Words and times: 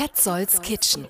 Petzolds 0.00 0.62
Kitchen. 0.62 1.06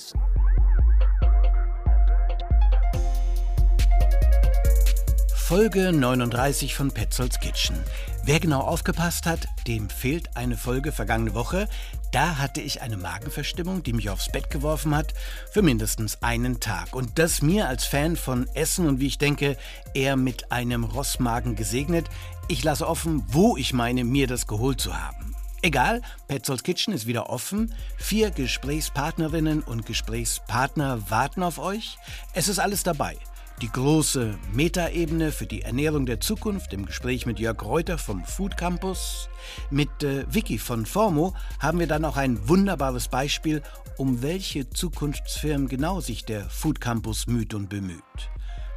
Folge 5.36 5.92
39 5.92 6.74
von 6.74 6.90
Petzolds 6.90 7.38
Kitchen. 7.38 7.76
Wer 8.24 8.40
genau 8.40 8.62
aufgepasst 8.62 9.26
hat, 9.26 9.46
dem 9.68 9.88
fehlt 9.88 10.36
eine 10.36 10.56
Folge 10.56 10.90
vergangene 10.90 11.34
Woche. 11.34 11.68
Da 12.10 12.38
hatte 12.38 12.60
ich 12.60 12.82
eine 12.82 12.96
Magenverstimmung, 12.96 13.84
die 13.84 13.92
mich 13.92 14.10
aufs 14.10 14.32
Bett 14.32 14.50
geworfen 14.50 14.96
hat, 14.96 15.14
für 15.52 15.62
mindestens 15.62 16.20
einen 16.24 16.58
Tag. 16.58 16.92
Und 16.92 17.20
das 17.20 17.42
mir 17.42 17.68
als 17.68 17.84
Fan 17.84 18.16
von 18.16 18.48
Essen 18.54 18.88
und 18.88 18.98
wie 18.98 19.06
ich 19.06 19.18
denke, 19.18 19.56
eher 19.94 20.16
mit 20.16 20.50
einem 20.50 20.82
Rossmagen 20.82 21.54
gesegnet. 21.54 22.08
Ich 22.48 22.64
lasse 22.64 22.88
offen, 22.88 23.22
wo 23.28 23.56
ich 23.56 23.72
meine, 23.72 24.02
mir 24.02 24.26
das 24.26 24.48
geholt 24.48 24.80
zu 24.80 25.00
haben. 25.00 25.29
Egal, 25.62 26.00
Petzolds 26.26 26.62
Kitchen 26.62 26.94
ist 26.94 27.06
wieder 27.06 27.28
offen. 27.28 27.74
Vier 27.98 28.30
Gesprächspartnerinnen 28.30 29.62
und 29.62 29.84
Gesprächspartner 29.84 31.10
warten 31.10 31.42
auf 31.42 31.58
euch. 31.58 31.98
Es 32.32 32.48
ist 32.48 32.58
alles 32.58 32.82
dabei. 32.82 33.18
Die 33.60 33.70
große 33.70 34.38
Metaebene 34.54 35.32
für 35.32 35.44
die 35.44 35.60
Ernährung 35.60 36.06
der 36.06 36.18
Zukunft 36.18 36.72
im 36.72 36.86
Gespräch 36.86 37.26
mit 37.26 37.38
Jörg 37.38 37.62
Reuter 37.62 37.98
vom 37.98 38.24
Food 38.24 38.56
Campus. 38.56 39.28
Mit 39.68 40.02
äh, 40.02 40.24
Vicky 40.32 40.58
von 40.58 40.86
Formo 40.86 41.34
haben 41.58 41.78
wir 41.78 41.86
dann 41.86 42.06
auch 42.06 42.16
ein 42.16 42.48
wunderbares 42.48 43.08
Beispiel, 43.08 43.62
um 43.98 44.22
welche 44.22 44.70
Zukunftsfirmen 44.70 45.68
genau 45.68 46.00
sich 46.00 46.24
der 46.24 46.48
Food 46.48 46.80
Campus 46.80 47.26
müht 47.26 47.52
und 47.52 47.68
bemüht. 47.68 48.00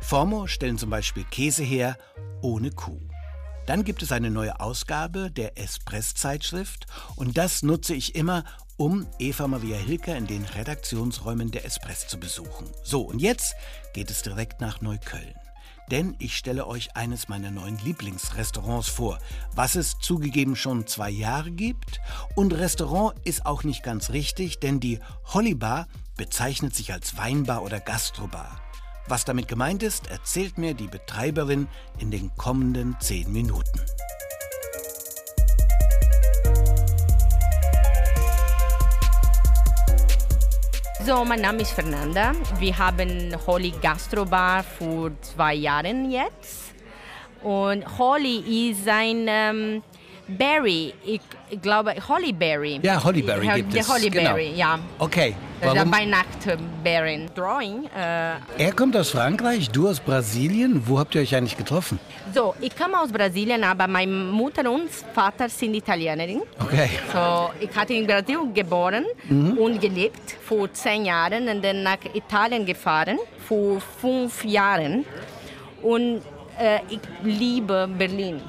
Formo 0.02 0.48
stellen 0.48 0.78
zum 0.78 0.90
Beispiel 0.90 1.24
Käse 1.32 1.64
her 1.64 1.98
ohne 2.42 2.72
Kuh. 2.72 3.00
Dann 3.66 3.84
gibt 3.84 4.04
es 4.04 4.12
eine 4.12 4.30
neue 4.30 4.60
Ausgabe 4.60 5.32
der 5.32 5.58
Espress-Zeitschrift 5.58 6.86
und 7.16 7.38
das 7.38 7.64
nutze 7.64 7.94
ich 7.94 8.16
immer, 8.16 8.44
um 8.76 9.08
Eva 9.20 9.48
Maria 9.48 9.78
Hilker 9.78 10.18
in 10.18 10.28
den 10.28 10.44
Redaktionsräumen 10.44 11.52
der 11.52 11.66
Espress 11.66 12.08
zu 12.08 12.20
besuchen. 12.20 12.68
So, 12.84 13.02
und 13.02 13.20
jetzt 13.20 13.56
geht 13.94 14.10
es 14.10 14.22
direkt 14.22 14.62
nach 14.62 14.82
Neukölln. 14.82 15.36
Denn 15.92 16.16
ich 16.20 16.38
stelle 16.38 16.66
euch 16.66 16.96
eines 16.96 17.28
meiner 17.28 17.52
neuen 17.52 17.78
Lieblingsrestaurants 17.78 18.88
vor, 18.88 19.20
was 19.54 19.76
es 19.76 20.00
zugegeben 20.00 20.56
schon 20.56 20.88
zwei 20.88 21.10
Jahre 21.10 21.52
gibt. 21.52 22.00
Und 22.36 22.54
Restaurant 22.54 23.16
ist 23.26 23.46
auch 23.46 23.64
nicht 23.64 23.84
ganz 23.84 24.10
richtig, 24.10 24.60
denn 24.60 24.80
die 24.80 25.00
Hollybar 25.26 25.88
bezeichnet 26.16 26.74
sich 26.76 26.94
als 26.94 27.18
Weinbar 27.18 27.64
oder 27.64 27.80
Gastrobar. 27.80 28.63
Was 29.08 29.26
damit 29.26 29.50
gemeint 29.50 29.84
ist, 29.84 30.10
erzählt 30.10 30.58
mir 30.58 30.74
die 30.74 30.88
Betreiberin 30.88 31.68
in 32.00 32.10
den 32.10 32.32
kommenden 32.38 32.96
zehn 33.02 33.32
Minuten. 33.32 33.82
So, 41.06 41.26
mein 41.26 41.42
Name 41.42 41.62
ist 41.64 41.72
Fernanda. 41.72 42.32
Wir 42.60 42.78
haben 42.78 43.36
Holly 43.46 43.74
Gastrobar 43.82 44.64
vor 44.64 45.12
zwei 45.22 45.56
Jahren 45.56 46.10
jetzt. 46.10 46.74
Und 47.42 47.86
Holly 47.98 48.72
ist 48.72 48.88
ein 48.88 49.26
ähm, 49.28 49.84
Berry, 50.30 50.94
ich, 51.06 51.20
glaube 51.62 51.94
Hollyberry. 52.08 52.80
Ja, 52.82 53.04
Hollyberry 53.04 53.48
gibt 53.56 53.74
Der 53.74 53.82
es. 53.82 53.90
Hollyberry, 53.90 54.46
genau. 54.52 54.58
ja. 54.58 54.80
Okay, 54.98 55.36
warum? 55.66 55.92
Weihnachtsbeeren. 55.92 57.30
Drawing. 57.36 57.86
Äh, 57.96 58.36
Er 58.58 58.72
kommt 58.76 58.96
aus 58.98 59.10
Frankreich, 59.12 59.70
du 59.70 59.88
aus 59.88 60.00
Brasilien. 60.00 60.82
Wo 60.88 61.00
habt 61.00 61.16
ihr 61.16 61.22
euch 61.22 61.36
eigentlich 61.36 61.58
getroffen? 61.58 62.00
so, 62.34 62.56
ich 62.62 62.76
komme 62.76 63.00
aus 63.00 63.12
Brasilien, 63.12 63.64
aber 63.64 63.88
meine 63.88 64.12
Mutter 64.12 64.70
und 64.72 64.90
Vater 64.90 65.48
sind 65.50 65.76
Italienerin. 65.76 66.42
Okay. 66.60 66.90
So, 67.12 67.52
ich 67.60 67.76
hatte 67.76 67.94
in 67.94 68.08
Brasilien 68.08 68.54
geboren 68.54 69.06
und 69.30 69.80
gelebt 69.80 70.36
vor 70.44 70.72
zehn 70.74 71.06
Jahren 71.06 71.48
und 71.48 71.64
dann 71.64 71.84
nach 71.84 71.98
Italien 72.14 72.66
gefahren 72.66 73.20
vor 73.48 73.80
fünf 74.02 74.44
Jahren. 74.46 75.06
Und 75.82 76.22
äh, 76.60 76.80
ich 76.90 77.00
liebe 77.24 77.88
Berlin. 77.98 78.42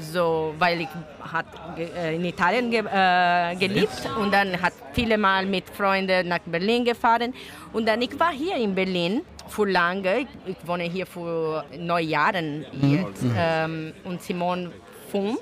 So, 0.00 0.54
weil 0.58 0.82
ich 0.82 0.88
hat 1.32 1.46
äh, 1.78 2.16
in 2.16 2.24
Italien 2.24 2.70
ge 2.70 2.80
äh, 2.80 3.56
gelebt 3.56 4.08
und 4.20 4.32
dann 4.32 4.60
hat 4.60 4.72
viele 4.92 5.18
Mal 5.18 5.46
mit 5.46 5.64
Freunden 5.70 6.28
nach 6.28 6.40
Berlin 6.46 6.84
gefahren. 6.84 7.34
Und 7.72 7.86
dann 7.86 8.02
ich 8.02 8.18
war 8.18 8.32
hier 8.32 8.56
in 8.56 8.74
Berlin 8.74 9.22
für 9.48 9.66
lange. 9.66 10.26
Ich, 10.46 10.56
wohne 10.66 10.84
hier 10.84 11.06
für 11.06 11.64
neun 11.78 12.08
Jahren 12.08 12.66
jetzt 12.82 13.24
ähm, 13.36 13.92
und 14.04 14.22
Simon 14.22 14.70
fünf. 15.10 15.40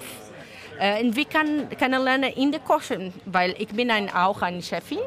Äh, 0.78 1.02
und 1.02 1.16
wir 1.16 1.24
können 1.24 1.68
kennenlernen 1.70 2.32
in 2.34 2.52
der 2.52 2.60
Küche, 2.60 3.12
weil 3.24 3.54
ich 3.58 3.68
bin 3.68 3.90
ein, 3.90 4.12
auch 4.12 4.42
eine 4.42 4.62
Chefin, 4.62 4.98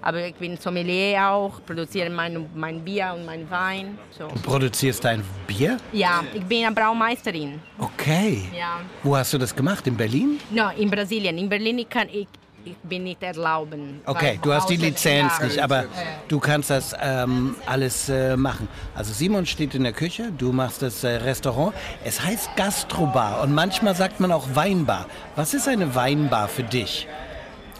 aber 0.00 0.26
ich 0.26 0.34
bin 0.34 0.56
Sommelier 0.56 1.30
auch, 1.30 1.60
produziere 1.64 2.10
mein, 2.10 2.46
mein 2.54 2.80
Bier 2.84 3.14
und 3.16 3.26
mein 3.26 3.50
Wein. 3.50 3.98
So. 4.10 4.28
Du 4.28 4.40
produzierst 4.40 5.04
dein 5.04 5.22
Bier? 5.46 5.76
Ja, 5.92 6.22
ich 6.32 6.44
bin 6.44 6.64
eine 6.64 6.74
Braumeisterin. 6.74 7.60
Okay. 7.78 8.48
Ja. 8.56 8.80
Wo 9.02 9.16
hast 9.16 9.32
du 9.32 9.38
das 9.38 9.54
gemacht? 9.54 9.86
In 9.86 9.96
Berlin? 9.96 10.40
No, 10.50 10.70
in 10.76 10.90
Brasilien. 10.90 11.36
In 11.38 11.48
Berlin 11.48 11.78
ich 11.78 11.88
kann 11.88 12.08
ich, 12.10 12.28
ich 12.64 12.76
bin 12.82 13.04
nicht 13.04 13.22
erlauben. 13.22 14.00
Okay, 14.06 14.38
du 14.42 14.52
hast 14.52 14.68
die 14.68 14.76
Lizenz 14.76 15.32
ja. 15.38 15.44
nicht, 15.46 15.58
aber 15.58 15.86
du 16.28 16.38
kannst 16.38 16.70
das 16.70 16.94
ähm, 17.00 17.56
alles 17.66 18.08
äh, 18.08 18.36
machen. 18.36 18.68
Also 18.94 19.12
Simon 19.12 19.46
steht 19.46 19.74
in 19.74 19.82
der 19.82 19.92
Küche, 19.92 20.30
du 20.36 20.52
machst 20.52 20.82
das 20.82 21.02
äh, 21.02 21.08
Restaurant. 21.08 21.74
Es 22.04 22.24
heißt 22.24 22.56
Gastrobar 22.56 23.42
und 23.42 23.52
manchmal 23.52 23.94
sagt 23.94 24.20
man 24.20 24.32
auch 24.32 24.46
Weinbar. 24.54 25.06
Was 25.34 25.54
ist 25.54 25.66
eine 25.66 25.94
Weinbar 25.94 26.48
für 26.48 26.62
dich? 26.62 27.08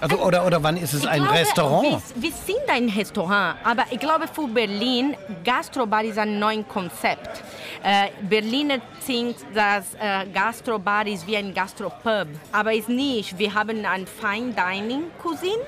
Also 0.01 0.17
oder 0.19 0.47
oder 0.47 0.63
wann 0.63 0.77
ist 0.77 0.95
es 0.95 1.03
Ich 1.03 1.09
ein 1.09 1.23
glaube, 1.23 1.39
Restaurant? 1.39 2.03
Wir, 2.15 2.23
wir 2.23 2.33
sind 2.33 2.69
ein 2.69 2.89
Restaurant, 2.89 3.57
aber 3.65 3.85
ich 3.91 3.99
glaube 3.99 4.27
für 4.33 4.47
Berlin, 4.47 5.17
Gastrobar 5.45 6.05
ist 6.05 6.19
ein 6.19 6.39
neues 6.39 6.69
Konzept. 6.69 7.43
Äh, 7.83 8.11
Berliner 8.23 8.79
denken, 9.07 9.35
dass 9.55 9.95
äh, 9.95 10.27
Gastrobar 10.33 11.07
ist 11.07 11.27
wie 11.27 11.37
ein 11.37 11.53
Gastropub, 11.53 12.29
aber 12.53 12.73
ist 12.75 12.89
nicht. 12.89 13.37
Wir 13.39 13.53
haben 13.53 13.85
ein 13.85 14.07
Fine 14.07 14.53
Dining 14.53 15.05
Cuisine 15.21 15.63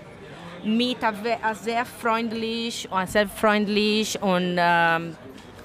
mit 0.62 0.98
sehr 1.62 1.84
freundlich, 1.84 2.88
und 2.90 3.08
sehr 3.10 3.28
freundlich 3.28 4.20
und 4.22 4.56
ähm, 4.58 5.16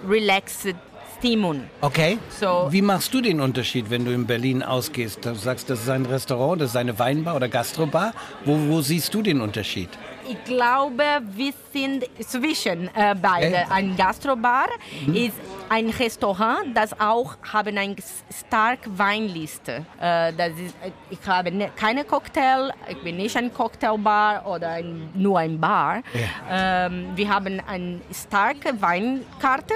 relaxed 0.08 0.76
Stimmung. 1.18 1.64
Okay. 1.81 2.18
So- 2.30 2.68
Wie 2.70 2.81
machst 2.81 3.14
du 3.14 3.22
den 3.22 3.40
Unterschied, 3.42 3.90
wenn 3.90 4.06
du 4.06 4.12
in 4.12 4.26
Berlin 4.26 4.64
ausgehst? 4.64 5.24
Du 5.26 5.34
sagst, 5.36 5.70
das 5.70 5.81
ist 5.84 5.90
ein 5.90 6.06
Restaurant, 6.06 6.62
das 6.62 6.72
ist 6.72 6.76
eine 6.78 6.98
Weinbar 7.00 7.36
oder 7.36 7.48
Gastrobar. 7.48 8.14
Wo, 8.44 8.58
wo 8.70 8.81
siehst 8.81 9.14
du 9.14 9.22
den 9.22 9.42
Unterschied? 9.42 9.90
Ich 10.28 10.44
glaube, 10.46 11.03
wir 11.36 11.53
sind 11.72 12.06
zwischen 12.20 12.88
äh, 12.96 13.16
beide. 13.22 13.48
Okay. 13.48 13.66
Ein 13.70 13.96
Gastrobar 13.96 14.66
ist 15.14 15.36
ein 15.70 15.90
Restaurant, 15.90 16.76
das 16.76 17.00
auch 17.00 17.36
haben 17.53 17.78
eine 17.78 17.96
starke 18.36 18.90
Weinliste. 18.97 19.86
Äh, 20.02 20.34
das 20.34 20.50
ist, 20.53 20.76
äh, 20.84 20.90
ich 21.12 21.20
habe 21.28 21.52
ne, 21.52 21.70
keine 21.76 22.03
Cocktail, 22.06 22.72
ich 22.90 22.97
bin 23.03 23.18
nicht 23.18 23.38
ein 23.38 23.53
Cocktailbar 23.53 24.47
oder 24.47 24.70
ein, 24.70 25.09
nur 25.14 25.38
ein 25.40 25.59
Bar. 25.59 26.02
Ähm, 26.50 27.09
wir 27.16 27.30
haben 27.30 27.62
eine 27.68 28.02
starke 28.12 28.82
Weinkarte. 28.82 29.76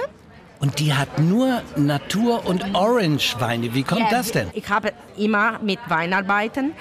Und 0.60 0.78
die 0.78 0.92
hat 0.92 1.18
nur 1.18 1.62
Natur- 1.76 2.44
und 2.46 2.74
Orange-Weine. 2.74 3.72
Wie 3.74 3.82
kommt 3.82 4.02
Ja, 4.02 4.10
das 4.10 4.30
denn? 4.30 4.50
Ich 4.52 4.68
habe 4.68 4.92
immer 5.16 5.58
mit 5.60 5.78
Wein 5.88 6.12
arbeiten. 6.12 6.74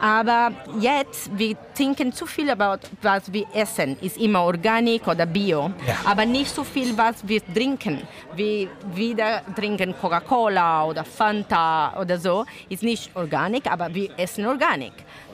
Aber 0.00 0.50
jetzt, 0.80 1.30
wir 1.38 1.56
denken 1.78 2.12
zu 2.12 2.26
viel 2.26 2.50
about 2.50 2.88
was 3.02 3.32
wir 3.32 3.46
essen. 3.54 3.96
Ist 4.00 4.16
immer 4.16 4.42
organisch 4.42 5.06
oder 5.06 5.26
bio. 5.26 5.70
Ja. 5.86 5.94
Aber 6.06 6.24
nicht 6.24 6.52
so 6.52 6.64
viel, 6.64 6.96
was 6.96 7.16
wir 7.28 7.40
trinken. 7.54 8.00
Wir 8.34 8.68
wieder 8.94 9.42
trinken 9.54 9.94
Coca-Cola 10.00 10.86
oder 10.86 11.04
Fanta 11.04 12.00
oder 12.00 12.18
so. 12.18 12.46
Ist 12.68 12.82
nicht 12.82 13.14
organisch, 13.14 13.66
aber 13.70 13.94
wir 13.94 14.10
essen 14.18 14.46
organisch. 14.46 14.92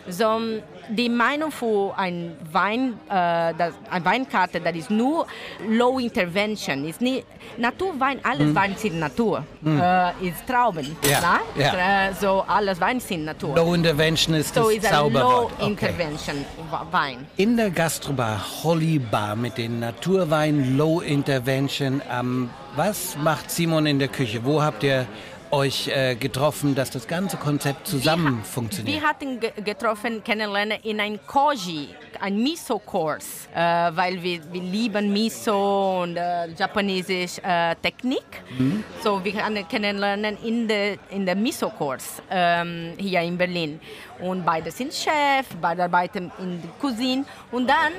So, 0.08 0.40
die 0.88 1.08
Meinung 1.08 1.50
für 1.50 1.92
ein 1.96 2.36
Wein, 2.52 2.94
äh, 3.08 3.52
das, 3.58 3.74
eine 3.90 4.04
Weinkarte, 4.04 4.60
das 4.60 4.76
ist 4.76 4.90
nur 4.90 5.26
Low 5.68 5.98
Intervention. 5.98 6.84
Ist 6.88 7.00
nicht, 7.00 7.26
Naturwein, 7.56 8.20
alles 8.22 8.54
Wein 8.54 8.74
sind 8.76 9.00
Natur. 9.00 9.44
Äh, 9.64 10.28
ist 10.28 10.46
Trauben. 10.46 10.96
Ja. 11.08 11.40
Äh, 11.56 12.12
so 12.14 12.44
alles 12.46 12.80
Wein 12.80 13.00
sind 13.00 13.24
Natur. 13.24 13.56
Low 13.56 13.74
Intervention 13.74 14.34
ist 14.36 14.54
so 14.54 14.64
das 14.64 14.74
ist 14.74 14.82
Low 14.84 14.90
Zauberwort. 14.90 15.52
Okay. 15.54 15.66
Intervention 15.66 16.44
Wein. 16.90 17.26
In 17.36 17.56
der 17.56 17.70
Gastrobar 17.70 18.40
Holly 18.62 18.98
Bar 18.98 19.34
mit 19.34 19.58
den 19.58 19.80
Naturwein 19.80 20.76
Low 20.76 21.00
Intervention. 21.00 22.00
Ähm, 22.10 22.50
was 22.76 23.16
macht 23.16 23.50
Simon 23.50 23.86
in 23.86 23.98
der 23.98 24.08
Küche? 24.08 24.44
Wo 24.44 24.62
habt 24.62 24.82
ihr 24.82 25.06
euch 25.50 25.88
äh, 25.88 26.14
getroffen, 26.14 26.74
dass 26.74 26.90
das 26.90 27.06
ganze 27.06 27.36
Konzept 27.36 27.86
zusammen 27.86 28.38
wir, 28.38 28.44
funktioniert? 28.44 29.00
Wir 29.00 29.08
hatten 29.08 29.40
getroffen, 29.64 30.22
kennenlernen 30.22 30.78
in 30.82 31.00
ein 31.00 31.18
Koji, 31.26 31.88
ein 32.20 32.42
Miso-Kurs, 32.42 33.48
äh, 33.54 33.58
weil 33.94 34.22
wir, 34.22 34.40
wir 34.52 34.62
lieben 34.62 35.12
Miso 35.12 36.02
und 36.02 36.16
äh, 36.16 36.48
japanesische 36.56 37.42
äh, 37.42 37.74
Technik. 37.76 38.24
Mhm. 38.58 38.84
So 39.02 39.22
wir 39.24 39.44
haben 39.44 39.66
kennenlernen 39.68 40.36
in 40.44 40.68
der 40.68 40.96
in 41.10 41.26
der 41.26 41.36
Miso-Kurs 41.36 42.22
ähm, 42.30 42.92
hier 42.98 43.20
in 43.20 43.36
Berlin. 43.36 43.80
Und 44.20 44.44
beide 44.44 44.70
sind 44.70 44.92
Chef, 44.94 45.46
beide 45.60 45.84
arbeiten 45.84 46.32
in 46.38 46.62
der 46.62 46.70
Cuisine. 46.80 47.24
Und 47.52 47.68
dann, 47.68 47.92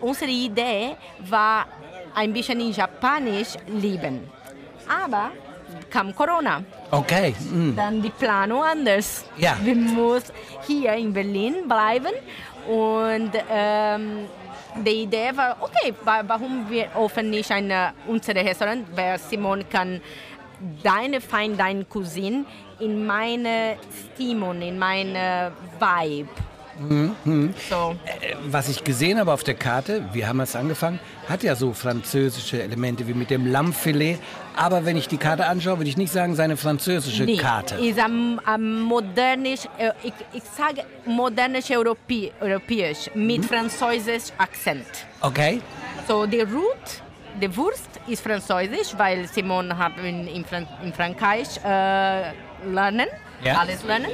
unsere 0.00 0.30
Idee 0.30 0.96
war, 1.28 1.66
ein 2.14 2.32
bisschen 2.32 2.60
in 2.60 2.72
Japanisch 2.72 3.54
lieben. 3.66 4.20
Aber 4.88 5.32
kam 5.90 6.14
Corona. 6.14 6.62
Okay. 6.90 7.34
Mm. 7.50 7.76
Dann 7.76 8.02
die 8.02 8.10
Planung 8.10 8.62
anders. 8.62 9.24
Ja. 9.36 9.56
Wir 9.62 9.74
müssen 9.74 10.32
hier 10.66 10.94
in 10.94 11.12
Berlin 11.12 11.68
bleiben 11.68 12.14
und 12.66 13.30
ähm, 13.50 14.26
die 14.84 15.02
Idee 15.02 15.30
war, 15.34 15.56
okay, 15.60 15.94
warum 16.04 16.68
wir 16.68 16.88
offen 16.94 17.30
nicht 17.30 17.50
eine, 17.50 17.92
unser 18.06 18.34
Restaurant, 18.34 18.84
weil 18.94 19.18
Simon 19.18 19.68
kann 19.68 20.00
deine 20.82 21.20
Fein, 21.20 21.56
deine 21.56 21.84
Cousine 21.84 22.44
in 22.80 23.06
meine 23.06 23.76
Stimmung, 24.14 24.60
in 24.62 24.78
meine 24.78 25.52
Vibe 25.78 26.28
Mhm. 26.78 27.54
So. 27.70 27.96
Äh, 28.04 28.34
was 28.46 28.68
ich 28.68 28.84
gesehen 28.84 29.18
habe 29.18 29.32
auf 29.32 29.44
der 29.44 29.54
Karte, 29.54 30.04
wir 30.12 30.28
haben 30.28 30.40
es 30.40 30.56
angefangen, 30.56 30.98
hat 31.28 31.42
ja 31.42 31.54
so 31.56 31.72
französische 31.72 32.62
Elemente 32.62 33.06
wie 33.06 33.14
mit 33.14 33.30
dem 33.30 33.46
Lammfilet. 33.46 34.18
Aber 34.56 34.84
wenn 34.84 34.96
ich 34.96 35.08
die 35.08 35.16
Karte 35.16 35.46
anschaue, 35.46 35.78
würde 35.78 35.88
ich 35.88 35.96
nicht 35.96 36.12
sagen, 36.12 36.34
seine 36.34 36.56
französische 36.56 37.24
nee, 37.24 37.36
Karte. 37.36 37.74
ist 37.76 37.98
am, 37.98 38.40
am 38.44 38.80
modernisch, 38.80 39.64
äh, 39.78 39.90
ich, 40.02 40.12
ich 40.32 40.42
sage 40.44 40.84
modernisch 41.04 41.70
Europä 41.70 42.30
europäisch 42.40 43.10
mit 43.14 43.38
mhm. 43.38 43.44
französisch 43.44 44.32
Akzent. 44.38 44.86
Okay. 45.20 45.60
So 46.06 46.26
die 46.26 46.40
Root, 46.40 47.02
die 47.40 47.56
Wurst 47.56 47.88
ist 48.06 48.22
französisch, 48.22 48.96
weil 48.96 49.26
Simon 49.26 49.76
hat 49.76 49.92
in, 49.98 50.26
in, 50.28 50.44
Fran 50.44 50.66
in 50.84 50.92
Frankreich 50.92 51.48
äh, 51.64 52.32
lernen, 52.70 53.08
ja. 53.42 53.58
alles 53.58 53.82
lernen. 53.84 54.10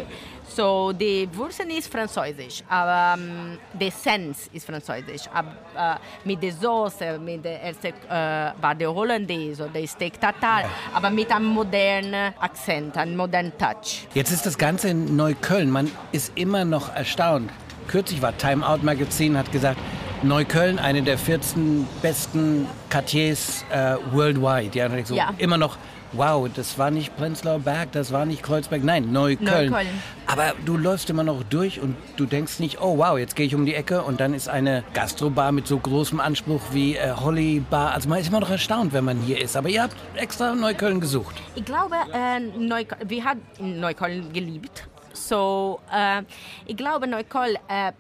So, 0.55 0.93
die 0.93 1.29
Wurzeln 1.33 1.71
ist 1.71 1.93
französisch, 1.93 2.65
aber 2.69 3.15
um, 3.15 3.21
ähm, 3.21 3.59
der 3.73 3.93
Sens 3.93 4.51
ist 4.53 4.67
französisch. 4.67 5.23
Aber, 5.33 5.51
uh, 5.77 5.99
mit 6.25 6.43
der 6.43 6.53
Soße, 6.53 7.21
mit 7.21 7.45
der 7.45 7.61
erste 7.61 7.89
uh, 7.89 8.61
war 8.61 8.75
der 8.75 8.93
Hollandaise 8.93 9.63
oder 9.63 9.73
der 9.73 9.87
Steak 9.87 10.21
Tartar, 10.21 10.65
aber 10.93 11.09
mit 11.09 11.31
einem 11.31 11.47
modernen 11.47 12.35
Akzent, 12.41 12.97
einem 12.97 13.17
modernen 13.17 13.53
Touch. 13.57 14.09
Jetzt 14.13 14.33
ist 14.33 14.45
das 14.45 14.59
Ganze 14.59 14.89
in 14.89 15.15
Neukölln. 15.15 15.71
Man 15.71 15.89
ist 16.11 16.33
immer 16.35 16.65
noch 16.65 16.93
erstaunt. 16.97 17.51
Kürzlich 17.87 18.21
war 18.21 18.37
Time 18.37 18.67
Out 18.67 18.83
Magazin, 18.83 19.39
hat 19.39 19.53
gesagt, 19.53 19.79
Neukölln, 20.23 20.81
eine 20.81 21.03
der 21.03 21.17
14 21.17 21.87
besten 22.03 22.67
Quartiers 22.91 23.65
äh, 23.71 23.95
worldwide. 24.13 24.77
Ja, 24.77 25.05
so 25.05 25.15
ja. 25.15 25.33
immer 25.39 25.57
noch 25.59 25.79
wow, 26.13 26.49
das 26.55 26.79
war 26.79 26.91
nicht 26.91 27.17
Prenzlauer 27.17 27.61
Berg, 27.61 27.93
das 27.93 28.13
war 28.13 28.27
nicht 28.27 28.43
Kreuzberg, 28.43 28.83
nein, 28.85 29.13
Neukölln. 29.13 29.71
Neukölln. 29.71 29.89
Aber 30.27 30.53
du 30.65 30.77
läufst 30.77 31.11
immer 31.11 31.25
noch 31.25 31.43
durch 31.45 31.81
und 31.81 31.97
du 32.17 32.27
denkst 32.27 32.61
nicht, 32.61 32.81
oh 32.81 32.99
wow, 32.99 33.19
jetzt 33.19 33.37
gehe 33.37 33.47
ich 33.47 33.55
um 33.55 33.67
die 33.67 33.75
Ecke 33.75 34.03
und 34.03 34.21
dann 34.21 34.35
ist 34.35 34.49
eine 34.49 34.85
Gastrobar 34.95 35.53
mit 35.53 35.67
so 35.67 35.79
großem 35.79 36.21
Anspruch 36.21 36.61
wie 36.73 36.97
äh, 36.97 37.13
Holly 37.13 37.61
Bar. 37.69 37.93
Also 37.93 38.09
man 38.09 38.21
ist 38.21 38.29
immer 38.29 38.41
noch 38.41 38.51
erstaunt, 38.51 38.93
wenn 38.93 39.05
man 39.05 39.19
hier 39.21 39.41
ist. 39.41 39.57
Aber 39.57 39.69
ihr 39.69 39.83
habt 39.83 39.97
extra 40.15 40.55
Neukölln 40.55 41.01
gesucht. 41.01 41.35
Ich 41.55 41.65
glaube, 41.65 41.97
äh, 42.13 42.41
Neukölln, 42.41 43.09
wir 43.09 43.25
haben 43.25 43.41
Neukölln 43.59 44.33
geliebt. 44.33 44.89
So, 45.13 45.81
äh, 45.93 46.23
ich 46.67 46.77
glaube, 46.77 47.07
Neukölln, 47.07 47.57
äh, 47.69 47.93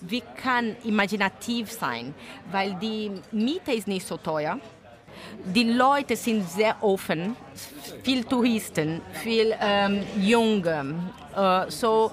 wir 0.00 0.20
können 0.42 0.76
imaginativ 0.84 1.70
sein, 1.70 2.14
weil 2.50 2.74
die 2.74 3.10
Miete 3.30 3.72
ist 3.72 3.88
nicht 3.88 4.06
so 4.06 4.16
teuer 4.16 4.58
die 5.44 5.64
Leute 5.64 6.16
sind 6.16 6.48
sehr 6.48 6.76
offen, 6.80 7.36
viel 8.02 8.24
Touristen, 8.24 9.00
viel 9.22 9.54
ähm, 9.60 10.02
Junge. 10.20 10.94
Äh, 11.36 11.70
so, 11.70 12.10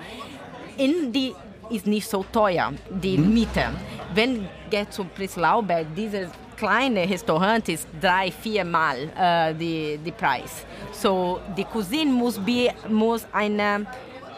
in 0.77 1.11
die 1.11 1.33
ist 1.69 1.85
nicht 1.85 2.07
so 2.07 2.25
teuer, 2.31 2.73
die 2.89 3.17
mhm. 3.17 3.33
Miete. 3.33 3.65
Wenn 4.13 4.47
geht 4.69 4.91
zu 4.91 5.05
Prislauberg, 5.05 5.87
dieses 5.95 6.29
kleine 6.57 7.09
Restaurant 7.09 7.67
ist 7.69 7.87
drei, 8.01 8.31
viermal 8.31 9.09
äh, 9.17 9.53
die, 9.53 9.99
die 10.03 10.11
Preis. 10.11 10.65
So, 10.91 11.39
die 11.55 11.63
Cuisine 11.63 12.11
muss, 12.11 12.37
be, 12.37 12.71
muss 12.89 13.25
eine 13.31 13.85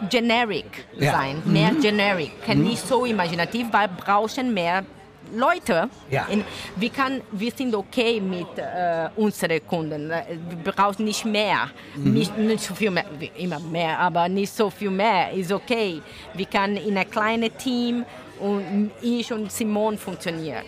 generic 0.09 0.85
ja. 0.97 1.11
sein, 1.11 1.41
mehr 1.45 1.71
mhm. 1.71 1.81
generic, 1.81 2.47
mhm. 2.47 2.63
nicht 2.63 2.87
so 2.87 3.05
imaginativ, 3.05 3.67
weil 3.71 3.87
brauchen 3.87 4.53
mehr 4.53 4.83
Leute, 5.33 5.89
ja. 6.09 6.25
in, 6.29 6.43
wir, 6.75 6.89
kann, 6.89 7.21
wir 7.31 7.51
sind 7.51 7.73
okay 7.75 8.19
mit 8.19 8.57
äh, 8.57 9.09
unseren 9.15 9.65
Kunden. 9.67 10.09
Wir 10.09 10.71
brauchen 10.73 11.05
nicht 11.05 11.25
mehr, 11.25 11.69
mhm. 11.95 12.13
nicht, 12.13 12.37
nicht 12.37 12.63
so 12.63 12.75
viel 12.75 12.91
mehr, 12.91 13.05
immer 13.37 13.59
mehr, 13.59 13.99
aber 13.99 14.27
nicht 14.29 14.53
so 14.53 14.69
viel 14.69 14.91
mehr, 14.91 15.31
ist 15.31 15.51
okay. 15.51 16.01
Wir 16.33 16.45
können 16.45 16.77
in 16.77 16.97
einem 16.97 17.09
kleinen 17.09 17.55
Team 17.57 18.05
und 18.39 18.91
ich 19.01 19.31
und 19.31 19.51
Simon 19.51 19.97
funktionieren. 19.97 20.63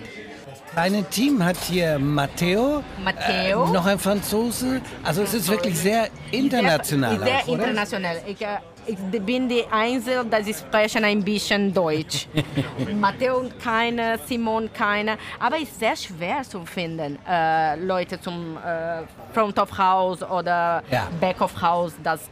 Kleine 0.74 1.04
Team 1.04 1.44
hat 1.44 1.58
hier 1.58 2.00
Matteo, 2.00 2.84
Matteo. 3.04 3.66
Äh, 3.66 3.72
noch 3.72 3.86
ein 3.86 4.00
Franzose. 4.00 4.82
Also 5.04 5.22
es 5.22 5.34
ist 5.36 5.48
wirklich 5.48 5.78
sehr 5.78 6.08
international. 6.32 7.20
Sehr, 7.20 7.28
sehr 7.28 7.42
auch, 7.44 7.48
international. 7.50 8.18
Ich, 8.26 8.42
äh, 8.42 8.58
ich 8.86 8.98
bin 9.22 9.48
die 9.48 9.64
Einzige, 9.72 10.26
die 10.46 10.54
sprechen 10.54 11.04
ein 11.04 11.24
bisschen 11.24 11.74
Deutsch. 11.74 12.28
Matteo 13.00 13.50
keine, 13.62 14.20
Simon 14.26 14.70
keine. 14.74 15.18
Aber 15.40 15.58
es 15.58 15.64
ist 15.64 15.80
sehr 15.80 15.96
schwer 15.96 16.44
zu 16.44 16.66
finden, 16.66 17.18
äh, 17.28 17.76
Leute 17.76 18.20
zum 18.20 18.58
äh, 18.58 19.04
Front 19.34 19.60
of 19.60 19.78
House 19.78 20.24
oder 20.24 20.84
ja. 20.92 21.08
Back 21.20 21.42
of 21.42 21.62
House, 21.62 21.94
das 22.04 22.30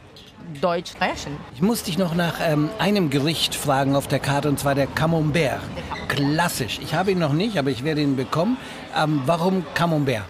Deutsch 0.60 0.90
sprechen. 0.90 1.36
Ich 1.54 1.62
muss 1.62 1.84
dich 1.84 1.98
noch 1.98 2.14
nach 2.14 2.34
ähm, 2.40 2.68
einem 2.78 3.10
Gericht 3.10 3.54
fragen 3.54 3.94
auf 3.94 4.08
der 4.08 4.18
Karte, 4.18 4.48
und 4.48 4.58
zwar 4.58 4.74
der 4.74 4.86
Camembert. 4.86 5.60
Klassisch. 6.08 6.80
Ich 6.82 6.94
habe 6.94 7.12
ihn 7.12 7.18
noch 7.18 7.32
nicht, 7.32 7.58
aber 7.58 7.70
ich 7.70 7.84
werde 7.84 8.02
ihn 8.02 8.16
bekommen. 8.16 8.56
Ähm, 8.96 9.22
warum 9.24 9.64
Camembert? 9.74 10.24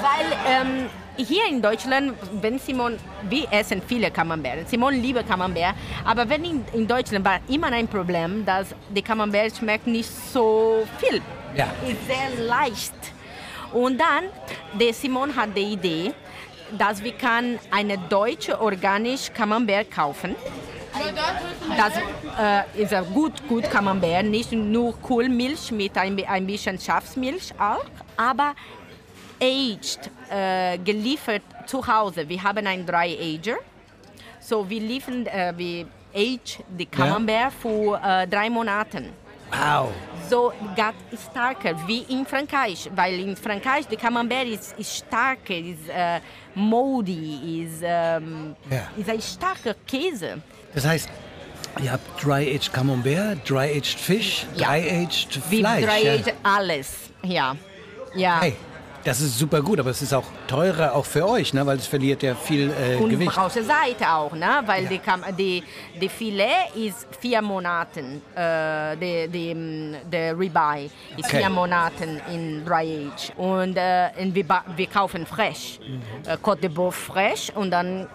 Weil 0.00 0.26
ähm, 0.48 0.88
hier 1.22 1.46
in 1.48 1.60
Deutschland, 1.62 2.14
wenn 2.40 2.58
Simon, 2.58 2.98
wir 3.28 3.46
essen 3.50 3.82
viele 3.86 4.10
Camembert. 4.10 4.68
Simon 4.68 4.94
liebt 4.94 5.26
Camembert, 5.28 5.74
aber 6.04 6.28
wenn 6.28 6.44
in, 6.44 6.64
in 6.72 6.86
Deutschland 6.86 7.24
war 7.24 7.40
immer 7.48 7.68
ein 7.68 7.88
Problem, 7.88 8.44
dass 8.44 8.74
die 8.94 9.02
Camembert 9.02 9.56
schmeckt 9.56 9.86
nicht 9.86 10.10
so 10.32 10.86
viel. 10.98 11.20
Ja. 11.56 11.66
Ist 11.86 12.06
sehr 12.06 12.44
leicht. 12.46 12.94
Und 13.72 13.98
dann, 13.98 14.24
der 14.78 14.92
Simon 14.92 15.34
hat 15.34 15.56
die 15.56 15.72
Idee, 15.72 16.12
dass 16.76 17.02
wir 17.02 17.12
kann 17.12 17.58
eine 17.70 17.98
deutsche 17.98 18.60
organisch 18.60 19.32
Camembert 19.32 19.90
kaufen. 19.90 20.34
Das 21.76 21.92
äh, 22.76 22.82
ist 22.82 22.94
gut, 23.14 23.32
gut 23.48 23.70
Camembert, 23.70 24.24
nicht 24.26 24.52
nur 24.52 24.98
Kohlmilch 25.00 25.72
mit 25.72 25.96
ein, 25.96 26.22
ein 26.26 26.46
bisschen 26.46 26.78
Schafsmilch 26.78 27.52
auch, 27.58 27.84
aber 28.16 28.54
aged, 29.40 30.10
äh, 30.32 30.78
geliefert 30.78 31.42
zu 31.66 31.86
Hause. 31.86 32.28
Wir 32.28 32.42
haben 32.42 32.66
einen 32.66 32.86
Dry-Ager. 32.86 33.56
So, 34.40 34.68
wir 34.68 34.80
liefern, 34.80 35.26
äh, 35.26 35.52
wir 35.56 35.86
age 36.14 36.58
die 36.68 36.86
Camembert 36.86 37.36
ja. 37.36 37.50
für 37.50 38.00
äh, 38.02 38.26
drei 38.26 38.50
Monate. 38.50 39.04
Wow. 39.50 39.92
So 40.28 40.52
ganz 40.74 40.96
starker 41.30 41.76
wie 41.86 42.02
in 42.08 42.24
Frankreich, 42.24 42.90
weil 42.94 43.20
in 43.20 43.36
Frankreich 43.36 43.86
die 43.86 43.96
Camembert 43.96 44.46
ist, 44.46 44.78
ist 44.78 44.96
starker, 44.96 45.54
ist 45.54 45.88
äh, 45.88 46.20
moldy, 46.54 47.64
ist, 47.64 47.82
ähm, 47.82 48.56
ja. 48.70 48.88
ist 48.96 49.10
ein 49.10 49.20
starker 49.20 49.74
Käse. 49.86 50.40
Das 50.74 50.86
heißt, 50.86 51.10
ihr 51.82 51.92
habt 51.92 52.24
Dry-Aged 52.24 52.72
Camembert, 52.72 53.48
Dry-Aged 53.48 53.98
Fisch, 53.98 54.46
ja. 54.54 54.68
Dry-Aged 54.68 55.34
Fleisch. 55.34 55.84
Dry-Aged 55.84 56.26
ja. 56.28 56.32
alles, 56.42 56.94
ja. 57.22 57.56
ja. 58.14 58.40
Hey. 58.40 58.56
Das 59.04 59.20
ist 59.20 59.36
super 59.36 59.60
gut, 59.60 59.80
aber 59.80 59.90
es 59.90 60.00
ist 60.00 60.14
auch 60.14 60.26
teurer 60.46 60.94
auch 60.94 61.04
für 61.04 61.28
euch, 61.28 61.52
ne? 61.52 61.66
weil 61.66 61.76
es 61.78 61.86
verliert 61.86 62.22
ja 62.22 62.36
viel 62.36 62.70
äh, 62.70 62.96
Und 62.96 63.10
Gewicht. 63.10 63.36
Und 63.36 63.54
der 63.54 63.64
Seite 63.64 64.08
auch, 64.08 64.32
ne? 64.32 64.62
weil 64.64 64.84
ja. 64.84 64.90
die, 64.90 65.00
die, 65.36 65.64
die 66.00 66.08
Filet 66.08 66.70
ist 66.74 67.08
vier 67.20 67.42
Monate, 67.42 68.00
äh, 68.34 68.96
die, 68.96 69.28
die, 69.28 69.96
der 70.10 70.38
Ribeye 70.38 70.88
ist 71.16 71.26
okay. 71.26 71.38
vier 71.38 71.50
Monate 71.50 72.20
in 72.32 72.64
Dry 72.64 73.10
Age. 73.10 73.32
Und, 73.36 73.76
äh, 73.76 74.10
und 74.20 74.34
wir, 74.34 74.44
wir 74.76 74.86
kaufen 74.86 75.26
fresh, 75.26 75.80
mhm. 75.80 76.30
äh, 76.30 76.36
Côte 76.36 76.60
de 76.60 76.68
Boeuf 76.68 76.94
fresh 76.94 77.50
und 77.54 77.72
dann 77.72 78.06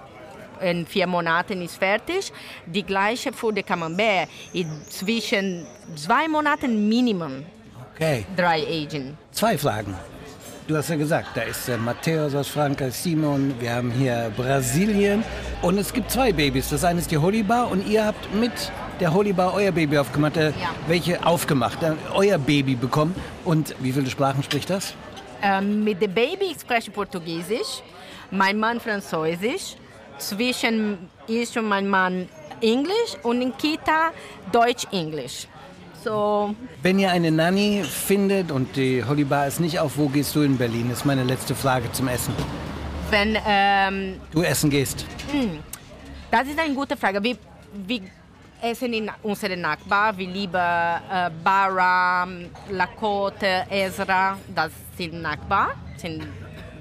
in 0.62 0.86
vier 0.86 1.06
Monaten 1.06 1.62
ist 1.62 1.76
fertig. 1.76 2.32
Die 2.66 2.84
gleiche 2.84 3.34
für 3.34 3.52
die 3.52 3.64
Camembert 3.64 4.30
ist 4.54 5.00
zwischen 5.00 5.68
zwei 5.96 6.28
Monaten 6.28 6.88
Minimum 6.88 7.44
okay. 7.94 8.26
Dry 8.36 8.66
Aging. 8.66 9.18
Zwei 9.32 9.58
Fragen. 9.58 9.96
Du 10.68 10.76
hast 10.76 10.90
ja 10.90 10.98
gesagt, 10.98 11.30
da 11.34 11.44
ist 11.44 11.66
der 11.70 11.78
Matthäus 11.78 12.36
aus 12.36 12.50
Frankreich, 12.50 12.94
Simon, 12.94 13.56
wir 13.58 13.74
haben 13.74 13.90
hier 13.90 14.30
Brasilien 14.36 15.24
und 15.62 15.78
es 15.78 15.94
gibt 15.94 16.12
zwei 16.12 16.34
Babys. 16.34 16.72
Das 16.72 16.84
eine 16.84 17.00
ist 17.00 17.10
die 17.10 17.18
Holibar 17.18 17.72
und 17.72 17.88
ihr 17.88 18.06
habt 18.06 18.36
mit 18.36 18.52
der 19.00 19.14
Holibar 19.14 19.54
euer 19.54 19.72
Baby 19.72 19.98
aufgemacht. 19.98 20.36
Äh, 20.36 20.50
ja. 20.50 20.76
Welche 20.90 21.26
aufgemacht? 21.26 21.82
Äh, 21.84 21.94
euer 22.14 22.38
Baby 22.38 22.76
bekommen. 22.76 23.16
Und 23.46 23.76
wie 23.80 23.94
viele 23.94 24.10
Sprachen 24.10 24.44
spricht 24.44 24.70
das? 24.70 24.94
Ähm, 25.42 25.86
mit 25.86 26.02
dem 26.02 26.14
Baby 26.14 26.54
spreche 26.60 26.90
ich 26.90 26.94
Portugiesisch, 26.94 27.82
mein 28.30 28.60
Mann 28.60 28.82
Französisch, 28.82 29.78
zwischen 30.18 30.98
ich 31.28 31.58
und 31.58 31.70
mein 31.70 31.88
Mann 31.88 32.28
Englisch 32.60 33.16
und 33.24 33.42
in 33.42 33.56
Kita 33.56 34.12
Deutsch-Englisch. 34.52 35.48
So. 36.04 36.56
Wenn 36.82 37.00
ihr 37.00 37.12
eine 37.12 37.32
Nanny 37.32 37.84
findet 37.84 38.52
und 38.52 38.76
die 38.76 39.04
Holibar 39.04 39.48
ist 39.48 39.60
nicht 39.60 39.80
auf, 39.80 39.98
wo 39.98 40.08
gehst 40.08 40.36
du 40.36 40.42
in 40.42 40.58
Berlin? 40.58 40.92
Ist 40.92 41.06
meine 41.06 41.24
letzte 41.24 41.56
Frage 41.56 41.92
zum 41.92 42.08
Essen. 42.08 42.34
Wenn 43.10 43.38
ähm, 43.46 44.20
du 44.32 44.42
essen 44.44 44.70
gehst. 44.70 45.06
Hm, 45.32 45.60
das 46.30 46.48
ist 46.48 46.60
eine 46.60 46.74
gute 46.74 46.98
Frage. 46.98 47.24
Wir, 47.24 47.38
wir 47.74 48.02
essen 48.62 48.94
in 48.94 49.12
unserem 49.24 49.62
Nachbar. 49.62 50.18
Wir 50.18 50.28
lieben 50.28 50.56
äh, 50.56 51.30
Bara, 51.44 52.28
Lakota, 52.70 53.66
Ezra. 53.70 54.38
Das 54.54 54.72
sind 54.98 55.22
Nachbar. 55.22 55.76
Sind 55.96 56.24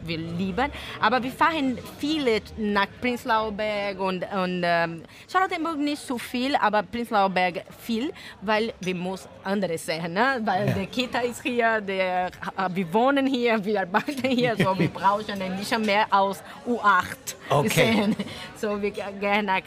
wir 0.07 0.19
lieben. 0.19 0.71
Aber 1.01 1.23
wir 1.23 1.31
fahren 1.31 1.79
viele 1.99 2.41
nach 2.57 2.87
Prenzlauer 3.01 3.53
Berg 3.53 3.99
und, 4.01 4.25
und 4.33 4.63
ähm, 4.65 5.03
Charlottenburg 5.31 5.79
nicht 5.79 6.03
so 6.03 6.19
viel, 6.19 6.57
aber 6.57 6.83
Prenzlauer 6.83 7.31
Berg 7.31 7.65
viel, 7.81 8.13
weil 8.43 8.73
wir 8.81 8.95
muss 8.95 9.29
anderes 9.45 9.85
sehen. 9.85 10.13
Ne? 10.13 10.41
Weil 10.45 10.69
ja. 10.69 10.75
der 10.75 10.87
Kita 10.87 11.21
ist 11.21 11.43
hier, 11.43 11.81
der, 11.81 12.27
äh, 12.27 12.31
wir 12.71 12.93
wohnen 12.93 13.27
hier, 13.27 13.65
wir 13.65 13.81
arbeiten 13.81 14.29
hier, 14.29 14.57
so 14.57 14.79
wir 14.79 14.89
brauchen 14.95 15.41
bisschen 15.57 15.83
mehr 15.83 16.07
aus 16.11 16.43
U8 16.67 17.17
okay. 17.51 17.69
sehen. 17.69 18.17
So 18.59 18.81
wir 18.81 18.91
gehen 18.91 19.45
nach 19.45 19.61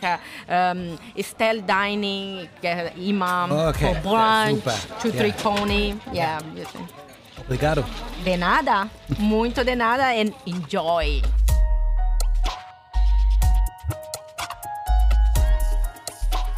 ähm, 0.48 0.98
Estelle 1.16 1.62
Dining, 1.62 2.50
Imam, 2.98 3.52
okay. 3.52 3.96
Brunch, 4.02 4.64
Chutriconi. 5.00 5.96
Ja. 6.12 6.40
ja. 6.56 7.09
Obrigado. 7.50 7.84
De 8.24 8.38
nada. 8.38 8.88
Muito 9.18 9.64
de 9.64 9.76
nada 9.76 10.12
and 10.12 10.36
enjoy. 10.46 11.20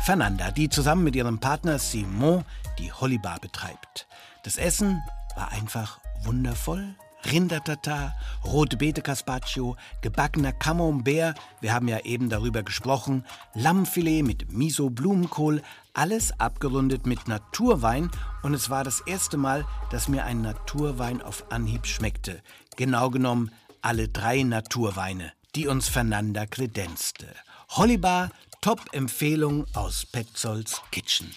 Fernanda, 0.03 0.51
die 0.51 0.67
zusammen 0.67 1.05
mit 1.05 1.15
ihrem 1.15 1.39
Partner 1.39 1.79
Simon 1.79 2.43
die 2.77 2.91
Hollybar 2.91 3.39
betreibt. 3.39 4.05
Das 4.43 4.57
Essen 4.57 5.01
war 5.37 5.53
einfach 5.53 5.99
wundervoll. 6.25 6.93
Rindertatar, 7.23 8.15
rote 8.43 8.75
Beete 8.75 9.01
Carpaccio, 9.01 9.77
gebackener 10.01 10.51
Camembert, 10.51 11.39
wir 11.61 11.71
haben 11.71 11.87
ja 11.87 11.99
eben 11.99 12.29
darüber 12.29 12.63
gesprochen, 12.63 13.23
Lammfilet 13.53 14.23
mit 14.23 14.51
Miso 14.51 14.89
Blumenkohl, 14.89 15.61
alles 15.93 16.39
abgerundet 16.39 17.05
mit 17.05 17.27
Naturwein 17.27 18.09
und 18.43 18.53
es 18.53 18.69
war 18.69 18.83
das 18.83 19.01
erste 19.01 19.37
Mal, 19.37 19.65
dass 19.89 20.07
mir 20.07 20.25
ein 20.25 20.41
Naturwein 20.41 21.21
auf 21.21 21.51
Anhieb 21.51 21.85
schmeckte. 21.85 22.41
Genau 22.77 23.09
genommen 23.09 23.51
alle 23.81 24.07
drei 24.07 24.43
Naturweine, 24.43 25.33
die 25.55 25.67
uns 25.67 25.87
Fernanda 25.87 26.45
kredenzte. 26.45 27.27
Hollybar, 27.69 28.31
Top-Empfehlung 28.61 29.65
aus 29.73 30.05
Petzolds 30.05 30.81
Kitchen. 30.91 31.33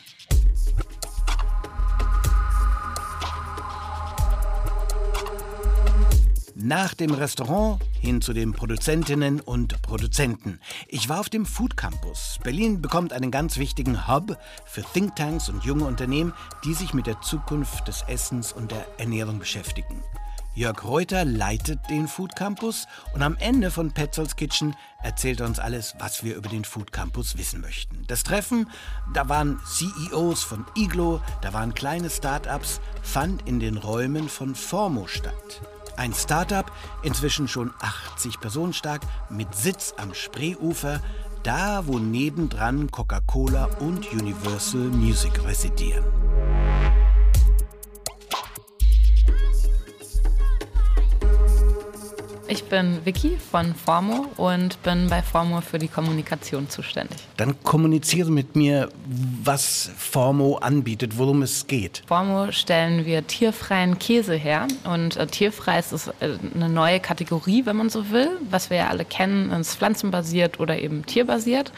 Nach 6.66 6.94
dem 6.94 7.12
Restaurant 7.12 7.78
hin 8.00 8.23
zu 8.23 8.33
den 8.33 8.54
Produzentinnen 8.54 9.42
und 9.42 9.83
Produzenten. 9.83 10.61
Ich 10.88 11.11
war 11.11 11.21
auf 11.21 11.28
dem 11.28 11.44
Food 11.44 11.76
Campus. 11.76 12.38
Berlin 12.42 12.80
bekommt 12.80 13.12
einen 13.12 13.30
ganz 13.30 13.59
wichtigen 13.59 14.09
Hub 14.09 14.38
für 14.64 14.80
Thinktanks 14.80 15.50
und 15.50 15.62
junge 15.64 15.85
Unternehmen, 15.85 16.33
die 16.64 16.73
sich 16.73 16.94
mit 16.94 17.06
der 17.06 17.21
Zukunft 17.21 17.87
des 17.87 18.00
Essens 18.09 18.50
und 18.50 18.71
der 18.71 18.87
Ernährung 18.99 19.38
beschäftigen. 19.38 20.02
Jörg 20.54 20.83
Reuter 20.85 21.26
leitet 21.26 21.80
den 21.90 22.09
Food 22.09 22.35
Campus 22.35 22.87
und 23.12 23.21
am 23.21 23.37
Ende 23.37 23.71
von 23.71 23.92
Petzolds 23.92 24.35
Kitchen 24.35 24.75
erzählt 25.02 25.40
er 25.40 25.47
uns 25.47 25.59
alles, 25.59 25.94
was 25.99 26.25
wir 26.25 26.35
über 26.35 26.49
den 26.49 26.64
Food 26.64 26.92
Campus 26.92 27.37
wissen 27.37 27.61
möchten. 27.61 28.04
Das 28.06 28.23
Treffen, 28.23 28.71
da 29.12 29.28
waren 29.28 29.61
CEOs 29.66 30.42
von 30.42 30.64
Iglo, 30.75 31.21
da 31.42 31.52
waren 31.52 31.75
kleine 31.75 32.09
Start-ups, 32.09 32.80
fand 33.02 33.47
in 33.47 33.61
den 33.61 33.76
Räumen 33.76 34.30
von 34.30 34.54
Formo 34.54 35.06
statt. 35.09 35.61
Ein 35.97 36.13
Startup, 36.13 36.71
inzwischen 37.03 37.49
schon 37.49 37.73
80 37.81 38.41
Personen 38.41 38.73
stark, 38.73 39.03
mit 39.31 39.55
Sitz 39.55 39.95
am 39.97 40.13
Spreeufer, 40.15 41.01
da 41.43 41.87
wo 41.87 41.99
nebendran 41.99 42.91
Coca-Cola 42.91 43.67
und 43.81 44.13
Universal 44.13 44.81
Music 44.81 45.45
residieren. 45.45 46.05
Ich 52.47 52.65
bin 52.65 52.99
Vicky 53.05 53.39
von 53.39 53.75
Formo 53.75 54.27
und 54.37 54.83
bin 54.83 55.09
bei 55.09 55.23
Formo 55.23 55.63
für 55.63 55.79
die 55.79 55.89
Kommunikation 55.89 56.69
zuständig. 56.69 57.17
Dann 57.39 57.63
kommuniziere 57.63 58.31
mit 58.31 58.55
mir, 58.55 58.91
was 59.43 59.91
Formo 59.97 60.57
anbietet, 60.57 61.17
worum 61.17 61.41
es 61.41 61.67
geht. 61.67 62.03
Formo 62.07 62.53
stellen 62.53 63.07
wir 63.07 63.27
tierfreien 63.27 63.99
Käse 63.99 64.35
her 64.35 64.69
und 64.85 65.17
äh, 65.17 65.27
tierfrei 65.27 65.79
ist 65.79 65.93
es, 65.93 66.09
äh, 66.21 66.37
eine 66.55 66.69
neue 66.69 67.01
Kategorie, 67.01 67.65
wenn 67.65 67.77
man 67.77 67.89
so 67.89 68.11
will. 68.11 68.29
Was 68.51 68.69
wir 68.69 68.77
ja 68.77 68.89
alle 68.89 69.07
kennen, 69.07 69.51
ist 69.53 69.77
pflanzenbasiert 69.77 70.61
oder 70.61 70.79
eben 70.79 71.07
tierbasiert. 71.07 71.73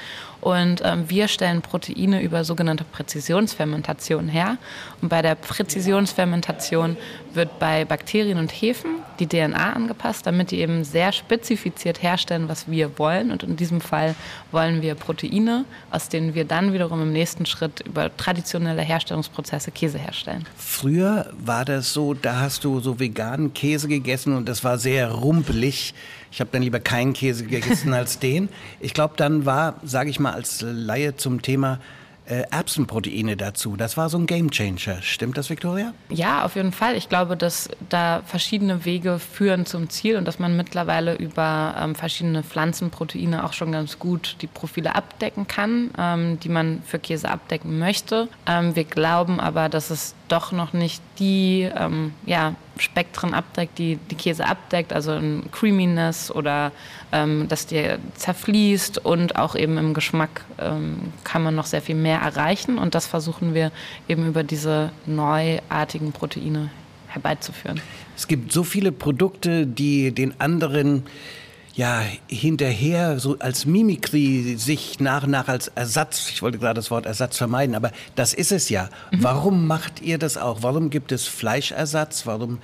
Und 0.46 0.80
ähm, 0.84 1.10
wir 1.10 1.26
stellen 1.26 1.60
Proteine 1.60 2.22
über 2.22 2.44
sogenannte 2.44 2.84
Präzisionsfermentation 2.84 4.28
her. 4.28 4.58
Und 5.02 5.08
bei 5.08 5.20
der 5.20 5.34
Präzisionsfermentation 5.34 6.96
wird 7.34 7.58
bei 7.58 7.84
Bakterien 7.84 8.38
und 8.38 8.52
Hefen 8.52 8.90
die 9.18 9.26
DNA 9.26 9.72
angepasst, 9.72 10.24
damit 10.24 10.52
die 10.52 10.60
eben 10.60 10.84
sehr 10.84 11.10
spezifiziert 11.10 12.00
herstellen, 12.00 12.48
was 12.48 12.70
wir 12.70 12.96
wollen. 12.96 13.32
Und 13.32 13.42
in 13.42 13.56
diesem 13.56 13.80
Fall 13.80 14.14
wollen 14.52 14.82
wir 14.82 14.94
Proteine, 14.94 15.64
aus 15.90 16.10
denen 16.10 16.36
wir 16.36 16.44
dann 16.44 16.72
wiederum 16.72 17.02
im 17.02 17.12
nächsten 17.12 17.44
Schritt 17.44 17.80
über 17.80 18.16
traditionelle 18.16 18.82
Herstellungsprozesse 18.82 19.72
Käse 19.72 19.98
herstellen. 19.98 20.46
Früher 20.56 21.28
war 21.44 21.64
das 21.64 21.92
so, 21.92 22.14
da 22.14 22.38
hast 22.38 22.62
du 22.62 22.78
so 22.78 23.00
veganen 23.00 23.52
Käse 23.52 23.88
gegessen 23.88 24.36
und 24.36 24.48
das 24.48 24.62
war 24.62 24.78
sehr 24.78 25.10
rumpelig. 25.10 25.92
Ich 26.30 26.40
habe 26.40 26.50
dann 26.52 26.62
lieber 26.62 26.80
keinen 26.80 27.12
Käse 27.12 27.45
gegessen 27.45 27.92
als 27.92 28.18
den. 28.18 28.49
Ich 28.80 28.95
glaube, 28.95 29.14
dann 29.16 29.47
war, 29.47 29.80
sage 29.83 30.11
ich 30.11 30.21
mal 30.21 30.33
als 30.33 30.64
Laie 30.66 31.16
zum 31.16 31.42
Thema, 31.42 31.80
äh, 32.26 32.42
Erbsenproteine 32.50 33.37
dazu. 33.37 33.76
Das 33.76 33.97
war 33.97 34.09
so 34.09 34.18
ein 34.18 34.26
Gamechanger. 34.26 35.00
Stimmt 35.02 35.38
das, 35.38 35.49
Victoria? 35.49 35.92
Ja, 36.09 36.45
auf 36.45 36.56
jeden 36.56 36.73
Fall. 36.73 36.97
Ich 36.97 37.09
glaube, 37.09 37.37
dass 37.37 37.68
da 37.88 38.23
verschiedene 38.26 38.85
Wege 38.85 39.18
führen 39.18 39.64
zum 39.66 39.88
Ziel 39.90 40.16
und 40.16 40.26
dass 40.26 40.38
man 40.38 40.56
mittlerweile 40.56 41.14
über 41.14 41.76
ähm, 41.80 41.95
verschiedene 41.95 42.42
Pflanzenproteine 42.42 43.45
auch 43.45 43.52
schon 43.52 43.73
ganz 43.73 43.99
gut 43.99 44.37
die 44.40 44.49
Profile 44.49 44.95
abdecken 44.95 45.47
kann, 45.47 45.90
ähm, 45.99 46.40
die 46.40 46.49
man 46.49 46.83
für 46.85 46.99
Käse 46.99 47.28
abdecken 47.28 47.78
möchte. 47.78 48.28
Ähm, 48.47 48.75
wir 48.75 48.85
glauben 48.85 49.38
aber, 49.38 49.68
dass 49.68 49.90
es 49.90 50.14
doch 50.28 50.52
noch 50.52 50.73
nicht 50.73 51.00
die 51.18 51.71
ähm, 51.76 52.12
ja, 52.25 52.56
Spektren 52.78 53.35
abdeckt, 53.35 53.78
die 53.78 53.99
die 54.11 54.14
Käse 54.14 54.47
abdeckt, 54.47 54.92
also 54.92 55.14
in 55.14 55.50
Creaminess 55.50 56.30
oder 56.30 56.73
ähm, 57.12 57.49
dass 57.49 57.66
der 57.66 57.99
zerfließt 58.14 59.04
und 59.04 59.37
auch 59.37 59.54
eben 59.54 59.78
im 59.78 59.95
Geschmack 59.95 60.45
ähm, 60.59 61.12
kann 61.25 61.42
man 61.42 61.54
noch 61.54 61.66
sehr 61.66 61.83
viel 61.83 61.95
mehr 61.95 62.21
erreichen 62.21 62.78
und 62.78 62.95
das 62.95 63.06
versuchen 63.06 63.54
wir 63.54 63.73
eben 64.09 64.26
über 64.26 64.42
diese 64.42 64.90
neuartigen 65.06 66.12
Proteine 66.12 66.71
herbeizuführen. 67.09 67.80
Es 68.16 68.28
gibt 68.28 68.52
so 68.52 68.62
viele 68.62 68.92
Produkte, 68.92 69.66
die 69.66 70.12
den 70.12 70.40
anderen 70.40 71.04
ja 71.76 72.02
hinterher 72.26 73.18
so 73.18 73.37
als 73.38 73.66
Mimikry 73.66 74.56
sich 74.56 74.99
nach 74.99 75.25
und 75.25 75.30
nach 75.30 75.49
als 75.49 75.68
Ersatz, 75.68 76.30
ich 76.30 76.40
wollte 76.40 76.59
gerade 76.59 76.75
das 76.75 76.90
Wort 76.90 77.04
Ersatz 77.04 77.37
vermeiden, 77.37 77.75
aber 77.75 77.92
das 78.14 78.33
ist 78.33 78.50
es 78.50 78.71
ja. 78.71 78.88
Mhm. 79.12 79.23
Warum 79.23 79.66
macht 79.66 80.00
ihr 80.00 80.18
das 80.18 80.38
auch? 80.38 80.62
Warum 80.62 80.88
gibt 80.88 81.12
es 81.12 81.26
Fleischersatz? 81.26 82.26
Warum 82.26 82.59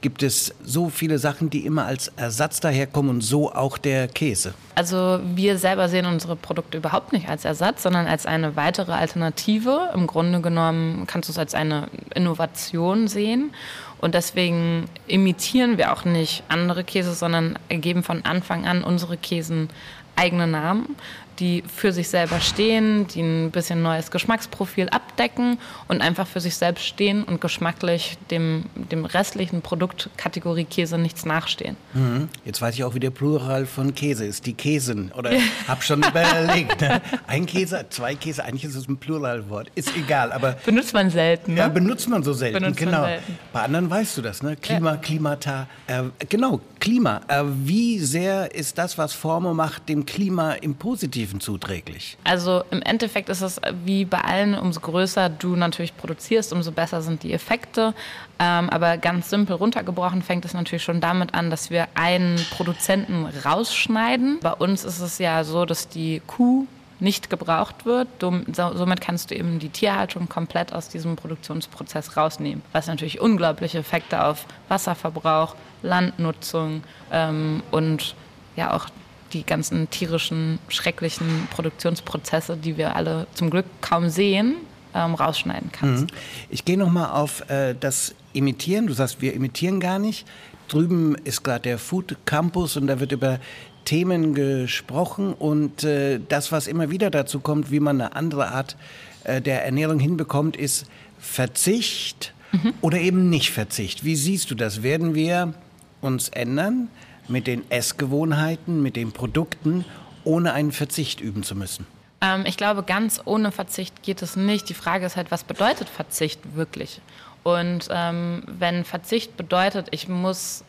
gibt 0.00 0.24
es 0.24 0.52
so 0.64 0.88
viele 0.88 1.18
Sachen, 1.18 1.48
die 1.48 1.64
immer 1.64 1.86
als 1.86 2.08
Ersatz 2.16 2.58
daherkommen 2.58 3.10
und 3.10 3.20
so 3.20 3.52
auch 3.52 3.78
der 3.78 4.08
Käse? 4.08 4.52
Also 4.74 5.20
wir 5.34 5.56
selber 5.58 5.88
sehen 5.88 6.04
unsere 6.04 6.36
Produkte 6.36 6.78
überhaupt 6.78 7.12
nicht 7.12 7.28
als 7.28 7.44
Ersatz, 7.44 7.84
sondern 7.84 8.06
als 8.06 8.26
eine 8.26 8.56
weitere 8.56 8.92
Alternative. 8.92 9.90
Im 9.94 10.06
Grunde 10.06 10.40
genommen 10.40 11.06
kannst 11.06 11.28
du 11.28 11.32
es 11.32 11.38
als 11.38 11.54
eine 11.54 11.88
Innovation 12.14 13.08
sehen. 13.08 13.52
Und 13.98 14.14
deswegen 14.14 14.86
imitieren 15.06 15.78
wir 15.78 15.92
auch 15.92 16.04
nicht 16.04 16.42
andere 16.48 16.84
Käse, 16.84 17.14
sondern 17.14 17.58
geben 17.68 18.02
von 18.02 18.24
Anfang 18.24 18.66
an 18.66 18.84
unsere 18.84 19.16
Käsen 19.16 19.70
eigene 20.16 20.46
Namen. 20.46 20.96
Die 21.38 21.62
für 21.66 21.92
sich 21.92 22.08
selber 22.08 22.40
stehen, 22.40 23.06
die 23.08 23.20
ein 23.20 23.50
bisschen 23.50 23.82
neues 23.82 24.10
Geschmacksprofil 24.10 24.88
abdecken 24.88 25.58
und 25.88 26.00
einfach 26.00 26.26
für 26.26 26.40
sich 26.40 26.56
selbst 26.56 26.84
stehen 26.84 27.24
und 27.24 27.40
geschmacklich 27.40 28.18
dem, 28.30 28.64
dem 28.74 29.04
restlichen 29.04 29.62
Produktkategorie 29.62 30.64
Käse 30.64 30.98
nichts 30.98 31.24
nachstehen. 31.24 31.76
Mhm. 31.94 32.28
Jetzt 32.44 32.62
weiß 32.62 32.74
ich 32.74 32.84
auch, 32.84 32.94
wie 32.94 33.00
der 33.00 33.10
Plural 33.10 33.66
von 33.66 33.94
Käse 33.94 34.24
ist. 34.24 34.46
Die 34.46 34.54
Käsen. 34.54 35.12
Oder 35.16 35.32
hab 35.68 35.82
schon 35.82 36.02
überlegt. 36.02 36.80
Ne? 36.80 37.00
Ein 37.26 37.46
Käse, 37.46 37.86
zwei 37.90 38.14
Käse, 38.14 38.44
eigentlich 38.44 38.64
ist 38.64 38.74
es 38.74 38.88
ein 38.88 38.96
Pluralwort. 38.96 39.70
Ist 39.74 39.96
egal, 39.96 40.32
aber. 40.32 40.52
Benutzt 40.64 40.94
man 40.94 41.10
selten. 41.10 41.54
Ne? 41.54 41.60
Ja, 41.60 41.68
benutzt 41.68 42.08
man 42.08 42.22
so 42.22 42.32
selten. 42.32 42.60
Benutzt 42.60 42.78
genau. 42.78 43.04
Selten. 43.04 43.38
Bei 43.52 43.62
anderen 43.62 43.90
weißt 43.90 44.16
du 44.16 44.22
das, 44.22 44.42
ne? 44.42 44.56
Klima, 44.56 44.92
ja. 44.92 44.96
Klimata. 44.96 45.66
Äh, 45.86 46.04
genau, 46.28 46.60
Klima. 46.80 47.20
Äh, 47.28 47.42
wie 47.64 47.98
sehr 47.98 48.54
ist 48.54 48.78
das, 48.78 48.98
was 48.98 49.12
Formo 49.12 49.54
macht, 49.54 49.88
dem 49.88 50.06
Klima 50.06 50.52
im 50.52 50.74
Positiven 50.74 51.25
zuträglich? 51.40 52.16
Also 52.24 52.62
im 52.70 52.82
Endeffekt 52.82 53.28
ist 53.28 53.42
es 53.42 53.60
wie 53.84 54.04
bei 54.04 54.20
allen, 54.20 54.54
umso 54.54 54.80
größer 54.80 55.28
du 55.28 55.56
natürlich 55.56 55.96
produzierst, 55.96 56.52
umso 56.52 56.72
besser 56.72 57.02
sind 57.02 57.22
die 57.22 57.32
Effekte. 57.32 57.94
Ähm, 58.38 58.70
aber 58.70 58.98
ganz 58.98 59.30
simpel 59.30 59.56
runtergebrochen 59.56 60.22
fängt 60.22 60.44
es 60.44 60.54
natürlich 60.54 60.82
schon 60.82 61.00
damit 61.00 61.34
an, 61.34 61.50
dass 61.50 61.70
wir 61.70 61.88
einen 61.94 62.36
Produzenten 62.50 63.26
rausschneiden. 63.44 64.40
Bei 64.40 64.52
uns 64.52 64.84
ist 64.84 65.00
es 65.00 65.18
ja 65.18 65.44
so, 65.44 65.64
dass 65.64 65.88
die 65.88 66.22
Kuh 66.26 66.66
nicht 66.98 67.30
gebraucht 67.30 67.84
wird. 67.84 68.08
Somit 68.20 69.00
kannst 69.00 69.30
du 69.30 69.34
eben 69.34 69.58
die 69.58 69.68
Tierhaltung 69.68 70.28
komplett 70.28 70.72
aus 70.72 70.88
diesem 70.88 71.16
Produktionsprozess 71.16 72.16
rausnehmen, 72.16 72.62
was 72.72 72.86
natürlich 72.86 73.20
unglaubliche 73.20 73.78
Effekte 73.78 74.24
auf 74.24 74.46
Wasserverbrauch, 74.68 75.54
Landnutzung 75.82 76.82
ähm, 77.12 77.62
und 77.70 78.14
ja 78.56 78.74
auch 78.74 78.86
die 79.32 79.44
ganzen 79.44 79.90
tierischen, 79.90 80.58
schrecklichen 80.68 81.48
Produktionsprozesse, 81.50 82.56
die 82.56 82.76
wir 82.76 82.96
alle 82.96 83.26
zum 83.34 83.50
Glück 83.50 83.66
kaum 83.80 84.08
sehen, 84.08 84.56
ähm, 84.94 85.14
rausschneiden 85.14 85.70
kannst. 85.72 86.04
Mhm. 86.04 86.18
Ich 86.50 86.64
gehe 86.64 86.78
nochmal 86.78 87.10
auf 87.10 87.48
äh, 87.50 87.74
das 87.78 88.14
Imitieren. 88.32 88.86
Du 88.86 88.92
sagst, 88.92 89.20
wir 89.20 89.34
imitieren 89.34 89.80
gar 89.80 89.98
nicht. 89.98 90.26
Drüben 90.68 91.14
ist 91.24 91.42
gerade 91.42 91.62
der 91.62 91.78
Food 91.78 92.16
Campus 92.24 92.76
und 92.76 92.86
da 92.88 93.00
wird 93.00 93.12
über 93.12 93.38
Themen 93.84 94.34
gesprochen 94.34 95.32
und 95.32 95.84
äh, 95.84 96.18
das, 96.28 96.50
was 96.50 96.66
immer 96.66 96.90
wieder 96.90 97.10
dazu 97.10 97.40
kommt, 97.40 97.70
wie 97.70 97.80
man 97.80 98.00
eine 98.00 98.16
andere 98.16 98.48
Art 98.48 98.76
äh, 99.24 99.40
der 99.40 99.64
Ernährung 99.64 100.00
hinbekommt, 100.00 100.56
ist 100.56 100.86
Verzicht 101.18 102.34
mhm. 102.52 102.74
oder 102.80 102.98
eben 102.98 103.30
nicht 103.30 103.52
Verzicht. 103.52 104.04
Wie 104.04 104.16
siehst 104.16 104.50
du 104.50 104.54
das? 104.54 104.82
Werden 104.82 105.14
wir 105.14 105.54
uns 106.00 106.28
ändern 106.30 106.88
mit 107.28 107.46
den 107.46 107.68
Essgewohnheiten, 107.70 108.82
mit 108.82 108.96
den 108.96 109.12
Produkten, 109.12 109.84
ohne 110.24 110.52
einen 110.52 110.72
Verzicht 110.72 111.20
üben 111.20 111.42
zu 111.42 111.54
müssen? 111.54 111.86
Ähm, 112.20 112.44
ich 112.46 112.56
glaube, 112.56 112.82
ganz 112.82 113.20
ohne 113.24 113.52
Verzicht 113.52 114.02
geht 114.02 114.22
es 114.22 114.36
nicht. 114.36 114.68
Die 114.68 114.74
Frage 114.74 115.06
ist 115.06 115.16
halt, 115.16 115.30
was 115.30 115.44
bedeutet 115.44 115.88
Verzicht 115.88 116.56
wirklich? 116.56 117.00
Und 117.42 117.88
ähm, 117.90 118.42
wenn 118.46 118.84
Verzicht 118.84 119.36
bedeutet, 119.36 119.88
ich 119.92 120.08
muss 120.08 120.64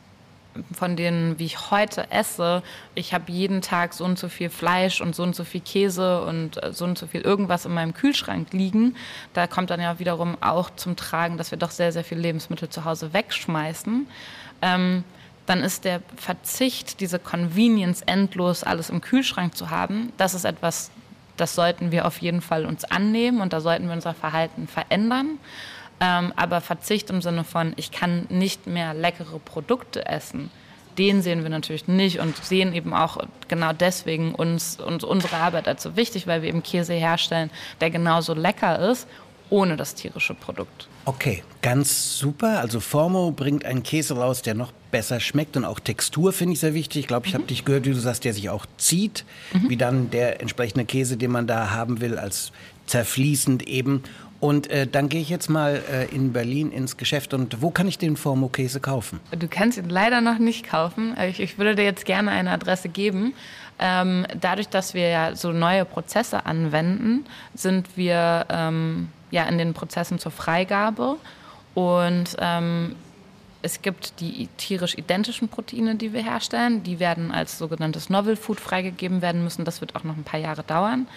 von 0.74 0.96
denen, 0.96 1.38
wie 1.40 1.46
ich 1.46 1.72
heute 1.72 2.12
esse, 2.12 2.64
ich 2.96 3.14
habe 3.14 3.32
jeden 3.32 3.62
Tag 3.62 3.94
so 3.94 4.04
und 4.04 4.18
so 4.18 4.28
viel 4.30 4.50
Fleisch 4.50 5.02
und 5.02 5.16
so 5.16 5.24
und 5.24 5.36
so 5.36 5.44
viel 5.44 5.62
Käse 5.62 6.22
und 6.24 6.62
äh, 6.64 6.74
so 6.74 6.86
und 6.86 6.98
so 6.98 7.08
viel 7.08 7.22
irgendwas 7.22 7.66
in 7.66 7.74
meinem 7.74 7.94
Kühlschrank 7.94 8.54
liegen, 8.54 8.96
da 9.34 9.48
kommt 9.48 9.70
dann 9.70 9.82
ja 9.82 10.00
wiederum 10.00 10.38
auch 10.42 10.70
zum 10.76 10.96
Tragen, 10.96 11.38
dass 11.38 11.52
wir 11.52 11.58
doch 11.58 11.72
sehr, 11.72 11.92
sehr 11.92 12.04
viele 12.04 12.22
Lebensmittel 12.22 12.70
zu 12.70 12.86
Hause 12.86 13.14
wegschmeißen. 13.14 14.08
Ähm, 14.62 15.04
dann 15.48 15.64
ist 15.64 15.86
der 15.86 16.02
Verzicht, 16.16 17.00
diese 17.00 17.18
Convenience, 17.18 18.04
endlos 18.06 18.64
alles 18.64 18.92
im 18.92 19.02
Kühlschrank 19.02 19.56
zu 19.56 19.72
haben, 19.72 20.12
das 20.18 20.36
ist 20.36 20.46
etwas, 20.46 20.92
das 21.38 21.56
sollten 21.56 21.92
wir 21.92 22.06
auf 22.06 22.20
jeden 22.20 22.42
Fall 22.42 22.66
uns 22.66 22.84
annehmen 22.84 23.42
und 23.42 23.54
da 23.54 23.62
sollten 23.62 23.88
wir 23.88 23.94
unser 23.94 24.14
Verhalten 24.14 24.68
verändern. 24.68 25.40
Ähm, 26.00 26.32
aber 26.36 26.62
Verzicht 26.62 27.10
im 27.10 27.22
Sinne 27.22 27.44
von, 27.44 27.74
ich 27.76 27.92
kann 27.92 28.28
nicht 28.30 28.68
mehr 28.68 28.94
leckere 28.94 29.40
Produkte 29.40 30.06
essen, 30.06 30.52
den 30.98 31.22
sehen 31.22 31.44
wir 31.44 31.50
natürlich 31.50 31.88
nicht 31.88 32.20
und 32.20 32.38
sehen 32.44 32.74
eben 32.74 32.94
auch 32.94 33.18
genau 33.48 33.72
deswegen 33.74 34.36
uns 34.36 34.80
und 34.80 35.04
unsere 35.04 35.38
Arbeit 35.38 35.68
als 35.68 35.84
so 35.84 35.96
wichtig, 35.96 36.28
weil 36.28 36.42
wir 36.42 36.50
eben 36.50 36.62
Käse 36.62 36.94
herstellen, 36.94 37.50
der 37.82 37.90
genauso 37.90 38.34
lecker 38.34 38.80
ist, 38.92 39.08
ohne 39.50 39.78
das 39.78 39.96
tierische 39.96 40.34
Produkt. 40.34 40.88
Okay, 41.06 41.44
ganz 41.62 42.18
super. 42.18 42.60
Also 42.60 42.80
Formo 42.80 43.32
bringt 43.32 43.64
einen 43.64 43.84
Käse 43.84 44.18
raus, 44.18 44.42
der 44.42 44.56
noch 44.56 44.74
besser 44.92 45.20
schmeckt 45.20 45.58
und 45.58 45.66
auch 45.66 45.80
Textur 45.80 46.34
finde 46.34 46.54
ich 46.54 46.60
sehr 46.60 46.74
wichtig. 46.74 47.02
Ich 47.02 47.08
glaube, 47.08 47.28
ich 47.28 47.34
mhm. 47.34 47.40
habe 47.40 47.48
dich 47.48 47.66
gehört, 47.66 47.86
wie 47.86 47.92
du 47.92 48.00
sagst, 48.00 48.26
der 48.26 48.34
sich 48.34 48.50
auch 48.50 48.66
zieht, 48.78 49.26
mhm. 49.54 49.70
wie 49.70 49.78
dann 49.78 50.10
der 50.10 50.42
entsprechende 50.42 50.86
Käse, 50.86 51.18
den 51.18 51.32
man 51.32 51.48
da 51.48 51.72
haben 51.72 52.02
will, 52.02 52.18
als 52.18 52.52
zerfließend 52.86 53.68
eben. 53.68 54.04
Und 54.40 54.70
äh, 54.70 54.86
dann 54.86 55.10
gehe 55.10 55.22
ich 55.22 55.30
jetzt 55.30 55.50
mal 55.50 55.82
äh, 55.92 56.06
in 56.14 56.32
Berlin 56.32 56.72
ins 56.72 56.98
Geschäft. 56.98 57.34
Und 57.34 57.62
wo 57.62 57.72
kann 57.72 57.88
ich 57.88 57.98
den 57.98 58.16
Formo-Käse 58.16 58.80
kaufen? 58.80 59.20
Du 59.38 59.48
kannst 59.48 59.78
ihn 59.78 59.90
leider 59.90 60.22
noch 60.22 60.38
nicht 60.38 60.68
kaufen. 60.68 61.16
Ich, 61.28 61.40
ich 61.40 61.58
würde 61.58 61.76
dir 61.76 61.84
jetzt 61.84 62.06
gerne 62.06 62.32
eine 62.32 62.52
Adresse 62.52 62.90
geben. 62.90 63.34
Ähm, 63.80 64.26
dadurch, 64.40 64.70
dass 64.70 64.94
wir 64.94 65.08
ja 65.10 65.36
so 65.36 65.52
neue 65.52 65.86
Prozesse 65.86 66.46
anwenden, 66.46 67.26
sind 67.56 67.96
wir 67.96 68.46
ähm, 68.50 69.10
ja 69.32 69.44
in 69.46 69.58
den 69.58 69.74
Prozessen 69.74 70.20
zur 70.20 70.32
Freigabe. 70.32 71.16
Und 71.74 72.36
ähm, 72.40 72.96
es 73.62 73.82
gibt 73.82 74.20
die 74.20 74.48
tierisch 74.58 74.98
identischen 74.98 75.50
Proteine, 75.50 75.96
die 75.96 76.14
wir 76.14 76.24
herstellen. 76.24 76.84
Die 76.84 77.00
werden 77.00 77.32
als 77.32 77.58
sogenanntes 77.58 78.10
Novel 78.10 78.36
Food 78.36 78.60
freigegeben 78.60 79.22
werden 79.22 79.44
müssen. 79.44 79.66
Das 79.66 79.82
wird 79.82 79.96
auch 79.96 80.04
noch 80.04 80.16
ein 80.16 80.24
paar 80.24 80.40
Jahre 80.40 80.64
dauern. 80.64 81.08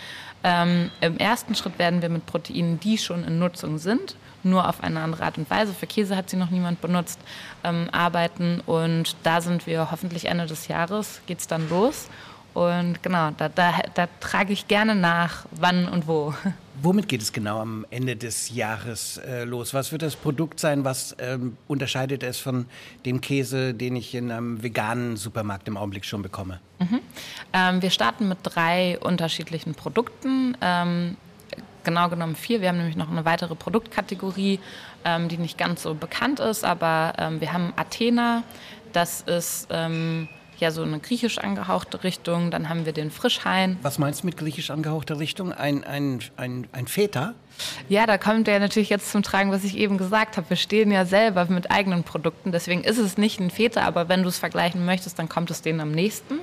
Ähm, 0.42 0.90
Im 1.00 1.18
ersten 1.18 1.54
Schritt 1.54 1.78
werden 1.78 2.00
wir 2.02 2.08
mit 2.08 2.26
Proteinen, 2.26 2.80
die 2.80 2.96
schon 2.96 3.24
in 3.24 3.38
Nutzung 3.38 3.78
sind, 3.78 4.16
nur 4.42 4.68
auf 4.68 4.82
eine 4.82 5.00
andere 5.00 5.24
Art 5.24 5.36
und 5.36 5.50
Weise, 5.50 5.74
für 5.74 5.86
Käse 5.86 6.16
hat 6.16 6.30
sie 6.30 6.36
noch 6.36 6.50
niemand 6.50 6.80
benutzt, 6.80 7.20
ähm, 7.62 7.88
arbeiten. 7.92 8.62
Und 8.64 9.16
da 9.22 9.42
sind 9.42 9.66
wir 9.66 9.90
hoffentlich 9.90 10.24
Ende 10.24 10.46
des 10.46 10.68
Jahres, 10.68 11.20
geht 11.26 11.40
es 11.40 11.46
dann 11.46 11.68
los. 11.68 12.08
Und 12.54 13.02
genau, 13.02 13.30
da, 13.36 13.48
da, 13.48 13.74
da 13.94 14.08
trage 14.18 14.52
ich 14.52 14.66
gerne 14.66 14.94
nach, 14.94 15.44
wann 15.50 15.88
und 15.88 16.06
wo. 16.08 16.34
Womit 16.82 17.08
geht 17.08 17.20
es 17.20 17.32
genau 17.32 17.60
am 17.60 17.84
Ende 17.90 18.16
des 18.16 18.54
Jahres 18.54 19.18
äh, 19.18 19.44
los? 19.44 19.74
Was 19.74 19.92
wird 19.92 20.02
das 20.02 20.16
Produkt 20.16 20.60
sein? 20.60 20.84
Was 20.84 21.14
ähm, 21.18 21.56
unterscheidet 21.68 22.22
es 22.22 22.38
von 22.38 22.66
dem 23.04 23.20
Käse, 23.20 23.74
den 23.74 23.96
ich 23.96 24.14
in 24.14 24.30
einem 24.30 24.62
veganen 24.62 25.16
Supermarkt 25.16 25.68
im 25.68 25.76
Augenblick 25.76 26.04
schon 26.04 26.22
bekomme? 26.22 26.60
Mhm. 26.78 27.00
Ähm, 27.52 27.82
wir 27.82 27.90
starten 27.90 28.28
mit 28.28 28.38
drei 28.42 28.98
unterschiedlichen 29.00 29.74
Produkten. 29.74 30.56
Ähm, 30.62 31.16
genau 31.84 32.08
genommen 32.08 32.36
vier. 32.36 32.60
Wir 32.60 32.68
haben 32.68 32.78
nämlich 32.78 32.96
noch 32.96 33.10
eine 33.10 33.24
weitere 33.24 33.54
Produktkategorie, 33.54 34.60
ähm, 35.04 35.28
die 35.28 35.36
nicht 35.36 35.58
ganz 35.58 35.82
so 35.82 35.94
bekannt 35.94 36.40
ist, 36.40 36.64
aber 36.64 37.12
ähm, 37.18 37.40
wir 37.40 37.52
haben 37.52 37.72
Athena. 37.76 38.42
Das 38.92 39.20
ist 39.20 39.68
ähm, 39.70 40.28
ja 40.60 40.70
so 40.70 40.82
eine 40.82 40.98
griechisch 40.98 41.38
angehauchte 41.38 42.04
Richtung. 42.04 42.50
Dann 42.50 42.68
haben 42.68 42.86
wir 42.86 42.92
den 42.92 43.10
Frischhain. 43.10 43.78
Was 43.82 43.98
meinst 43.98 44.22
du 44.22 44.26
mit 44.26 44.36
griechisch 44.36 44.70
angehauchter 44.70 45.18
Richtung? 45.18 45.52
Ein, 45.52 45.84
ein, 45.84 46.20
ein, 46.36 46.66
ein 46.72 46.86
Feta? 46.86 47.34
Ja, 47.88 48.06
da 48.06 48.18
kommt 48.18 48.48
ja 48.48 48.58
natürlich 48.58 48.88
jetzt 48.88 49.10
zum 49.10 49.22
Tragen, 49.22 49.50
was 49.50 49.64
ich 49.64 49.76
eben 49.76 49.98
gesagt 49.98 50.36
habe. 50.36 50.48
Wir 50.48 50.56
stehen 50.56 50.90
ja 50.90 51.04
selber 51.04 51.46
mit 51.46 51.70
eigenen 51.70 52.04
Produkten. 52.04 52.52
Deswegen 52.52 52.84
ist 52.84 52.98
es 52.98 53.18
nicht 53.18 53.40
ein 53.40 53.50
Feta, 53.50 53.82
aber 53.82 54.08
wenn 54.08 54.22
du 54.22 54.28
es 54.28 54.38
vergleichen 54.38 54.84
möchtest, 54.84 55.18
dann 55.18 55.28
kommt 55.28 55.50
es 55.50 55.62
denen 55.62 55.80
am 55.80 55.92
nächsten. 55.92 56.38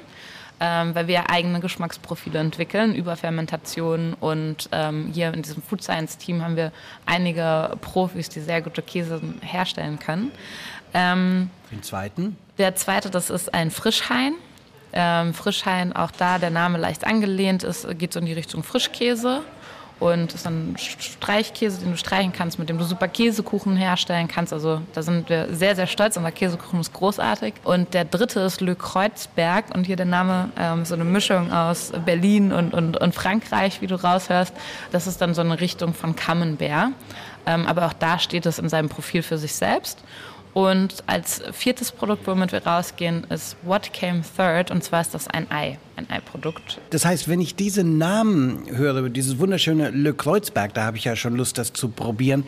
Ähm, 0.59 0.95
weil 0.95 1.07
wir 1.07 1.29
eigene 1.29 1.59
Geschmacksprofile 1.59 2.39
entwickeln 2.39 2.95
über 2.95 3.15
Fermentation. 3.15 4.15
Und 4.19 4.69
ähm, 4.71 5.11
hier 5.13 5.31
in 5.31 5.43
diesem 5.43 5.61
Food 5.61 5.83
Science 5.83 6.17
Team 6.17 6.43
haben 6.43 6.55
wir 6.55 6.71
einige 7.05 7.77
Profis, 7.81 8.29
die 8.29 8.39
sehr 8.39 8.63
gute 8.63 8.81
Käse 8.81 9.21
herstellen 9.41 9.99
können. 9.99 10.31
Ähm, 10.95 11.51
Den 11.71 11.83
zweiten? 11.83 12.37
Der 12.57 12.75
zweite, 12.75 13.09
das 13.09 13.29
ist 13.29 13.53
ein 13.53 13.69
Frischhain. 13.71 14.33
Ähm, 14.93 15.33
Frischhain, 15.33 15.93
auch 15.95 16.11
da 16.11 16.39
der 16.39 16.49
Name 16.49 16.77
leicht 16.77 17.05
angelehnt 17.05 17.63
ist, 17.63 17.87
geht 17.99 18.13
so 18.13 18.19
in 18.19 18.25
die 18.25 18.33
Richtung 18.33 18.63
Frischkäse 18.63 19.43
und 19.99 20.33
ist 20.33 20.45
ein 20.45 20.75
Streichkäse, 20.77 21.79
den 21.79 21.91
du 21.91 21.97
streichen 21.97 22.31
kannst, 22.31 22.59
mit 22.59 22.69
dem 22.69 22.77
du 22.77 22.83
super 22.83 23.07
Käsekuchen 23.07 23.75
herstellen 23.75 24.27
kannst. 24.27 24.53
Also 24.53 24.81
da 24.93 25.01
sind 25.01 25.29
wir 25.29 25.53
sehr, 25.53 25.75
sehr 25.75 25.87
stolz. 25.87 26.17
Unser 26.17 26.31
Käsekuchen 26.31 26.79
ist 26.79 26.93
großartig. 26.93 27.55
Und 27.63 27.93
der 27.93 28.05
dritte 28.05 28.41
ist 28.41 28.61
Le 28.61 28.75
Kreuzberg 28.75 29.65
und 29.75 29.85
hier 29.85 29.95
der 29.95 30.05
Name 30.05 30.49
ähm, 30.57 30.85
so 30.85 30.93
eine 30.93 31.03
Mischung 31.03 31.51
aus 31.51 31.91
Berlin 32.05 32.51
und, 32.51 32.73
und, 32.73 32.97
und 32.97 33.15
Frankreich, 33.15 33.81
wie 33.81 33.87
du 33.87 33.95
raushörst. 33.95 34.53
Das 34.91 35.07
ist 35.07 35.19
dann 35.21 35.33
so 35.33 35.41
eine 35.41 35.59
Richtung 35.59 35.93
von 35.93 36.15
Camembert. 36.15 36.91
Ähm, 37.47 37.65
aber 37.65 37.87
auch 37.87 37.93
da 37.93 38.19
steht 38.19 38.45
es 38.45 38.59
in 38.59 38.69
seinem 38.69 38.89
Profil 38.89 39.23
für 39.23 39.37
sich 39.37 39.53
selbst. 39.53 39.99
Und 40.57 41.03
als 41.05 41.43
viertes 41.51 41.91
Produkt, 41.91 42.25
womit 42.25 42.51
wir 42.51 42.65
rausgehen, 42.65 43.25
ist 43.29 43.55
What 43.61 43.93
Came 43.93 44.23
Third. 44.35 44.71
Und 44.71 44.83
zwar 44.83 45.01
ist 45.01 45.13
das 45.13 45.27
ein 45.27 45.45
Ei, 45.51 45.77
ein 45.97 46.09
Ei-Produkt. 46.09 46.81
Das 46.89 47.05
heißt, 47.05 47.29
wenn 47.29 47.39
ich 47.39 47.53
diesen 47.53 47.99
Namen 47.99 48.63
höre, 48.75 49.07
dieses 49.09 49.37
wunderschöne 49.37 49.91
Le 49.91 50.15
Kreuzberg, 50.15 50.73
da 50.73 50.81
habe 50.85 50.97
ich 50.97 51.03
ja 51.03 51.15
schon 51.15 51.35
Lust, 51.35 51.59
das 51.59 51.73
zu 51.73 51.89
probieren. 51.89 52.43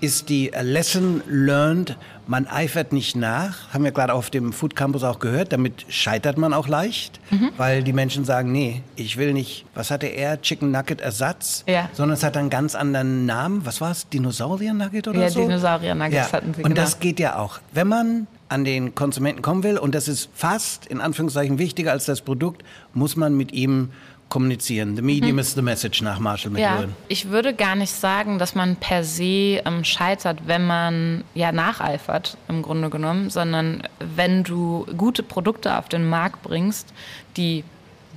Ist 0.00 0.28
die 0.28 0.50
Lesson 0.60 1.22
learned, 1.28 1.96
man 2.26 2.46
eifert 2.46 2.92
nicht 2.92 3.16
nach, 3.16 3.72
haben 3.72 3.84
wir 3.84 3.90
gerade 3.90 4.14
auf 4.14 4.30
dem 4.30 4.52
Food 4.52 4.76
Campus 4.76 5.02
auch 5.02 5.18
gehört, 5.18 5.52
damit 5.52 5.84
scheitert 5.88 6.38
man 6.38 6.54
auch 6.54 6.68
leicht, 6.68 7.20
mhm. 7.30 7.50
weil 7.56 7.82
die 7.82 7.92
Menschen 7.92 8.24
sagen, 8.24 8.52
nee, 8.52 8.82
ich 8.96 9.16
will 9.16 9.32
nicht, 9.32 9.66
was 9.74 9.90
hatte 9.90 10.06
er, 10.06 10.40
Chicken 10.40 10.70
Nugget 10.70 11.00
Ersatz, 11.00 11.64
ja. 11.66 11.88
sondern 11.92 12.16
es 12.16 12.22
hat 12.22 12.36
einen 12.36 12.50
ganz 12.50 12.74
anderen 12.74 13.26
Namen, 13.26 13.66
was 13.66 13.80
war 13.80 13.90
es, 13.90 14.08
Dinosaurier 14.08 14.74
Nugget 14.74 15.08
oder 15.08 15.22
ja, 15.22 15.28
so? 15.28 15.40
Ja, 15.40 15.46
Dinosaurier 15.46 15.94
Nuggets 15.94 16.14
ja. 16.14 16.32
hatten 16.32 16.54
sie. 16.54 16.62
Und 16.62 16.70
genau. 16.70 16.80
das 16.80 17.00
geht 17.00 17.18
ja 17.18 17.38
auch. 17.38 17.58
Wenn 17.72 17.88
man 17.88 18.26
an 18.48 18.64
den 18.64 18.94
Konsumenten 18.94 19.42
kommen 19.42 19.62
will, 19.62 19.78
und 19.78 19.94
das 19.94 20.08
ist 20.08 20.30
fast 20.34 20.86
in 20.86 21.00
Anführungszeichen 21.00 21.58
wichtiger 21.58 21.92
als 21.92 22.04
das 22.04 22.20
Produkt, 22.20 22.62
muss 22.94 23.16
man 23.16 23.36
mit 23.36 23.52
ihm 23.52 23.90
kommunizieren. 24.30 24.96
The 24.96 25.02
medium 25.02 25.32
hm. 25.32 25.38
is 25.40 25.54
the 25.54 25.60
message 25.60 26.02
nach 26.02 26.18
Marshall 26.18 26.52
McLuhan. 26.52 26.88
Ja, 26.88 26.96
ich 27.08 27.28
würde 27.28 27.52
gar 27.52 27.74
nicht 27.74 27.92
sagen, 27.92 28.38
dass 28.38 28.54
man 28.54 28.76
per 28.76 29.04
se 29.04 29.60
ähm, 29.66 29.84
scheitert, 29.84 30.38
wenn 30.46 30.66
man 30.66 31.24
ja 31.34 31.52
nacheifert, 31.52 32.38
im 32.48 32.62
Grunde 32.62 32.88
genommen, 32.88 33.28
sondern 33.28 33.82
wenn 33.98 34.42
du 34.44 34.86
gute 34.96 35.22
Produkte 35.22 35.76
auf 35.76 35.88
den 35.88 36.08
Markt 36.08 36.42
bringst, 36.42 36.94
die 37.36 37.64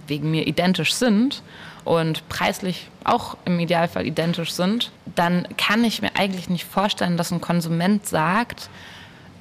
wegen 0.08 0.32
mir 0.32 0.48
identisch 0.48 0.94
sind 0.94 1.44
und 1.84 2.28
preislich 2.30 2.90
auch 3.04 3.36
im 3.46 3.60
Idealfall 3.60 4.06
identisch 4.06 4.52
sind, 4.52 4.92
dann 5.16 5.48
kann 5.58 5.84
ich 5.84 6.02
mir 6.02 6.12
eigentlich 6.16 6.50
nicht 6.50 6.66
vorstellen, 6.66 7.18
dass 7.18 7.32
ein 7.32 7.42
Konsument 7.42 8.06
sagt, 8.06 8.70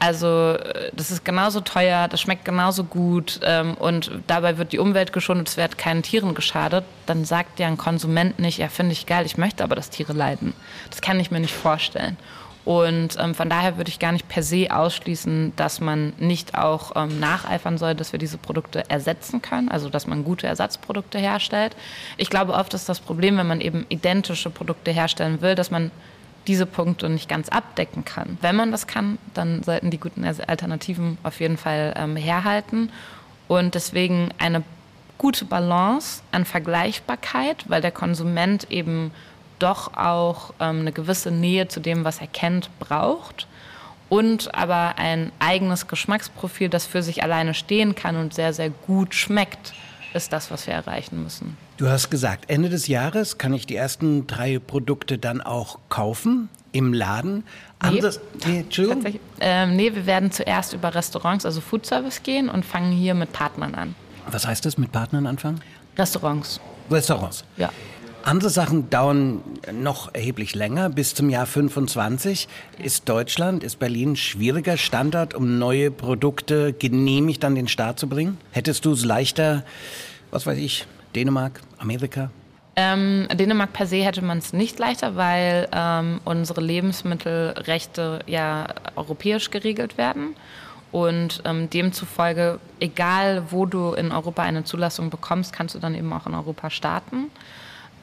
also 0.03 0.55
äh, 0.55 0.91
das 0.95 1.13
ist 1.13 1.25
genauso 1.25 1.61
teuer, 1.61 2.09
das 2.09 2.21
schmeckt 2.21 2.45
genauso 2.45 2.83
gut 2.83 3.39
ähm, 3.45 3.75
und 3.75 4.11
dabei 4.27 4.59
wird 4.59 4.73
die 4.73 4.81
Umwelt 4.81 5.13
geschont, 5.13 5.49
es 5.49 5.57
wird 5.57 5.79
keinen 5.79 6.03
Tieren 6.03 6.35
geschadet. 6.35 6.85
Dann 7.07 7.25
sagt 7.25 7.61
ja 7.61 7.69
ein 7.69 7.77
Konsument 7.77 8.41
nicht, 8.41 8.59
ja 8.59 8.67
finde 8.67 8.95
ich 8.95 9.07
geil, 9.07 9.25
ich 9.27 9.39
möchte 9.39 9.63
aber, 9.63 9.77
dass 9.77 9.91
Tiere 9.91 10.13
leiden. 10.13 10.55
Das 10.91 11.03
kann 11.03 11.21
ich 11.21 11.31
mir 11.31 11.39
nicht 11.39 11.55
vorstellen. 11.55 12.17
Und 12.65 13.17
ähm, 13.21 13.37
von 13.37 13.49
daher 13.49 13.77
würde 13.77 13.91
ich 13.91 14.01
gar 14.01 14.11
nicht 14.11 14.29
per 14.29 14.43
se 14.43 14.69
ausschließen, 14.71 15.53
dass 15.55 15.81
man 15.81 16.15
nicht 16.19 16.57
auch 16.59 16.93
ähm, 16.97 17.21
nacheifern 17.21 17.79
soll, 17.79 17.95
dass 17.95 18.11
wir 18.11 18.19
diese 18.19 18.39
Produkte 18.39 18.91
ersetzen 18.91 19.41
können, 19.41 19.69
also 19.69 19.89
dass 19.89 20.09
man 20.09 20.25
gute 20.25 20.49
Ersatzprodukte 20.49 21.19
herstellt. 21.19 21.77
Ich 22.17 22.29
glaube, 22.29 22.55
oft 22.55 22.75
ist 22.75 22.89
das 22.89 22.99
Problem, 22.99 23.37
wenn 23.37 23.47
man 23.47 23.61
eben 23.61 23.87
identische 23.89 24.51
Produkte 24.51 24.91
herstellen 24.91 25.41
will, 25.43 25.55
dass 25.55 25.71
man 25.71 25.93
diese 26.47 26.67
Punkte 26.67 27.09
nicht 27.09 27.29
ganz 27.29 27.49
abdecken 27.49 28.05
kann. 28.05 28.39
Wenn 28.41 28.57
man 28.57 28.73
das 28.73 28.87
kann, 28.87 29.19
dann 29.35 29.63
sollten 29.63 29.91
die 29.91 30.01
guten 30.01 30.25
Alternativen 30.25 31.19
auf 31.23 31.41
jeden 31.41 31.57
Fall 31.57 31.95
ähm, 31.97 32.17
herhalten. 32.17 32.91
Und 33.49 33.75
deswegen 33.75 34.31
eine 34.39 34.63
gute 35.19 35.45
Balance 35.45 36.23
an 36.33 36.45
Vergleichbarkeit, 36.45 37.65
weil 37.69 37.81
der 37.81 37.93
Konsument 37.93 38.71
eben 38.71 39.13
doch 39.59 39.95
auch 39.97 40.53
ähm, 40.59 40.81
eine 40.81 40.93
gewisse 40.93 41.31
Nähe 41.31 41.69
zu 41.69 41.81
dem, 41.81 42.05
was 42.05 42.21
er 42.21 42.27
kennt, 42.27 42.71
braucht. 42.81 43.47
Und 44.09 44.55
aber 44.55 44.95
ein 44.99 45.33
eigenes 45.39 45.87
Geschmacksprofil, 45.87 46.69
das 46.69 46.87
für 46.87 47.03
sich 47.03 47.23
alleine 47.23 47.55
stehen 47.55 47.95
kann 47.95 48.17
und 48.17 48.35
sehr, 48.35 48.53
sehr 48.53 48.71
gut 48.71 49.15
schmeckt 49.15 49.73
ist 50.15 50.33
das, 50.33 50.51
was 50.51 50.67
wir 50.67 50.75
erreichen 50.75 51.23
müssen. 51.23 51.57
Du 51.77 51.89
hast 51.89 52.11
gesagt, 52.11 52.49
Ende 52.49 52.69
des 52.69 52.87
Jahres 52.89 53.39
kann 53.39 53.55
ich 53.55 53.67
die 53.67 53.77
ersten 53.77 54.27
drei 54.27 54.59
Produkte 54.59 55.19
dann 55.19 55.41
auch 55.41 55.79
kaufen 55.89 56.49
im 56.73 56.93
Laden. 56.93 57.45
Anders, 57.79 58.21
nee, 58.47 58.61
Entschuldigung. 58.61 59.19
Ähm, 59.41 59.77
nee, 59.77 59.95
wir 59.95 60.07
werden 60.07 60.31
zuerst 60.31 60.73
über 60.73 60.95
Restaurants, 60.95 61.45
also 61.45 61.61
Food 61.61 61.87
Service 61.87 62.23
gehen 62.23 62.49
und 62.49 62.65
fangen 62.65 62.93
hier 62.93 63.15
mit 63.15 63.33
Partnern 63.33 63.75
an. 63.75 63.95
Was 64.31 64.47
heißt 64.47 64.65
das, 64.65 64.79
mit 64.79 64.93
Partnern 64.93 65.27
anfangen? 65.27 65.61
Restaurants. 65.97 66.61
Restaurants. 66.91 67.45
Ja. 67.57 67.71
Andere 68.25 68.51
Sachen 68.51 68.89
dauern 68.89 69.43
noch 69.73 70.15
erheblich 70.15 70.55
länger. 70.55 70.91
Bis 70.91 71.15
zum 71.15 71.29
Jahr 71.29 71.47
25 71.47 72.47
ist 72.79 73.09
Deutschland, 73.09 73.65
ist 73.65 73.79
Berlin 73.81 74.13
ein 74.13 74.17
schwieriger 74.17 74.77
Standort, 74.77 75.35
um 75.35 75.59
neue 75.59 75.91
Produkte 75.91 76.73
genehmigt 76.73 77.45
an 77.45 77.57
den 77.57 77.67
Start 77.67 77.99
zu 77.99 78.09
bringen? 78.09 78.39
Hättest 78.53 78.85
du 78.85 78.93
es 78.93 79.05
leichter, 79.05 79.65
was 80.31 80.47
weiß 80.47 80.59
ich, 80.59 80.87
Dänemark, 81.17 81.61
Amerika? 81.79 82.31
Ähm, 82.77 83.27
Dänemark 83.35 83.73
per 83.73 83.87
se 83.87 84.05
hätte 84.05 84.23
man 84.23 84.39
es 84.39 84.53
nicht 84.53 84.79
leichter, 84.79 85.17
weil 85.17 85.69
ähm, 85.73 86.21
unsere 86.25 86.61
Lebensmittelrechte 86.61 88.21
ja 88.27 88.69
europäisch 88.95 89.51
geregelt 89.51 89.99
werden. 89.99 90.37
Und 90.93 91.43
ähm, 91.45 91.71
demzufolge, 91.71 92.61
egal 92.79 93.45
wo 93.51 93.67
du 93.67 93.95
in 93.95 94.13
Europa 94.13 94.43
eine 94.43 94.63
Zulassung 94.65 95.11
bekommst, 95.11 95.53
kannst 95.53 95.75
du 95.75 95.79
dann 95.79 95.95
eben 95.95 96.13
auch 96.13 96.27
in 96.27 96.35
Europa 96.35 96.71
starten 96.71 97.31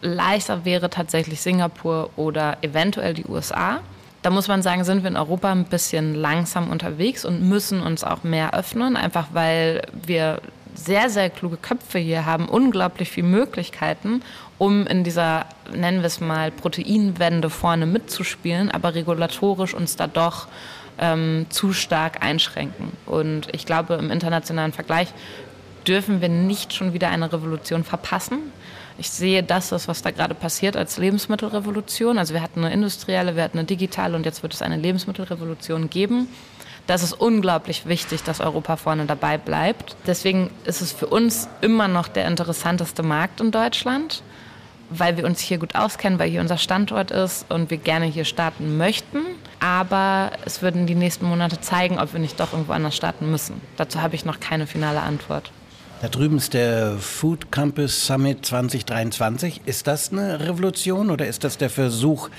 leichter 0.01 0.65
wäre 0.65 0.89
tatsächlich 0.89 1.41
Singapur 1.41 2.09
oder 2.15 2.57
eventuell 2.61 3.13
die 3.13 3.25
USA. 3.25 3.79
Da 4.21 4.29
muss 4.29 4.47
man 4.47 4.61
sagen, 4.61 4.83
sind 4.83 5.03
wir 5.03 5.09
in 5.09 5.17
Europa 5.17 5.51
ein 5.51 5.65
bisschen 5.65 6.13
langsam 6.13 6.69
unterwegs 6.69 7.23
und 7.23 7.41
müssen 7.41 7.81
uns 7.81 8.03
auch 8.03 8.23
mehr 8.23 8.53
öffnen, 8.53 8.97
einfach 8.97 9.27
weil 9.31 9.83
wir 9.93 10.41
sehr, 10.75 11.09
sehr 11.09 11.29
kluge 11.29 11.57
Köpfe 11.57 11.99
hier 11.99 12.25
haben, 12.25 12.47
unglaublich 12.47 13.09
viele 13.09 13.27
Möglichkeiten, 13.27 14.21
um 14.57 14.85
in 14.87 15.03
dieser, 15.03 15.45
nennen 15.73 15.99
wir 15.99 16.07
es 16.07 16.19
mal, 16.19 16.51
Proteinwende 16.51 17.49
vorne 17.49 17.85
mitzuspielen, 17.85 18.71
aber 18.71 18.95
regulatorisch 18.95 19.73
uns 19.73 19.95
da 19.95 20.07
doch 20.07 20.47
ähm, 20.97 21.45
zu 21.49 21.73
stark 21.73 22.23
einschränken. 22.23 22.91
Und 23.05 23.47
ich 23.53 23.65
glaube, 23.65 23.95
im 23.95 24.11
internationalen 24.11 24.73
Vergleich 24.73 25.13
dürfen 25.87 26.21
wir 26.21 26.29
nicht 26.29 26.73
schon 26.73 26.93
wieder 26.93 27.09
eine 27.09 27.31
Revolution 27.31 27.83
verpassen. 27.83 28.51
Ich 28.99 29.09
sehe 29.11 29.43
das, 29.43 29.71
was 29.71 30.01
da 30.01 30.11
gerade 30.11 30.35
passiert, 30.35 30.75
als 30.75 30.97
Lebensmittelrevolution. 30.97 32.17
Also 32.17 32.33
wir 32.33 32.41
hatten 32.41 32.65
eine 32.65 32.73
industrielle, 32.73 33.37
wir 33.37 33.43
hatten 33.43 33.57
eine 33.57 33.65
digitale 33.65 34.17
und 34.17 34.25
jetzt 34.25 34.43
wird 34.43 34.53
es 34.53 34.61
eine 34.61 34.75
Lebensmittelrevolution 34.75 35.89
geben. 35.89 36.27
Das 36.85 37.01
ist 37.01 37.13
unglaublich 37.13 37.85
wichtig, 37.85 38.23
dass 38.23 38.41
Europa 38.41 38.75
vorne 38.75 39.05
dabei 39.05 39.37
bleibt. 39.37 39.95
Deswegen 40.05 40.49
ist 40.65 40.81
es 40.81 40.91
für 40.91 41.07
uns 41.07 41.47
immer 41.61 41.87
noch 41.87 42.09
der 42.09 42.27
interessanteste 42.27 43.01
Markt 43.01 43.39
in 43.39 43.51
Deutschland, 43.51 44.21
weil 44.89 45.15
wir 45.15 45.23
uns 45.25 45.39
hier 45.39 45.59
gut 45.59 45.75
auskennen, 45.75 46.19
weil 46.19 46.29
hier 46.29 46.41
unser 46.41 46.57
Standort 46.57 47.11
ist 47.11 47.49
und 47.49 47.69
wir 47.69 47.77
gerne 47.77 48.05
hier 48.05 48.25
starten 48.25 48.75
möchten. 48.77 49.19
Aber 49.61 50.31
es 50.43 50.61
würden 50.61 50.87
die 50.87 50.95
nächsten 50.95 51.25
Monate 51.25 51.61
zeigen, 51.61 51.99
ob 51.99 52.11
wir 52.11 52.19
nicht 52.19 52.37
doch 52.37 52.51
irgendwo 52.51 52.73
anders 52.73 52.97
starten 52.97 53.31
müssen. 53.31 53.61
Dazu 53.77 54.01
habe 54.01 54.15
ich 54.15 54.25
noch 54.25 54.41
keine 54.41 54.67
finale 54.67 54.99
Antwort. 54.99 55.53
Da 56.01 56.07
drüben 56.07 56.37
ist 56.37 56.53
der 56.53 56.97
Food 56.97 57.51
Campus 57.51 58.05
Summit 58.05 58.45
2023. 58.45 59.61
Ist 59.65 59.85
das 59.85 60.13
eine 60.13 60.39
Revolution 60.39 61.11
oder 61.11 61.27
ist 61.27 61.43
das 61.43 61.57
der 61.57 61.69
Versuch, 61.69 62.29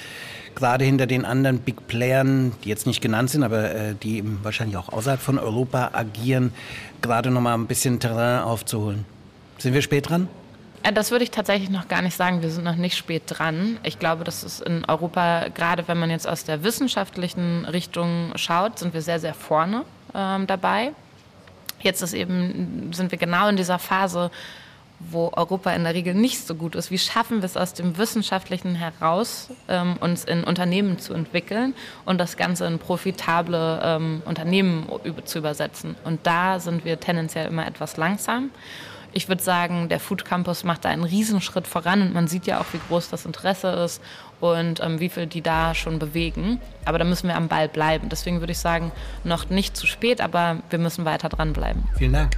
gerade 0.55 0.87
hinter 0.87 1.07
den 1.07 1.27
anderen 1.27 1.59
Big 1.59 1.87
Playern, 1.87 2.53
die 2.65 2.71
jetzt 2.71 2.87
nicht 2.87 3.03
genannt 3.03 3.29
sind, 3.29 3.43
aber 3.43 3.71
äh, 3.71 3.95
die 3.95 4.25
wahrscheinlich 4.43 4.79
auch 4.79 4.89
außerhalb 4.89 5.21
von 5.21 5.39
Europa 5.39 5.91
agieren, 5.93 6.55
gerade 7.03 7.31
noch 7.31 7.43
mal 7.43 7.53
ein 7.53 7.67
bisschen 7.67 8.01
Terrain 8.01 8.45
aufzuholen? 8.45 9.05
Sind 9.59 9.75
wir 9.75 9.83
spät 9.83 10.09
dran? 10.09 10.29
Äh, 10.83 10.95
das 10.95 11.11
würde 11.11 11.25
ich 11.25 11.31
tatsächlich 11.31 11.69
noch 11.69 11.87
gar 11.87 12.01
nicht 12.01 12.17
sagen. 12.17 12.41
Wir 12.41 12.49
sind 12.49 12.65
noch 12.65 12.77
nicht 12.77 12.97
spät 12.97 13.25
dran. 13.27 13.77
Ich 13.83 13.99
glaube, 13.99 14.25
dass 14.25 14.43
es 14.43 14.61
in 14.61 14.87
Europa, 14.87 15.49
gerade 15.55 15.87
wenn 15.87 15.99
man 15.99 16.09
jetzt 16.09 16.27
aus 16.27 16.45
der 16.45 16.65
wissenschaftlichen 16.65 17.67
Richtung 17.67 18.33
schaut, 18.37 18.79
sind 18.79 18.95
wir 18.95 19.03
sehr, 19.03 19.21
sehr 19.21 19.35
vorne 19.35 19.85
ähm, 20.15 20.47
dabei. 20.47 20.93
Jetzt 21.81 22.03
ist 22.03 22.15
eben, 22.15 22.93
sind 22.93 23.11
wir 23.11 23.19
genau 23.19 23.49
in 23.49 23.57
dieser 23.57 23.79
Phase, 23.79 24.31
wo 25.01 25.31
Europa 25.35 25.73
in 25.73 25.85
der 25.85 25.95
Regel 25.95 26.15
nicht 26.15 26.47
so 26.47 26.55
gut 26.55 26.75
ist. 26.75 26.91
Wie 26.91 26.99
schaffen 26.99 27.39
wir 27.39 27.47
es 27.47 27.57
aus 27.57 27.73
dem 27.73 27.97
Wissenschaftlichen 27.97 28.75
heraus, 28.75 29.49
ähm, 29.69 29.97
uns 29.99 30.25
in 30.25 30.45
Unternehmen 30.45 30.99
zu 30.99 31.15
entwickeln 31.15 31.75
und 32.05 32.19
das 32.19 32.37
Ganze 32.37 32.67
in 32.67 32.79
profitable 32.79 33.81
ähm, 33.83 34.23
Unternehmen 34.27 34.87
zu 35.25 35.39
übersetzen? 35.39 35.97
Und 36.05 36.27
da 36.27 36.61
sind 36.61 36.85
wir 36.85 37.01
tendenziell 37.01 37.47
immer 37.47 37.67
etwas 37.67 37.97
langsam. 37.97 38.51
Ich 39.13 39.29
würde 39.29 39.43
sagen, 39.43 39.89
der 39.89 39.99
Food 39.99 40.25
Campus 40.25 40.63
macht 40.65 40.85
da 40.85 40.91
einen 40.91 41.03
Riesenschritt 41.03 41.67
voran 41.67 42.03
und 42.03 42.15
man 42.15 42.29
sieht 42.29 42.47
ja 42.47 42.61
auch, 42.61 42.67
wie 42.73 42.81
groß 42.89 43.09
das 43.09 43.25
Interesse 43.25 43.69
ist 43.69 44.03
und 44.41 44.81
ähm, 44.81 45.01
wie 45.01 45.09
viel 45.09 45.27
die 45.27 45.43
da 45.43 45.75
schon 45.75 45.99
bewegen. 45.99 46.61
Aber 46.85 46.99
da 46.99 47.05
müssen 47.05 47.29
wir 47.29 47.37
am 47.37 47.49
Ball 47.49 47.69
bleiben. 47.69 48.09
Deswegen 48.09 48.41
würde 48.41 48.53
ich 48.53 48.59
sagen, 48.59 48.93
noch 49.25 49.51
nicht 49.51 49.77
zu 49.77 49.87
spät, 49.87 50.21
aber 50.21 50.59
wir 50.71 50.79
müssen 50.79 51.05
weiter 51.05 51.29
dranbleiben. 51.29 51.85
Vielen 51.97 52.13
Dank. 52.13 52.37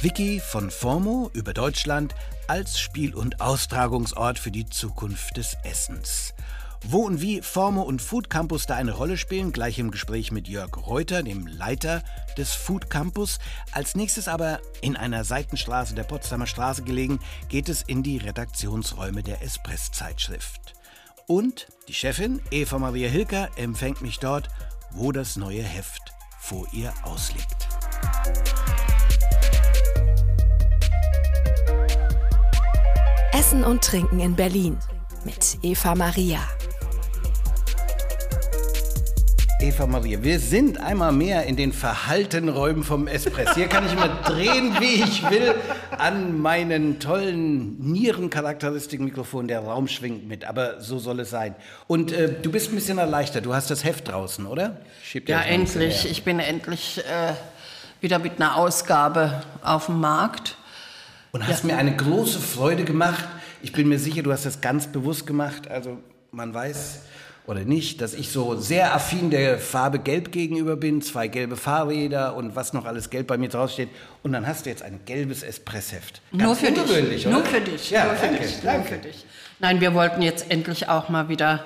Wiki 0.00 0.40
von 0.40 0.70
Formo 0.70 1.28
über 1.34 1.52
Deutschland 1.52 2.14
als 2.46 2.78
Spiel- 2.78 3.14
und 3.14 3.40
Austragungsort 3.40 4.38
für 4.38 4.52
die 4.52 4.66
Zukunft 4.66 5.36
des 5.36 5.56
Essens. 5.64 6.34
Wo 6.90 7.00
und 7.00 7.20
wie 7.20 7.42
Formo 7.42 7.82
und 7.82 8.00
Food 8.00 8.30
Campus 8.30 8.64
da 8.64 8.74
eine 8.76 8.92
Rolle 8.92 9.18
spielen, 9.18 9.52
gleich 9.52 9.78
im 9.78 9.90
Gespräch 9.90 10.32
mit 10.32 10.48
Jörg 10.48 10.74
Reuter, 10.86 11.22
dem 11.22 11.46
Leiter 11.46 12.02
des 12.38 12.54
Food 12.54 12.88
Campus. 12.88 13.40
Als 13.72 13.94
nächstes 13.94 14.26
aber 14.26 14.60
in 14.80 14.96
einer 14.96 15.22
Seitenstraße 15.22 15.94
der 15.94 16.04
Potsdamer 16.04 16.46
Straße 16.46 16.84
gelegen, 16.84 17.20
geht 17.50 17.68
es 17.68 17.82
in 17.82 18.02
die 18.02 18.16
Redaktionsräume 18.16 19.22
der 19.22 19.42
Espress-Zeitschrift. 19.42 20.72
Und 21.26 21.68
die 21.88 21.92
Chefin, 21.92 22.40
Eva 22.50 22.78
Maria 22.78 23.10
Hilker, 23.10 23.50
empfängt 23.56 24.00
mich 24.00 24.18
dort, 24.18 24.48
wo 24.90 25.12
das 25.12 25.36
neue 25.36 25.62
Heft 25.62 26.14
vor 26.40 26.66
ihr 26.72 26.94
ausliegt. 27.02 27.68
Essen 33.34 33.62
und 33.62 33.84
Trinken 33.84 34.20
in 34.20 34.34
Berlin 34.34 34.78
mit 35.26 35.58
Eva 35.60 35.94
Maria. 35.94 36.40
Eva 39.68 39.86
Maria, 39.86 40.22
wir 40.22 40.40
sind 40.40 40.78
einmal 40.78 41.12
mehr 41.12 41.44
in 41.44 41.54
den 41.54 41.74
verhaltenen 41.74 42.48
Räumen 42.48 42.84
vom 42.84 43.06
Espresso. 43.06 43.54
Hier 43.54 43.66
kann 43.68 43.84
ich 43.84 43.92
immer 43.92 44.08
drehen, 44.24 44.74
wie 44.80 45.02
ich 45.02 45.28
will, 45.28 45.54
an 45.90 46.40
meinen 46.40 47.00
tollen 47.00 47.78
Nierencharakteristiken-Mikrofon. 47.78 49.46
Der 49.46 49.60
Raum 49.60 49.86
schwingt 49.86 50.26
mit, 50.26 50.46
aber 50.46 50.80
so 50.80 50.98
soll 50.98 51.20
es 51.20 51.28
sein. 51.28 51.54
Und 51.86 52.12
äh, 52.12 52.32
du 52.40 52.50
bist 52.50 52.72
ein 52.72 52.76
bisschen 52.76 52.96
erleichtert. 52.96 53.44
Du 53.44 53.52
hast 53.52 53.70
das 53.70 53.84
Heft 53.84 54.08
draußen, 54.08 54.46
oder? 54.46 54.78
ja, 55.26 55.42
endlich. 55.42 56.10
Ich 56.10 56.24
bin 56.24 56.40
endlich 56.40 57.00
äh, 57.00 57.34
wieder 58.00 58.18
mit 58.18 58.40
einer 58.40 58.56
Ausgabe 58.56 59.42
auf 59.62 59.84
dem 59.84 60.00
Markt. 60.00 60.56
Und 61.30 61.46
hast 61.46 61.64
ja. 61.64 61.74
mir 61.74 61.76
eine 61.76 61.94
große 61.94 62.40
Freude 62.40 62.84
gemacht. 62.84 63.22
Ich 63.60 63.72
bin 63.72 63.86
mir 63.86 63.98
sicher, 63.98 64.22
du 64.22 64.32
hast 64.32 64.46
das 64.46 64.62
ganz 64.62 64.86
bewusst 64.86 65.26
gemacht. 65.26 65.70
Also 65.70 65.98
man 66.32 66.54
weiß 66.54 67.00
oder 67.48 67.64
nicht, 67.64 68.02
dass 68.02 68.12
ich 68.12 68.30
so 68.30 68.56
sehr 68.56 68.94
affin 68.94 69.30
der 69.30 69.58
Farbe 69.58 69.98
Gelb 69.98 70.32
gegenüber 70.32 70.76
bin, 70.76 71.00
zwei 71.00 71.28
gelbe 71.28 71.56
Fahrräder 71.56 72.36
und 72.36 72.54
was 72.54 72.74
noch 72.74 72.84
alles 72.84 73.08
gelb 73.08 73.26
bei 73.26 73.38
mir 73.38 73.48
draufsteht. 73.48 73.88
Und 74.22 74.32
dann 74.32 74.46
hast 74.46 74.66
du 74.66 74.70
jetzt 74.70 74.82
ein 74.82 75.00
gelbes 75.06 75.42
Espressheft. 75.42 76.20
Nur 76.30 76.54
für 76.54 76.70
dich. 76.70 77.26
Oder? 77.26 77.36
Nur 77.36 77.44
für 77.46 77.60
dich. 77.62 77.90
Ja, 77.90 78.04
nur 78.04 78.16
für 78.16 78.26
danke, 78.26 78.42
dich. 78.42 78.60
Danke. 78.62 78.78
Nur 78.78 79.00
für 79.00 79.08
dich. 79.08 79.24
Nein, 79.60 79.80
wir 79.80 79.94
wollten 79.94 80.20
jetzt 80.20 80.50
endlich 80.50 80.90
auch 80.90 81.08
mal 81.08 81.30
wieder 81.30 81.64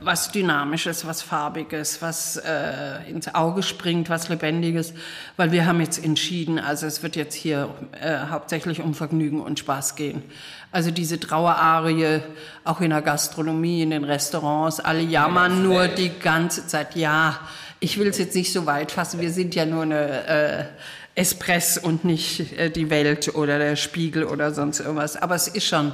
was 0.00 0.30
Dynamisches, 0.30 1.06
was 1.06 1.22
Farbiges, 1.22 2.00
was 2.00 2.36
äh, 2.36 3.10
ins 3.10 3.34
Auge 3.34 3.62
springt, 3.62 4.08
was 4.08 4.28
Lebendiges, 4.28 4.94
weil 5.36 5.52
wir 5.52 5.66
haben 5.66 5.80
jetzt 5.80 6.02
entschieden, 6.04 6.58
also 6.58 6.86
es 6.86 7.02
wird 7.02 7.16
jetzt 7.16 7.34
hier 7.34 7.74
äh, 8.00 8.28
hauptsächlich 8.30 8.80
um 8.80 8.94
Vergnügen 8.94 9.40
und 9.40 9.58
Spaß 9.58 9.96
gehen. 9.96 10.22
Also 10.70 10.90
diese 10.90 11.18
Trauerarie, 11.18 12.20
auch 12.64 12.80
in 12.80 12.90
der 12.90 13.02
Gastronomie, 13.02 13.82
in 13.82 13.90
den 13.90 14.04
Restaurants, 14.04 14.80
alle 14.80 15.00
jammern 15.00 15.62
nur 15.62 15.88
die 15.88 16.10
ganze 16.18 16.66
Zeit. 16.66 16.94
Ja, 16.94 17.40
ich 17.80 17.98
will 17.98 18.08
es 18.08 18.18
jetzt 18.18 18.34
nicht 18.34 18.52
so 18.52 18.66
weit 18.66 18.92
fassen, 18.92 19.20
wir 19.20 19.30
sind 19.30 19.54
ja 19.54 19.66
nur 19.66 19.82
eine... 19.82 20.26
Äh, 20.26 20.64
Espress 21.18 21.78
und 21.78 22.04
nicht 22.04 22.56
äh, 22.56 22.70
die 22.70 22.90
Welt 22.90 23.34
oder 23.34 23.58
der 23.58 23.74
Spiegel 23.74 24.22
oder 24.22 24.54
sonst 24.54 24.78
irgendwas. 24.78 25.16
Aber 25.16 25.34
es 25.34 25.48
ist 25.48 25.66
schon, 25.66 25.92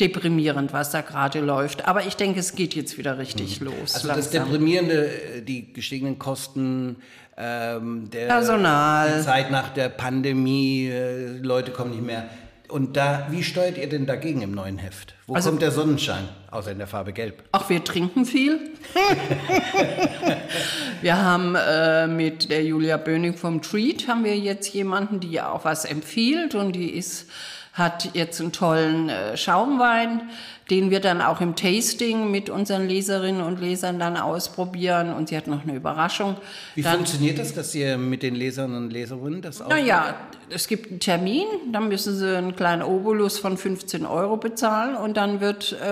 deprimierend, 0.00 0.72
was 0.72 0.90
da 0.90 1.00
gerade 1.00 1.40
läuft. 1.40 1.86
Aber 1.86 2.06
ich 2.06 2.16
denke, 2.16 2.40
es 2.40 2.54
geht 2.54 2.74
jetzt 2.74 2.98
wieder 2.98 3.18
richtig 3.18 3.60
mhm. 3.60 3.66
los. 3.66 3.94
Also 3.94 4.08
langsam. 4.08 4.16
das 4.16 4.30
Deprimierende, 4.30 5.06
äh, 5.06 5.42
die 5.42 5.72
gestiegenen 5.72 6.18
Kosten, 6.18 6.96
ähm, 7.36 8.10
der 8.10 8.26
Personal. 8.26 9.18
Die 9.18 9.24
Zeit 9.24 9.50
nach 9.50 9.70
der 9.70 9.88
Pandemie, 9.88 10.88
äh, 10.88 11.38
Leute 11.38 11.72
kommen 11.72 11.92
nicht 11.92 12.04
mehr. 12.04 12.28
Und 12.68 12.96
da, 12.96 13.26
wie 13.28 13.42
steuert 13.42 13.76
ihr 13.76 13.86
denn 13.86 14.06
dagegen 14.06 14.40
im 14.40 14.52
neuen 14.52 14.78
Heft? 14.78 15.14
Wo 15.26 15.34
also, 15.34 15.50
kommt 15.50 15.60
der 15.60 15.72
Sonnenschein, 15.72 16.26
außer 16.50 16.72
in 16.72 16.78
der 16.78 16.86
Farbe 16.86 17.12
Gelb? 17.12 17.42
Ach, 17.52 17.68
wir 17.68 17.84
trinken 17.84 18.24
viel. 18.24 18.58
wir 21.02 21.22
haben 21.22 21.54
äh, 21.54 22.06
mit 22.06 22.50
der 22.50 22.64
Julia 22.64 22.96
Böning 22.96 23.36
vom 23.36 23.60
Treat 23.60 24.08
haben 24.08 24.24
wir 24.24 24.38
jetzt 24.38 24.72
jemanden, 24.72 25.20
die 25.20 25.38
auch 25.42 25.66
was 25.66 25.84
empfiehlt 25.84 26.54
und 26.54 26.72
die 26.72 26.90
ist 26.90 27.26
hat 27.72 28.10
jetzt 28.12 28.40
einen 28.40 28.52
tollen 28.52 29.08
äh, 29.08 29.36
Schaumwein, 29.36 30.28
den 30.70 30.90
wir 30.90 31.00
dann 31.00 31.22
auch 31.22 31.40
im 31.40 31.56
Tasting 31.56 32.30
mit 32.30 32.50
unseren 32.50 32.86
Leserinnen 32.86 33.42
und 33.42 33.60
Lesern 33.60 33.98
dann 33.98 34.16
ausprobieren. 34.16 35.12
Und 35.12 35.30
sie 35.30 35.36
hat 35.36 35.46
noch 35.46 35.62
eine 35.62 35.74
Überraschung. 35.74 36.36
Wie 36.74 36.82
dann, 36.82 36.96
funktioniert 36.96 37.38
das, 37.38 37.54
dass 37.54 37.74
ihr 37.74 37.96
mit 37.96 38.22
den 38.22 38.34
Lesern 38.34 38.76
und 38.76 38.90
Leserinnen 38.90 39.40
das 39.40 39.62
auch? 39.62 39.68
Naja, 39.68 40.14
es 40.50 40.68
gibt 40.68 40.90
einen 40.90 41.00
Termin, 41.00 41.46
dann 41.72 41.88
müssen 41.88 42.14
sie 42.14 42.36
einen 42.36 42.54
kleinen 42.54 42.82
Obolus 42.82 43.38
von 43.38 43.56
15 43.56 44.04
Euro 44.04 44.36
bezahlen 44.36 44.94
und 44.94 45.16
dann 45.16 45.40
wird 45.40 45.72
äh, 45.72 45.84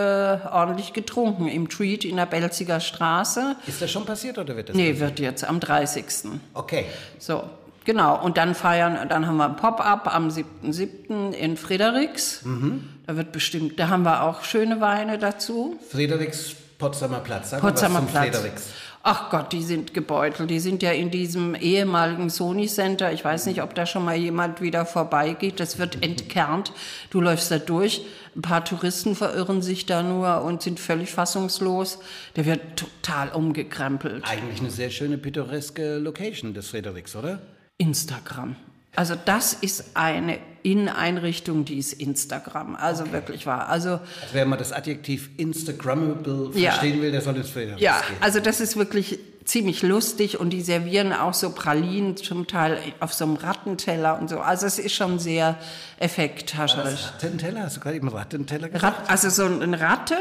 ordentlich 0.53 0.93
getrunken 0.93 1.49
im 1.49 1.69
Treat 1.71 2.05
in 2.05 2.16
der 2.16 2.27
Belziger 2.27 2.81
Straße. 2.81 3.57
Ist 3.66 3.81
das 3.81 3.90
schon 3.90 4.05
passiert 4.05 4.38
oder 4.38 4.55
wird 4.55 4.69
das? 4.69 4.77
Nee, 4.77 4.90
passiert? 4.90 5.09
wird 5.09 5.21
jetzt 5.21 5.45
am 5.45 5.61
30. 5.61 6.05
Okay. 6.53 6.85
So, 7.19 7.43
Genau, 7.85 8.23
und 8.23 8.37
dann 8.37 8.55
feiern, 8.55 9.09
dann 9.09 9.27
haben 9.27 9.37
wir 9.38 9.47
ein 9.47 9.57
Pop-up 9.57 10.14
am 10.14 10.29
7.7. 10.29 11.33
in 11.33 11.57
Friedrichs. 11.57 12.45
Mhm. 12.45 12.85
Da 13.07 13.16
wird 13.16 13.33
bestimmt, 13.33 13.79
da 13.79 13.88
haben 13.88 14.03
wir 14.05 14.23
auch 14.23 14.45
schöne 14.45 14.81
Weine 14.81 15.19
dazu. 15.19 15.79
Friedrichs 15.90 16.55
Potsdamer 16.79 17.21
Platz. 17.21 17.51
Sag 17.51 17.61
Potsdamer 17.61 18.03
Platz. 18.03 18.37
Friedrichs. 18.37 18.69
Ach 19.03 19.31
Gott, 19.31 19.53
die 19.53 19.62
sind 19.62 19.95
gebeutelt. 19.95 20.51
Die 20.51 20.61
sind 20.61 20.83
ja 20.83 20.90
in 20.90 21.11
diesem 21.11 21.55
ehemaligen 21.55 22.29
Sony 22.29 22.66
Center. 22.66 23.12
Ich 23.12 23.25
weiß 23.25 23.47
nicht, 23.47 23.62
ob 23.62 23.75
da 23.75 23.87
schon 23.87 24.05
mal 24.05 24.14
jemand 24.14 24.61
wieder 24.61 24.85
vorbeigeht. 24.85 25.59
Das 25.59 25.79
wird 25.79 26.03
entkernt. 26.03 26.73
Du 27.09 27.23
läufst 27.23 27.51
da 27.51 27.59
durch. 27.59 28.05
Ein 28.37 28.43
paar 28.43 28.62
Touristen 28.62 29.16
verirren 29.16 29.62
sich 29.62 29.87
da 29.87 30.03
nur 30.03 30.43
und 30.43 30.61
sind 30.61 30.79
völlig 30.79 31.12
fassungslos. 31.12 31.99
Der 32.37 32.45
wird 32.45 32.61
total 32.77 33.31
umgekrempelt. 33.31 34.23
Eigentlich 34.29 34.61
eine 34.61 34.71
sehr 34.71 34.90
schöne 34.90 35.16
pittoreske 35.16 35.97
Location 35.97 36.53
des 36.53 36.69
Friedrichs, 36.69 37.16
oder? 37.16 37.40
Instagram. 37.81 38.57
Also 38.95 39.14
das 39.25 39.55
ist 39.55 39.97
eine 39.97 40.38
Inneneinrichtung, 40.62 41.64
die 41.64 41.79
ist 41.79 41.95
Instagram. 41.95 42.77
Also 42.77 43.05
okay. 43.05 43.12
wirklich 43.12 43.47
wahr. 43.47 43.69
Also, 43.69 43.93
also 43.93 44.03
wer 44.33 44.45
mal 44.45 44.57
das 44.57 44.73
Adjektiv 44.73 45.31
Instagrammable 45.38 46.51
ja, 46.55 46.73
verstehen 46.73 47.01
will, 47.01 47.11
der 47.11 47.23
soll 47.23 47.37
ins 47.37 47.49
Film 47.51 47.79
Ja, 47.79 48.01
gehen. 48.07 48.16
also 48.21 48.40
das 48.40 48.61
ist 48.61 48.77
wirklich 48.77 49.19
ziemlich 49.45 49.83
lustig 49.83 50.38
und 50.38 50.51
die 50.51 50.61
servieren 50.61 51.12
auch 51.12 51.35
so 51.35 51.51
Pralinen 51.51 52.16
zum 52.16 52.47
Teil 52.47 52.79
auf 53.01 53.14
so 53.14 53.25
einem 53.25 53.37
Rattenteller 53.37 54.19
und 54.21 54.29
so. 54.29 54.40
Also 54.40 54.66
es 54.66 54.79
ist 54.79 54.95
schon 54.95 55.19
sehr 55.19 55.57
effekthascherisch. 55.99 57.07
Rattenteller? 57.14 57.62
Hast 57.62 57.79
du 57.79 57.81
gerade 57.81 57.97
eben 57.97 58.09
Rattenteller 58.09 58.69
gesagt? 58.69 58.99
Rat, 58.99 59.11
also 59.11 59.31
so 59.31 59.47
eine 59.47 59.81
Ratte 59.81 60.16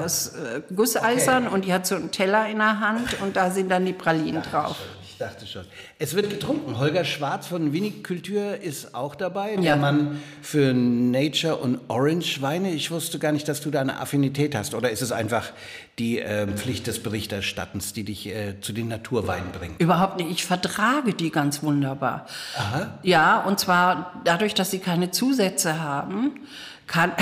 aus 0.00 0.28
äh, 0.28 0.62
Gusseisern 0.74 1.46
okay. 1.46 1.54
und 1.54 1.64
die 1.64 1.72
hat 1.72 1.86
so 1.86 1.96
einen 1.96 2.12
Teller 2.12 2.48
in 2.48 2.58
der 2.58 2.78
Hand 2.78 3.20
und 3.20 3.36
da 3.36 3.50
sind 3.50 3.68
dann 3.68 3.84
die 3.84 3.92
Pralinen 3.92 4.42
ja, 4.44 4.50
drauf. 4.50 4.76
Schön 4.76 5.01
dachte 5.22 5.46
schon. 5.46 5.64
Es 5.98 6.14
wird 6.14 6.28
getrunken. 6.28 6.78
Holger 6.78 7.04
Schwarz 7.04 7.46
von 7.46 7.72
Vinikultur 7.72 8.56
ist 8.56 8.94
auch 8.94 9.14
dabei. 9.14 9.54
Der 9.56 9.64
ja. 9.64 9.76
Mann 9.76 10.20
für 10.42 10.74
Nature 10.74 11.56
und 11.56 11.78
Orange 11.88 12.42
Weine. 12.42 12.72
Ich 12.72 12.90
wusste 12.90 13.18
gar 13.18 13.32
nicht, 13.32 13.48
dass 13.48 13.60
du 13.60 13.70
da 13.70 13.80
eine 13.80 14.00
Affinität 14.00 14.54
hast. 14.54 14.74
Oder 14.74 14.90
ist 14.90 15.00
es 15.00 15.12
einfach 15.12 15.50
die 15.98 16.18
äh, 16.18 16.46
Pflicht 16.48 16.88
des 16.88 17.02
Berichterstattens, 17.02 17.92
die 17.92 18.04
dich 18.04 18.26
äh, 18.26 18.60
zu 18.60 18.72
den 18.72 18.88
Naturweinen 18.88 19.52
bringt? 19.52 19.80
Überhaupt 19.80 20.16
nicht. 20.16 20.30
Ich 20.30 20.44
vertrage 20.44 21.14
die 21.14 21.30
ganz 21.30 21.62
wunderbar. 21.62 22.26
Aha. 22.58 22.98
Ja, 23.02 23.40
und 23.42 23.60
zwar 23.60 24.20
dadurch, 24.24 24.54
dass 24.54 24.70
sie 24.70 24.80
keine 24.80 25.12
Zusätze 25.12 25.80
haben, 25.80 26.40
kann 26.86 27.12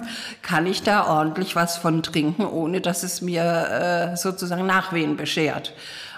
kann 0.42 0.66
ich 0.66 0.82
da 0.82 1.06
ordentlich 1.06 1.56
was 1.56 1.76
von 1.76 2.02
trinken, 2.02 2.44
ohne 2.44 2.80
dass 2.80 3.02
es 3.02 3.20
mir 3.20 3.42
äh, 3.42 4.16
sozusagen 4.16 4.66
Nachwehen 4.66 5.16
beschert. 5.16 5.72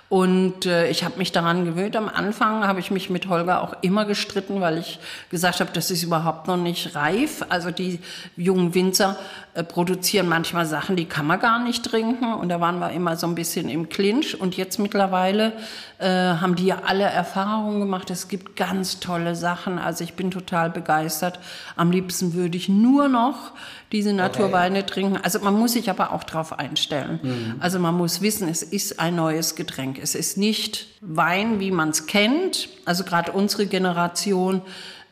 Und 0.09 0.67
äh, 0.67 0.89
ich 0.89 1.03
habe 1.03 1.19
mich 1.19 1.33
daran 1.33 1.65
gewöhnt. 1.65 1.97
Am 1.97 2.09
Anfang 2.09 2.65
habe 2.65 2.79
ich 2.79 2.93
mich 2.93 3.11
mit 3.11 3.29
Holger 3.29 3.63
auch 3.63 3.75
immer 3.83 4.05
gestritten, 4.05 4.61
weil 4.61 4.79
ich 4.79 5.01
gesagt 5.31 5.59
habe, 5.59 5.71
das 5.73 5.91
ist 5.91 6.05
überhaupt 6.05 6.47
noch 6.47 6.57
nicht 6.57 6.95
reif. 6.95 7.45
Also 7.49 7.73
die 7.73 7.99
jungen 8.37 8.73
Winzer 8.75 9.17
äh, 9.55 9.65
produzieren 9.65 10.29
manchmal 10.29 10.65
Sachen, 10.65 10.95
die 10.95 11.07
kann 11.07 11.27
man 11.27 11.41
gar 11.41 11.59
nicht 11.59 11.85
trinken. 11.85 12.35
Und 12.35 12.51
da 12.51 12.61
waren 12.61 12.79
wir 12.79 12.91
immer 12.91 13.17
so 13.17 13.27
ein 13.27 13.35
bisschen 13.35 13.69
im 13.69 13.89
Clinch. 13.89 14.41
Und 14.41 14.57
jetzt 14.57 14.79
mittlerweile 14.79 15.53
äh, 15.99 16.07
haben 16.07 16.55
die 16.55 16.67
ja 16.67 16.83
alle 16.87 17.05
Erfahrungen 17.05 17.81
gemacht. 17.81 18.09
Es 18.11 18.29
gibt 18.29 18.55
ganz 18.55 19.01
tolle 19.01 19.35
Sachen. 19.35 19.81
Also 19.81 20.05
ich 20.05 20.15
bin 20.15 20.31
total 20.31 20.71
begeistert. 20.71 21.41
Am 21.75 21.91
liebsten 21.91 22.33
würde 22.33 22.57
ich 22.57 22.69
nur 22.69 23.09
noch 23.09 23.53
diese 23.97 24.13
Naturweine 24.13 24.81
okay. 24.81 24.87
trinken. 24.87 25.17
Also 25.23 25.41
man 25.41 25.55
muss 25.55 25.73
sich 25.73 25.89
aber 25.89 26.13
auch 26.13 26.23
darauf 26.23 26.59
einstellen. 26.59 27.19
Mhm. 27.23 27.55
Also 27.61 27.79
man 27.79 27.95
muss 27.95 28.21
wissen, 28.21 28.47
es 28.47 28.63
ist 28.63 29.01
ein 29.01 29.17
neues 29.17 29.55
Getränk. 29.55 29.99
Es 29.99 30.15
ist 30.15 30.37
nicht 30.37 30.87
Wein, 31.01 31.61
wie 31.61 31.71
man 31.71 31.89
es 31.89 32.07
kennt. 32.07 32.69
Also 32.85 33.05
gerade 33.05 33.33
unsere 33.33 33.65
Generation 33.65 34.61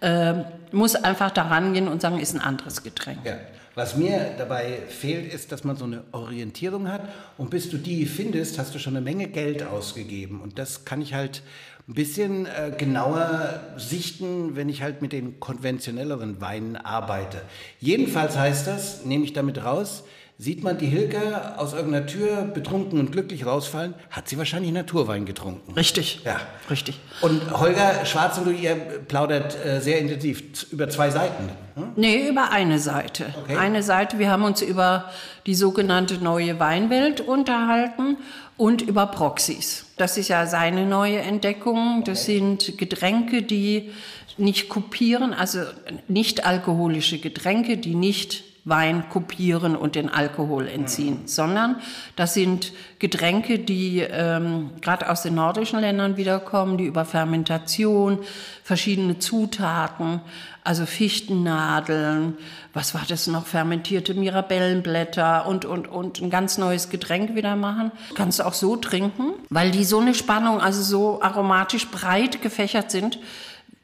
äh, 0.00 0.34
muss 0.70 0.96
einfach 0.96 1.30
daran 1.30 1.72
gehen 1.72 1.88
und 1.88 2.02
sagen, 2.02 2.18
ist 2.20 2.34
ein 2.34 2.42
anderes 2.42 2.82
Getränk. 2.82 3.20
Ja. 3.24 3.36
Was 3.74 3.96
mir 3.96 4.34
dabei 4.38 4.78
fehlt, 4.88 5.32
ist, 5.32 5.50
dass 5.50 5.64
man 5.64 5.76
so 5.76 5.84
eine 5.84 6.04
Orientierung 6.12 6.88
hat. 6.88 7.08
Und 7.36 7.50
bis 7.50 7.70
du 7.70 7.76
die 7.76 8.06
findest, 8.06 8.58
hast 8.58 8.74
du 8.74 8.78
schon 8.78 8.96
eine 8.96 9.04
Menge 9.04 9.26
Geld 9.28 9.64
ausgegeben. 9.64 10.40
Und 10.40 10.58
das 10.58 10.84
kann 10.84 11.02
ich 11.02 11.14
halt 11.14 11.42
ein 11.88 11.94
bisschen 11.94 12.46
äh, 12.46 12.72
genauer 12.76 13.60
sichten, 13.76 14.54
wenn 14.54 14.68
ich 14.68 14.82
halt 14.82 15.02
mit 15.02 15.12
den 15.12 15.40
konventionelleren 15.40 16.40
Weinen 16.40 16.76
arbeite. 16.76 17.42
Jedenfalls 17.80 18.38
heißt 18.38 18.66
das, 18.66 19.04
nehme 19.04 19.24
ich 19.24 19.32
damit 19.32 19.64
raus, 19.64 20.04
Sieht 20.36 20.64
man 20.64 20.78
die 20.78 20.86
Hilke 20.86 21.56
aus 21.58 21.74
irgendeiner 21.74 22.06
Tür 22.06 22.42
betrunken 22.42 22.98
und 22.98 23.12
glücklich 23.12 23.46
rausfallen, 23.46 23.94
hat 24.10 24.28
sie 24.28 24.36
wahrscheinlich 24.36 24.72
Naturwein 24.72 25.26
getrunken. 25.26 25.74
Richtig. 25.74 26.22
Ja. 26.24 26.40
Richtig. 26.68 26.98
Und 27.20 27.56
Holger 27.56 28.04
Schwarz 28.04 28.36
und 28.38 28.46
du, 28.46 28.50
ihr 28.50 28.74
plaudert 28.74 29.56
äh, 29.64 29.80
sehr 29.80 30.00
intensiv 30.00 30.42
über 30.72 30.88
zwei 30.88 31.10
Seiten. 31.10 31.50
Hm? 31.76 31.92
Nee, 31.94 32.28
über 32.28 32.50
eine 32.50 32.80
Seite. 32.80 33.26
Okay. 33.44 33.56
Eine 33.56 33.84
Seite, 33.84 34.18
wir 34.18 34.28
haben 34.28 34.42
uns 34.42 34.60
über 34.60 35.08
die 35.46 35.54
sogenannte 35.54 36.18
neue 36.18 36.58
Weinwelt 36.58 37.20
unterhalten 37.20 38.16
und 38.56 38.82
über 38.82 39.06
Proxys. 39.06 39.86
Das 39.98 40.18
ist 40.18 40.26
ja 40.26 40.46
seine 40.46 40.84
neue 40.84 41.18
Entdeckung. 41.20 42.02
Das 42.04 42.24
okay. 42.24 42.38
sind 42.38 42.76
Getränke, 42.76 43.42
die 43.42 43.92
nicht 44.36 44.68
kopieren, 44.68 45.32
also 45.32 45.60
nicht 46.08 46.44
alkoholische 46.44 47.18
Getränke, 47.20 47.76
die 47.76 47.94
nicht 47.94 48.53
Wein 48.66 49.10
kopieren 49.10 49.76
und 49.76 49.94
den 49.94 50.08
Alkohol 50.08 50.68
entziehen, 50.68 51.22
mhm. 51.22 51.26
sondern 51.26 51.76
das 52.16 52.32
sind 52.32 52.72
Getränke, 52.98 53.58
die 53.58 54.00
ähm, 54.00 54.70
gerade 54.80 55.10
aus 55.10 55.22
den 55.22 55.34
nordischen 55.34 55.80
Ländern 55.80 56.16
wiederkommen, 56.16 56.78
die 56.78 56.86
über 56.86 57.04
Fermentation, 57.04 58.20
verschiedene 58.62 59.18
Zutaten, 59.18 60.22
also 60.64 60.86
Fichtennadeln, 60.86 62.38
was 62.72 62.94
war 62.94 63.02
das 63.06 63.26
noch, 63.26 63.44
fermentierte 63.44 64.14
Mirabellenblätter 64.14 65.46
und, 65.46 65.66
und, 65.66 65.86
und 65.86 66.22
ein 66.22 66.30
ganz 66.30 66.56
neues 66.56 66.88
Getränk 66.88 67.34
wieder 67.34 67.56
machen. 67.56 67.92
Kannst 68.14 68.38
du 68.38 68.46
auch 68.46 68.54
so 68.54 68.76
trinken, 68.76 69.34
weil 69.50 69.72
die 69.72 69.84
so 69.84 69.98
eine 69.98 70.14
Spannung, 70.14 70.62
also 70.62 70.80
so 70.82 71.20
aromatisch 71.20 71.88
breit 71.88 72.40
gefächert 72.40 72.90
sind, 72.90 73.18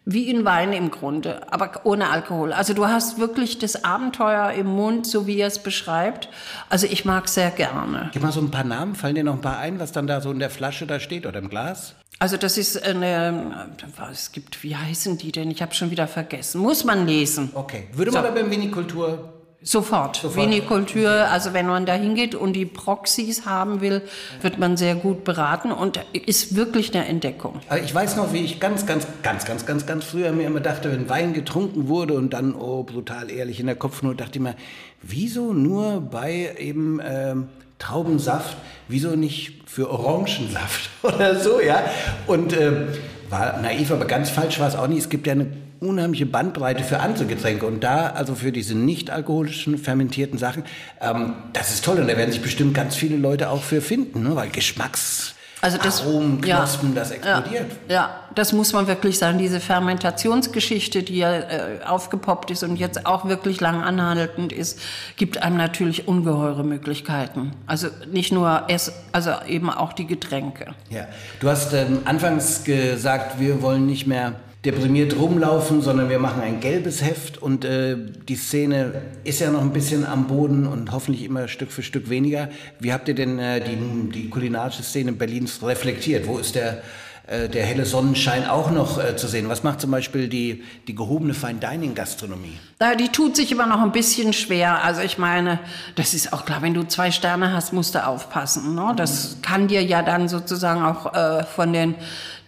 wie 0.04 0.28
in 0.28 0.44
Wein 0.44 0.72
im 0.72 0.90
Grunde, 0.90 1.52
aber 1.52 1.82
ohne 1.84 2.10
Alkohol. 2.10 2.52
Also 2.52 2.74
du 2.74 2.86
hast 2.86 3.18
wirklich 3.18 3.58
das 3.58 3.84
Abenteuer 3.84 4.52
im 4.52 4.66
Mund, 4.66 5.06
so 5.06 5.26
wie 5.26 5.38
er 5.38 5.46
es 5.46 5.58
beschreibt. 5.58 6.28
Also 6.68 6.86
ich 6.86 7.04
mag 7.04 7.28
sehr 7.28 7.50
gerne. 7.50 8.10
Gib 8.12 8.22
mal 8.22 8.32
so 8.32 8.40
ein 8.40 8.50
paar 8.50 8.64
Namen, 8.64 8.94
fallen 8.94 9.14
dir 9.14 9.24
noch 9.24 9.34
ein 9.34 9.40
paar 9.40 9.58
ein, 9.58 9.78
was 9.78 9.92
dann 9.92 10.06
da 10.06 10.20
so 10.20 10.30
in 10.30 10.38
der 10.38 10.50
Flasche 10.50 10.86
da 10.86 11.00
steht 11.00 11.26
oder 11.26 11.38
im 11.38 11.48
Glas? 11.48 11.94
Also 12.18 12.36
das 12.36 12.58
ist 12.58 12.82
eine, 12.82 13.70
es 14.10 14.32
gibt, 14.32 14.62
wie 14.62 14.76
heißen 14.76 15.16
die 15.16 15.32
denn? 15.32 15.50
Ich 15.50 15.62
habe 15.62 15.74
schon 15.74 15.90
wieder 15.90 16.06
vergessen. 16.06 16.60
Muss 16.60 16.84
man 16.84 17.06
lesen. 17.06 17.50
Okay. 17.54 17.88
Würde 17.92 18.10
man 18.10 18.22
so. 18.22 18.28
aber 18.28 18.40
beim 18.40 18.50
Vinikultur 18.50 19.39
Sofort. 19.62 20.16
Sofort. 20.16 20.46
Vinikultur, 20.46 21.10
also 21.10 21.52
wenn 21.52 21.66
man 21.66 21.84
da 21.84 21.92
hingeht 21.92 22.34
und 22.34 22.54
die 22.54 22.64
Proxys 22.64 23.44
haben 23.44 23.82
will, 23.82 24.00
wird 24.40 24.58
man 24.58 24.78
sehr 24.78 24.94
gut 24.94 25.22
beraten 25.24 25.70
und 25.70 26.00
ist 26.12 26.56
wirklich 26.56 26.94
eine 26.94 27.06
Entdeckung. 27.06 27.60
Aber 27.68 27.80
ich 27.80 27.94
weiß 27.94 28.16
noch, 28.16 28.32
wie 28.32 28.38
ich 28.38 28.58
ganz, 28.58 28.86
ganz, 28.86 29.06
ganz, 29.22 29.44
ganz, 29.44 29.66
ganz, 29.66 29.84
ganz 29.84 30.04
früher 30.06 30.32
mir 30.32 30.46
immer 30.46 30.60
dachte, 30.60 30.90
wenn 30.90 31.10
Wein 31.10 31.34
getrunken 31.34 31.88
wurde 31.88 32.14
und 32.14 32.32
dann, 32.32 32.54
oh, 32.54 32.84
brutal 32.84 33.30
ehrlich 33.30 33.60
in 33.60 33.66
der 33.66 33.76
Kopfnot, 33.76 34.20
dachte 34.20 34.38
ich 34.38 34.40
mir, 34.40 34.54
wieso 35.02 35.52
nur 35.52 36.00
bei 36.00 36.54
eben 36.58 36.98
ähm, 37.04 37.48
Traubensaft, 37.78 38.56
wieso 38.88 39.14
nicht 39.14 39.68
für 39.68 39.90
Orangensaft 39.90 40.88
oder 41.02 41.38
so, 41.38 41.60
ja? 41.60 41.82
Und 42.26 42.54
äh, 42.54 42.86
war 43.28 43.60
naiv, 43.60 43.92
aber 43.92 44.06
ganz 44.06 44.30
falsch 44.30 44.58
war 44.58 44.68
es 44.68 44.74
auch 44.74 44.86
nicht. 44.86 45.00
Es 45.00 45.08
gibt 45.10 45.26
ja 45.26 45.34
eine 45.34 45.48
unheimliche 45.80 46.26
Bandbreite 46.26 46.84
für 46.84 47.00
andere 47.00 47.26
Getränke. 47.26 47.66
Und 47.66 47.82
da, 47.82 48.08
also 48.08 48.34
für 48.34 48.52
diese 48.52 48.74
nicht 48.74 49.10
alkoholischen, 49.10 49.78
fermentierten 49.78 50.38
Sachen, 50.38 50.64
ähm, 51.00 51.34
das 51.52 51.70
ist 51.70 51.84
toll. 51.84 51.98
Und 51.98 52.08
da 52.08 52.16
werden 52.16 52.30
sich 52.30 52.42
bestimmt 52.42 52.74
ganz 52.74 52.94
viele 52.94 53.16
Leute 53.16 53.50
auch 53.50 53.62
für 53.62 53.80
finden, 53.80 54.22
ne? 54.22 54.36
weil 54.36 54.50
Geschmacks... 54.50 55.34
Also 55.62 55.76
das, 55.76 56.00
Aromen, 56.00 56.40
Knospen, 56.40 56.94
ja, 56.94 56.94
das 56.94 57.10
explodiert. 57.10 57.66
Ja, 57.86 57.94
ja, 57.94 58.20
das 58.34 58.54
muss 58.54 58.72
man 58.72 58.86
wirklich 58.86 59.18
sagen. 59.18 59.36
Diese 59.36 59.60
Fermentationsgeschichte, 59.60 61.02
die 61.02 61.18
ja 61.18 61.34
äh, 61.34 61.80
aufgepoppt 61.86 62.50
ist 62.50 62.62
und 62.62 62.76
jetzt 62.76 63.04
auch 63.04 63.26
wirklich 63.28 63.60
lang 63.60 63.82
anhaltend 63.82 64.54
ist, 64.54 64.80
gibt 65.16 65.42
einem 65.42 65.58
natürlich 65.58 66.08
ungeheure 66.08 66.64
Möglichkeiten. 66.64 67.52
Also 67.66 67.88
nicht 68.10 68.32
nur 68.32 68.62
es, 68.68 68.90
also 69.12 69.32
eben 69.46 69.68
auch 69.68 69.92
die 69.92 70.06
Getränke. 70.06 70.74
Ja, 70.88 71.06
du 71.40 71.50
hast 71.50 71.74
ähm, 71.74 72.00
anfangs 72.06 72.64
gesagt, 72.64 73.38
wir 73.38 73.60
wollen 73.60 73.84
nicht 73.84 74.06
mehr 74.06 74.36
deprimiert 74.64 75.18
rumlaufen, 75.18 75.80
sondern 75.80 76.10
wir 76.10 76.18
machen 76.18 76.42
ein 76.42 76.60
gelbes 76.60 77.02
Heft 77.02 77.38
und 77.38 77.64
äh, 77.64 77.96
die 78.28 78.36
Szene 78.36 79.02
ist 79.24 79.40
ja 79.40 79.50
noch 79.50 79.62
ein 79.62 79.72
bisschen 79.72 80.04
am 80.04 80.26
Boden 80.26 80.66
und 80.66 80.92
hoffentlich 80.92 81.24
immer 81.24 81.48
Stück 81.48 81.72
für 81.72 81.82
Stück 81.82 82.10
weniger. 82.10 82.50
Wie 82.78 82.92
habt 82.92 83.08
ihr 83.08 83.14
denn 83.14 83.38
äh, 83.38 83.62
die, 83.64 84.10
die 84.12 84.28
kulinarische 84.28 84.82
Szene 84.82 85.12
Berlins 85.12 85.62
reflektiert? 85.62 86.26
Wo 86.26 86.38
ist 86.38 86.56
der 86.56 86.82
der 87.30 87.64
helle 87.64 87.86
Sonnenschein 87.86 88.48
auch 88.48 88.72
noch 88.72 88.98
äh, 88.98 89.14
zu 89.14 89.28
sehen. 89.28 89.48
Was 89.48 89.62
macht 89.62 89.80
zum 89.80 89.92
Beispiel 89.92 90.28
die, 90.28 90.64
die 90.88 90.96
gehobene 90.96 91.32
Fine 91.32 91.60
Dining 91.60 91.94
Gastronomie? 91.94 92.58
Die 92.98 93.08
tut 93.08 93.36
sich 93.36 93.52
immer 93.52 93.66
noch 93.66 93.80
ein 93.80 93.92
bisschen 93.92 94.32
schwer. 94.32 94.82
Also 94.82 95.02
ich 95.02 95.16
meine, 95.16 95.60
das 95.94 96.12
ist 96.12 96.32
auch 96.32 96.44
klar, 96.44 96.60
wenn 96.62 96.74
du 96.74 96.82
zwei 96.88 97.12
Sterne 97.12 97.52
hast, 97.52 97.72
musst 97.72 97.94
du 97.94 98.04
aufpassen. 98.04 98.74
Ne? 98.74 98.94
Das 98.96 99.36
kann 99.42 99.68
dir 99.68 99.84
ja 99.84 100.02
dann 100.02 100.28
sozusagen 100.28 100.82
auch 100.82 101.14
äh, 101.14 101.44
von 101.44 101.72
den 101.72 101.94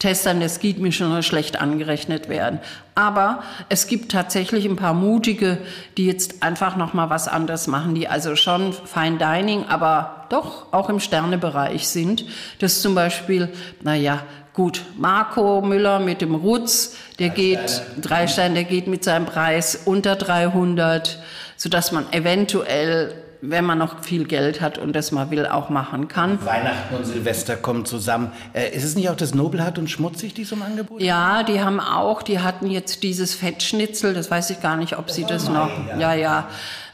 Testern 0.01 0.41
des 0.41 0.57
Skiedmission 0.57 1.23
schlecht 1.23 1.61
angerechnet 1.61 2.29
werden. 2.29 2.59
Aber 2.97 3.45
es 3.69 3.87
gibt 3.87 4.11
tatsächlich 4.11 4.65
ein 4.65 4.75
paar 4.75 4.95
mutige, 4.95 5.59
die 5.97 6.07
jetzt 6.07 6.43
einfach 6.43 6.75
noch 6.75 6.93
mal 6.93 7.09
was 7.09 7.29
anderes 7.29 7.69
machen, 7.69 7.95
die 7.95 8.09
also 8.09 8.35
schon 8.35 8.73
Fine 8.73 9.19
Dining, 9.19 9.67
aber 9.69 10.27
doch 10.29 10.73
auch 10.73 10.89
im 10.89 10.99
Sternebereich 10.99 11.87
sind. 11.87 12.25
Das 12.59 12.83
zum 12.83 12.97
Beispiel, 12.97 13.49
naja, 13.83 14.23
Gut, 14.55 14.83
Marco 14.99 15.63
Müller 15.63 15.99
mit 15.99 16.21
dem 16.21 16.35
Rutz, 16.35 16.95
der 17.19 17.29
drei 17.29 17.35
geht, 17.35 17.71
Steine. 17.71 18.01
drei 18.03 18.27
Steine, 18.27 18.55
der 18.55 18.65
geht 18.65 18.87
mit 18.87 19.03
seinem 19.03 19.25
Preis 19.25 19.81
unter 19.87 20.15
300, 20.15 21.19
sodass 21.57 21.91
man 21.91 22.05
eventuell, 22.13 23.15
wenn 23.41 23.65
man 23.65 23.79
noch 23.79 24.05
viel 24.05 24.25
Geld 24.25 24.61
hat 24.61 24.77
und 24.77 24.95
das 24.95 25.11
mal 25.11 25.31
will, 25.31 25.47
auch 25.47 25.71
machen 25.71 26.07
kann. 26.09 26.45
Weihnachten 26.45 26.95
und 26.95 27.07
Silvester 27.07 27.57
kommen 27.57 27.87
zusammen. 27.87 28.31
Äh, 28.53 28.77
ist 28.77 28.85
es 28.85 28.95
nicht 28.95 29.09
auch 29.09 29.17
das 29.17 29.35
Nobelhart 29.35 29.79
und 29.79 29.89
Schmutzig, 29.89 30.35
die 30.35 30.45
so 30.45 30.55
im 30.55 30.63
Angebot 30.63 31.01
Ja, 31.01 31.45
die 31.45 31.63
haben 31.63 31.81
auch, 31.81 32.23
die 32.23 32.41
hatten 32.41 32.71
jetzt 32.71 33.03
dieses 33.03 33.35
Fettschnitzel, 33.35 34.13
das 34.13 34.31
weiß 34.31 34.51
ich 34.51 34.61
gar 34.61 34.77
nicht, 34.77 34.99
ob 34.99 35.07
das 35.07 35.17
sie 35.17 35.25
das 35.25 35.49
noch, 35.49 35.71
ja, 35.99 36.13
ja. 36.13 36.15
ja. 36.15 36.49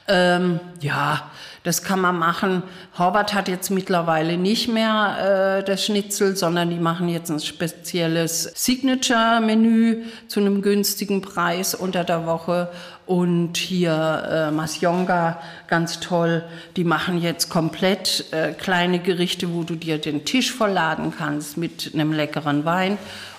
Ähm, 0.07 0.61
ja, 0.81 1.23
das 1.69 1.83
kann 1.83 2.01
man 2.01 2.19
machen. 2.19 2.63
Horvath 2.97 3.35
hat 3.35 3.47
jetzt 3.47 3.69
mittlerweile 3.71 4.39
nicht 4.39 4.69
mehr 4.69 5.59
äh, 5.59 5.65
das 5.65 5.85
Schnitzel, 5.85 6.35
sondern 6.35 6.71
die 6.71 6.79
machen 6.79 7.11
jetzt 7.11 7.31
ein 7.31 7.41
spezielles 7.41 8.45
Signature-Menü 8.55 10.05
zu 10.29 10.41
einem 10.41 10.63
günstigen 10.63 11.21
Preis 11.21 11.75
unter 11.75 12.05
der 12.05 12.25
Woche. 12.25 12.71
Und 13.05 13.59
hier 13.59 14.49
äh, 14.49 14.51
Masjonga, 14.51 15.43
ganz 15.67 16.01
toll. 16.01 16.43
Die 16.77 16.85
machen 16.85 17.21
jetzt 17.21 17.51
komplett 17.51 18.25
äh, 18.31 18.53
kleine 18.53 18.99
Gerichte, 18.99 19.53
wo 19.53 19.63
du 19.63 19.75
dir 19.75 19.99
den 19.99 20.25
Tisch 20.25 20.51
vollladen 20.53 21.13
kannst 21.19 21.59
mit 21.59 21.91
einem 21.93 22.15
leckeren 22.15 22.65
Wein. 22.65 22.97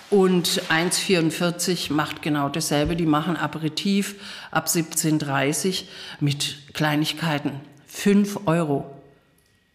Und 0.08 0.62
1,44 0.70 1.92
macht 1.92 2.22
genau 2.22 2.48
dasselbe. 2.48 2.94
Die 2.94 3.06
machen 3.06 3.36
Aperitif 3.36 4.14
ab 4.52 4.68
17,30 4.68 5.82
mit 6.20 6.74
Kleinigkeiten. 6.74 7.69
5 8.02 8.46
Euro. 8.46 8.86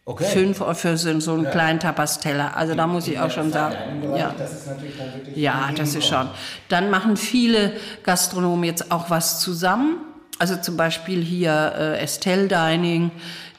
Okay. 0.04 0.24
5 0.24 0.60
Euro 0.60 0.74
für 0.74 0.96
so, 0.96 1.18
so 1.20 1.34
einen 1.34 1.44
ja. 1.44 1.50
kleinen 1.50 1.80
Tapasteller. 1.80 2.56
Also 2.56 2.74
da 2.74 2.86
muss 2.86 3.06
ich 3.06 3.18
auch 3.18 3.30
schon 3.30 3.52
sagen, 3.52 3.76
ja, 4.16 4.34
das 4.36 4.52
ist 4.52 4.66
natürlich 4.66 4.96
dann 4.96 5.14
wirklich 5.14 5.36
ja, 5.36 5.70
das 5.76 5.94
ist 5.94 6.06
schon. 6.06 6.28
Dann 6.68 6.90
machen 6.90 7.16
viele 7.16 7.72
Gastronomen 8.02 8.64
jetzt 8.64 8.90
auch 8.90 9.10
was 9.10 9.40
zusammen. 9.40 9.98
Also 10.38 10.56
zum 10.56 10.76
Beispiel 10.76 11.22
hier 11.22 11.72
äh, 11.78 11.98
Estelle 12.00 12.48
Dining, 12.48 13.10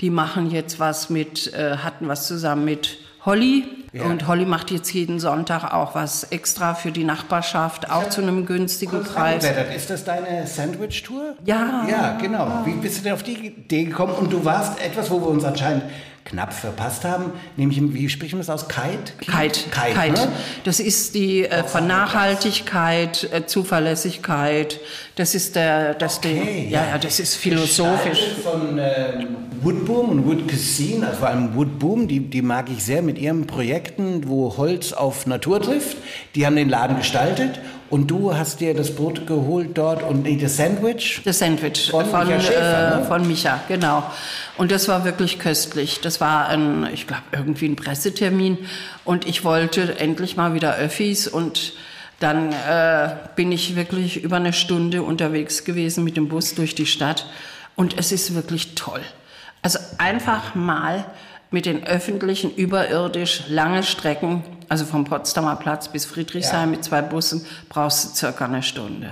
die 0.01 0.10
machen 0.10 0.51
jetzt 0.51 0.80
was 0.80 1.10
mit, 1.10 1.53
äh, 1.53 1.77
hatten 1.77 2.08
was 2.08 2.27
zusammen 2.27 2.65
mit 2.65 2.97
Holly. 3.25 3.65
Ja. 3.97 4.05
Und 4.05 4.27
Holly 4.27 4.45
macht 4.45 4.71
jetzt 4.71 4.91
jeden 4.93 5.19
Sonntag 5.19 5.73
auch 5.73 5.95
was 5.95 6.23
extra 6.25 6.73
für 6.73 6.91
die 6.91 7.03
Nachbarschaft, 7.03 7.89
auch 7.89 8.10
zu 8.10 8.21
einem 8.21 8.45
günstigen 8.45 9.03
Preis. 9.03 9.45
Ist 9.75 9.89
das 9.89 10.03
deine 10.03 10.45
Sandwich-Tour? 10.47 11.36
Ja. 11.45 11.86
Ja, 11.89 12.17
genau. 12.21 12.62
Wie 12.65 12.73
bist 12.73 12.99
du 12.99 13.03
denn 13.03 13.13
auf 13.13 13.23
die 13.23 13.33
Idee 13.33 13.86
gekommen? 13.86 14.13
Und 14.13 14.31
du 14.31 14.43
warst 14.45 14.79
etwas, 14.81 15.10
wo 15.10 15.19
wir 15.19 15.27
uns 15.27 15.43
anscheinend 15.43 15.83
knapp 16.28 16.54
verpasst 16.54 17.06
haben, 17.06 17.32
nämlich, 17.56 17.82
wie 17.94 18.10
spricht 18.10 18.34
man 18.34 18.42
das 18.42 18.50
aus? 18.50 18.68
Kite? 18.68 19.13
Kite. 19.20 19.70
Kite. 19.70 20.00
Kite. 20.00 20.12
Ne? 20.12 20.32
Das 20.66 20.80
ist 20.80 21.16
die 21.16 21.46
äh, 21.46 21.63
von 21.63 21.88
Nachhaltigkeit, 21.88 23.30
äh, 23.32 23.46
Zuverlässigkeit. 23.46 24.80
Das 25.16 25.34
ist 25.34 25.56
der, 25.56 25.94
das 25.94 26.18
okay, 26.18 26.70
der, 26.70 26.70
ja, 26.70 26.88
ja, 26.90 26.98
das 26.98 27.20
ist 27.20 27.36
philosophisch. 27.36 28.36
Von 28.44 28.78
ähm, 28.78 29.28
Woodboom 29.62 30.10
und 30.10 30.26
Wood 30.28 30.48
Cuisine, 30.48 31.08
also 31.08 31.20
vor 31.20 31.30
allem 31.30 31.56
Woodboom, 31.56 32.08
die, 32.08 32.20
die 32.20 32.42
mag 32.42 32.70
ich 32.70 32.84
sehr 32.84 33.02
mit 33.02 33.18
ihren 33.18 33.48
Projekten, 33.48 34.28
wo 34.28 34.56
Holz 34.58 34.94
auf 34.94 35.26
Natur 35.26 35.62
trifft. 35.62 35.98
Die 36.36 36.46
haben 36.46 36.56
den 36.56 36.70
Laden 36.70 36.98
gestaltet 36.98 37.60
und 37.89 38.08
du 38.08 38.36
hast 38.36 38.60
dir 38.60 38.73
das 38.73 38.93
Brot 38.93 39.28
geholt 39.28 39.78
dort 39.78 40.04
und 40.04 40.23
nee, 40.23 40.38
das 40.38 40.58
Sandwich? 40.58 41.21
Das 41.23 41.39
Sandwich 41.39 41.89
von, 41.89 42.06
von 42.06 42.28
Micha, 42.28 42.39
Schäfer, 42.39 42.95
äh, 42.95 43.00
ne? 43.00 43.06
von 43.06 43.28
Micha, 43.28 43.60
genau. 43.67 44.04
Und 44.58 44.71
das 44.71 44.88
war 44.88 45.06
wirklich 45.06 45.39
köstlich. 45.39 46.02
Das 46.02 46.19
war 46.19 46.47
ein, 46.50 46.88
ich 46.93 47.08
glaube, 47.08 47.23
irgendwie 47.32 47.67
ein 47.67 47.76
Pressetermin. 47.76 48.58
Und 49.06 49.26
ich 49.26 49.43
wollte 49.43 50.00
endlich 50.00 50.36
mal 50.36 50.54
wieder 50.54 50.76
Öffis 50.76 51.28
und 51.28 51.73
dann 52.19 52.52
äh, 52.52 53.15
bin 53.36 53.52
ich 53.52 53.76
wirklich 53.76 54.23
über 54.23 54.38
eine 54.38 54.54
Stunde 54.54 55.04
unterwegs 55.04 55.63
gewesen 55.63 56.04
mit 56.04 56.17
dem 56.17 56.28
Bus 56.28 56.56
durch 56.56 56.76
die 56.76 56.88
Stadt. 56.88 57.28
Und 57.76 57.97
es 57.97 58.12
ist 58.12 58.34
wirklich 58.34 58.76
toll. 58.76 59.02
Also 59.62 59.80
einfach 59.97 60.56
mal 60.56 61.06
mit 61.51 61.65
den 61.65 61.86
öffentlichen 61.86 62.53
überirdisch 62.53 63.43
lange 63.47 63.83
Strecken, 63.83 64.43
also 64.69 64.86
vom 64.86 65.05
Potsdamer 65.05 65.55
Platz 65.55 65.88
bis 65.88 66.05
Friedrichshain 66.05 66.62
ja. 66.62 66.65
mit 66.65 66.83
zwei 66.83 67.01
Bussen, 67.01 67.45
brauchst 67.69 68.05
du 68.05 68.15
circa 68.15 68.45
eine 68.45 68.63
Stunde. 68.63 69.12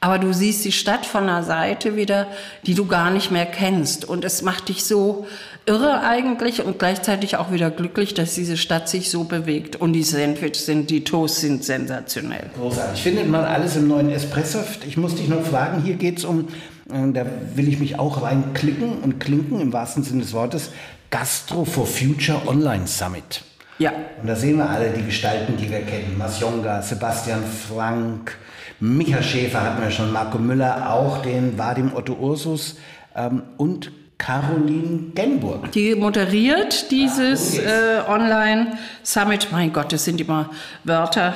Aber 0.00 0.18
du 0.18 0.32
siehst 0.32 0.64
die 0.64 0.72
Stadt 0.72 1.06
von 1.06 1.22
einer 1.22 1.42
Seite 1.42 1.96
wieder, 1.96 2.26
die 2.66 2.74
du 2.74 2.86
gar 2.86 3.10
nicht 3.10 3.30
mehr 3.30 3.46
kennst. 3.46 4.04
Und 4.04 4.24
es 4.24 4.42
macht 4.42 4.68
dich 4.68 4.84
so 4.84 5.26
irre 5.64 6.00
eigentlich 6.00 6.62
und 6.62 6.78
gleichzeitig 6.78 7.36
auch 7.36 7.50
wieder 7.50 7.70
glücklich, 7.70 8.12
dass 8.14 8.34
diese 8.34 8.56
Stadt 8.56 8.88
sich 8.88 9.10
so 9.10 9.24
bewegt. 9.24 9.76
Und 9.76 9.94
die 9.94 10.02
Sandwiches 10.02 10.66
sind, 10.66 10.90
die 10.90 11.02
Toasts 11.02 11.40
sind 11.40 11.64
sensationell. 11.64 12.50
Großartig. 12.56 13.02
Findet 13.02 13.28
man 13.28 13.44
alles 13.44 13.76
im 13.76 13.88
neuen 13.88 14.10
Espresso. 14.10 14.58
Ich 14.86 14.96
muss 14.96 15.14
dich 15.14 15.28
noch 15.28 15.42
fragen, 15.42 15.82
hier 15.82 15.94
geht 15.94 16.18
es 16.18 16.24
um 16.24 16.48
Äh, 16.90 17.12
da 17.12 17.26
will 17.54 17.68
ich 17.68 17.78
mich 17.78 17.98
auch 17.98 18.22
reinklicken 18.22 18.98
und 18.98 19.18
klinken 19.18 19.60
im 19.60 19.72
wahrsten 19.72 20.02
Sinne 20.02 20.22
des 20.22 20.32
Wortes. 20.32 20.70
Gastro 21.10 21.64
for 21.64 21.86
Future 21.86 22.46
Online 22.46 22.86
Summit. 22.86 23.42
Ja. 23.78 23.92
Und 24.20 24.28
da 24.28 24.34
sehen 24.34 24.56
wir 24.56 24.68
alle 24.68 24.90
die 24.90 25.04
Gestalten, 25.04 25.56
die 25.56 25.70
wir 25.70 25.82
kennen. 25.82 26.16
Masjonga, 26.16 26.80
Sebastian 26.80 27.42
Frank, 27.44 28.36
Micha 28.80 29.22
Schäfer 29.22 29.62
hatten 29.62 29.82
wir 29.82 29.90
schon, 29.90 30.12
Marco 30.12 30.38
Müller, 30.38 30.92
auch 30.92 31.22
den 31.22 31.58
Vadim 31.58 31.94
Otto 31.94 32.14
Ursus 32.14 32.76
ähm, 33.14 33.42
und 33.56 33.90
Caroline 34.18 35.10
Genburg. 35.14 35.72
Die 35.72 35.94
moderiert 35.94 36.90
dieses 36.90 37.58
äh, 37.58 38.00
Online-Summit. 38.08 39.48
Mein 39.52 39.72
Gott, 39.72 39.92
das 39.92 40.04
sind 40.04 40.20
immer 40.20 40.50
Wörter, 40.84 41.34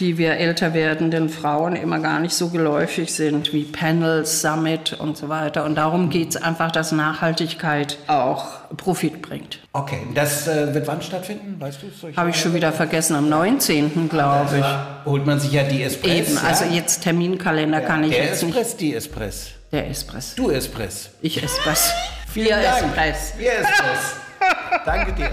die 0.00 0.18
wir 0.18 0.32
älter 0.36 0.74
werdenden 0.74 1.28
Frauen 1.28 1.76
immer 1.76 1.98
gar 1.98 2.18
nicht 2.20 2.34
so 2.34 2.48
geläufig 2.48 3.14
sind, 3.14 3.52
wie 3.52 3.64
Panel, 3.64 4.24
Summit 4.26 4.94
und 4.94 5.16
so 5.16 5.28
weiter. 5.28 5.64
Und 5.64 5.76
darum 5.76 6.10
geht 6.10 6.30
es 6.30 6.36
einfach, 6.36 6.72
dass 6.72 6.92
Nachhaltigkeit 6.92 7.98
auch 8.06 8.44
Profit 8.76 9.22
bringt. 9.22 9.60
Okay, 9.72 9.98
das 10.14 10.48
äh, 10.48 10.74
wird 10.74 10.86
wann 10.86 11.02
stattfinden? 11.02 11.56
Weißt 11.60 11.80
du? 11.82 12.16
Habe 12.16 12.30
ich 12.30 12.36
schon 12.36 12.54
wieder 12.54 12.72
vergessen, 12.72 13.14
am 13.16 13.28
19. 13.28 14.08
glaube 14.08 14.58
ich. 14.58 15.04
Holt 15.04 15.26
man 15.26 15.38
sich 15.40 15.52
ja 15.52 15.62
die 15.62 15.82
Espress. 15.82 16.28
Eben, 16.28 16.38
also 16.38 16.64
jetzt 16.64 17.02
Terminkalender 17.02 17.80
ja, 17.80 17.86
kann 17.86 18.04
ich 18.04 18.10
der 18.10 18.24
jetzt 18.24 18.42
Espress, 18.42 18.68
nicht. 18.68 18.80
die 18.80 18.94
Espress. 18.94 19.50
Der 19.70 19.88
Espress. 19.88 20.34
Du 20.34 20.50
Espress. 20.50 21.10
Ich 21.22 21.42
Espress. 21.42 21.92
Vielen 22.28 22.48
Wir 22.48 22.56
Dank. 22.56 22.84
Espress. 22.84 23.34
Wir 23.38 23.52
Espress. 23.52 24.16
Danke 24.84 25.12
dir. 25.12 25.30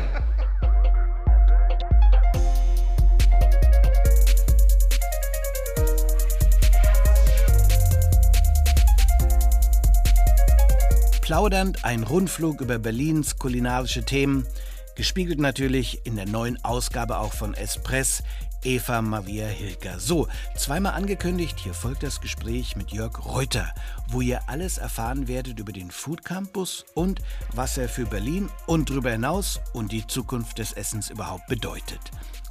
Plaudernd 11.30 11.86
ein 11.86 12.02
Rundflug 12.02 12.60
über 12.60 12.80
Berlins 12.80 13.38
kulinarische 13.38 14.04
Themen, 14.04 14.48
gespiegelt 14.96 15.38
natürlich 15.38 16.04
in 16.04 16.16
der 16.16 16.26
neuen 16.26 16.58
Ausgabe 16.66 17.20
auch 17.20 17.34
von 17.34 17.54
Espress, 17.54 18.24
Eva 18.64 19.04
Maria 19.04 19.46
Hilker. 19.46 20.00
So, 20.00 20.28
zweimal 20.58 20.94
angekündigt, 20.94 21.60
hier 21.60 21.76
folgt 21.76 22.02
das 22.02 22.20
Gespräch 22.20 22.76
mit 22.76 22.90
Jörg 22.90 23.24
Reuter, 23.24 23.72
wo 24.08 24.22
ihr 24.22 24.42
alles 24.50 24.80
erfahren 24.80 25.28
werdet 25.28 25.60
über 25.60 25.72
den 25.72 25.92
Food 25.92 26.26
Campus 26.26 26.84
und 26.96 27.22
was 27.54 27.78
er 27.78 27.90
für 27.90 28.08
Berlin 28.08 28.50
und 28.66 28.90
darüber 28.90 29.12
hinaus 29.12 29.60
und 29.74 29.92
die 29.92 30.08
Zukunft 30.08 30.58
des 30.58 30.74
Essens 30.74 31.12
überhaupt 31.12 31.46
bedeutet. 31.46 32.02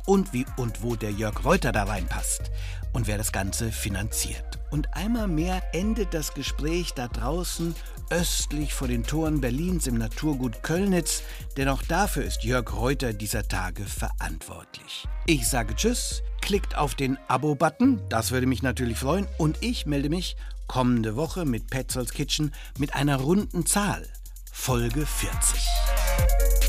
Und 0.07 0.33
wie 0.33 0.47
und 0.57 0.85
wo 0.85 0.95
der 0.95 1.11
Jörg 1.11 1.45
Reuter 1.45 1.73
da 1.73 1.83
reinpasst 1.83 2.53
und 2.93 3.09
wer 3.09 3.19
das 3.19 3.33
Ganze 3.33 3.73
finanziert. 3.73 4.61
Und 4.71 4.95
einmal 4.95 5.27
mehr 5.27 5.63
endet 5.73 6.15
das 6.15 6.33
Gespräch 6.33 6.95
da 6.95 7.09
draußen 7.09 7.75
östlich 8.11 8.75
vor 8.75 8.89
den 8.89 9.05
Toren 9.05 9.41
Berlins 9.41 9.87
im 9.87 9.97
Naturgut 9.99 10.63
Kölnitz, 10.63 11.23
denn 11.57 11.69
auch 11.69 11.83
dafür 11.83 12.25
ist 12.25 12.45
Jörg 12.45 12.75
Reuter 12.75 13.13
dieser 13.13 13.47
Tage 13.47 13.85
verantwortlich. 13.85 15.07
Ich 15.27 15.49
sage 15.49 15.75
Tschüss, 15.75 16.23
klickt 16.41 16.77
auf 16.77 16.95
den 16.95 17.19
Abo-Button, 17.29 18.01
das 18.09 18.31
würde 18.31 18.47
mich 18.47 18.63
natürlich 18.63 18.99
freuen, 18.99 19.27
und 19.37 19.59
ich 19.63 19.87
melde 19.87 20.09
mich 20.09 20.37
kommende 20.67 21.17
Woche 21.17 21.45
mit 21.45 21.69
Petzolds 21.71 22.13
Kitchen 22.13 22.53
mit 22.79 22.95
einer 22.95 23.17
runden 23.17 23.67
Zahl, 23.67 24.07
Folge 24.53 25.05
40. 25.07 26.68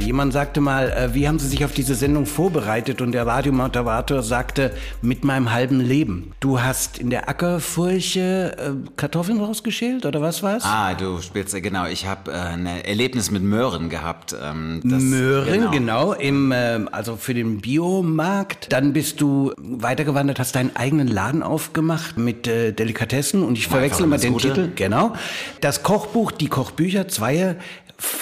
Jemand 0.00 0.32
sagte 0.32 0.60
mal, 0.60 0.90
äh, 0.90 1.14
wie 1.14 1.28
haben 1.28 1.38
Sie 1.38 1.46
sich 1.46 1.64
auf 1.64 1.72
diese 1.72 1.94
Sendung 1.94 2.26
vorbereitet? 2.26 3.00
Und 3.00 3.12
der 3.12 3.26
Radiomoderator 3.26 4.22
sagte, 4.22 4.72
mit 5.02 5.24
meinem 5.24 5.52
halben 5.52 5.80
Leben. 5.80 6.32
Du 6.40 6.60
hast 6.60 6.98
in 6.98 7.10
der 7.10 7.28
Ackerfurche 7.28 8.56
äh, 8.58 8.90
Kartoffeln 8.96 9.40
rausgeschält 9.40 10.06
oder 10.06 10.20
was 10.20 10.42
war's? 10.42 10.64
Ah, 10.64 10.94
du 10.94 11.20
spielst, 11.20 11.54
äh, 11.54 11.60
genau. 11.60 11.86
Ich 11.86 12.06
habe 12.06 12.32
äh, 12.32 12.34
ein 12.34 12.66
Erlebnis 12.66 13.30
mit 13.30 13.42
Möhren 13.42 13.90
gehabt. 13.90 14.34
Ähm, 14.42 14.80
das, 14.84 15.02
Möhren, 15.02 15.52
genau. 15.52 15.70
genau 15.70 16.12
im, 16.14 16.50
äh, 16.50 16.80
also 16.90 17.16
für 17.16 17.34
den 17.34 17.60
Biomarkt. 17.60 18.72
Dann 18.72 18.92
bist 18.92 19.20
du 19.20 19.52
weitergewandert, 19.58 20.38
hast 20.38 20.54
deinen 20.56 20.74
eigenen 20.76 21.08
Laden 21.08 21.42
aufgemacht 21.42 22.16
mit 22.16 22.46
äh, 22.46 22.72
Delikatessen 22.72 23.42
und 23.42 23.58
ich 23.58 23.68
verwechsel 23.68 24.04
immer 24.04 24.18
den. 24.18 24.40
Titel. 24.40 24.72
Genau. 24.74 25.12
Das 25.60 25.82
Kochbuch, 25.82 26.32
die 26.32 26.48
Kochbücher, 26.48 27.08
zwei 27.08 27.56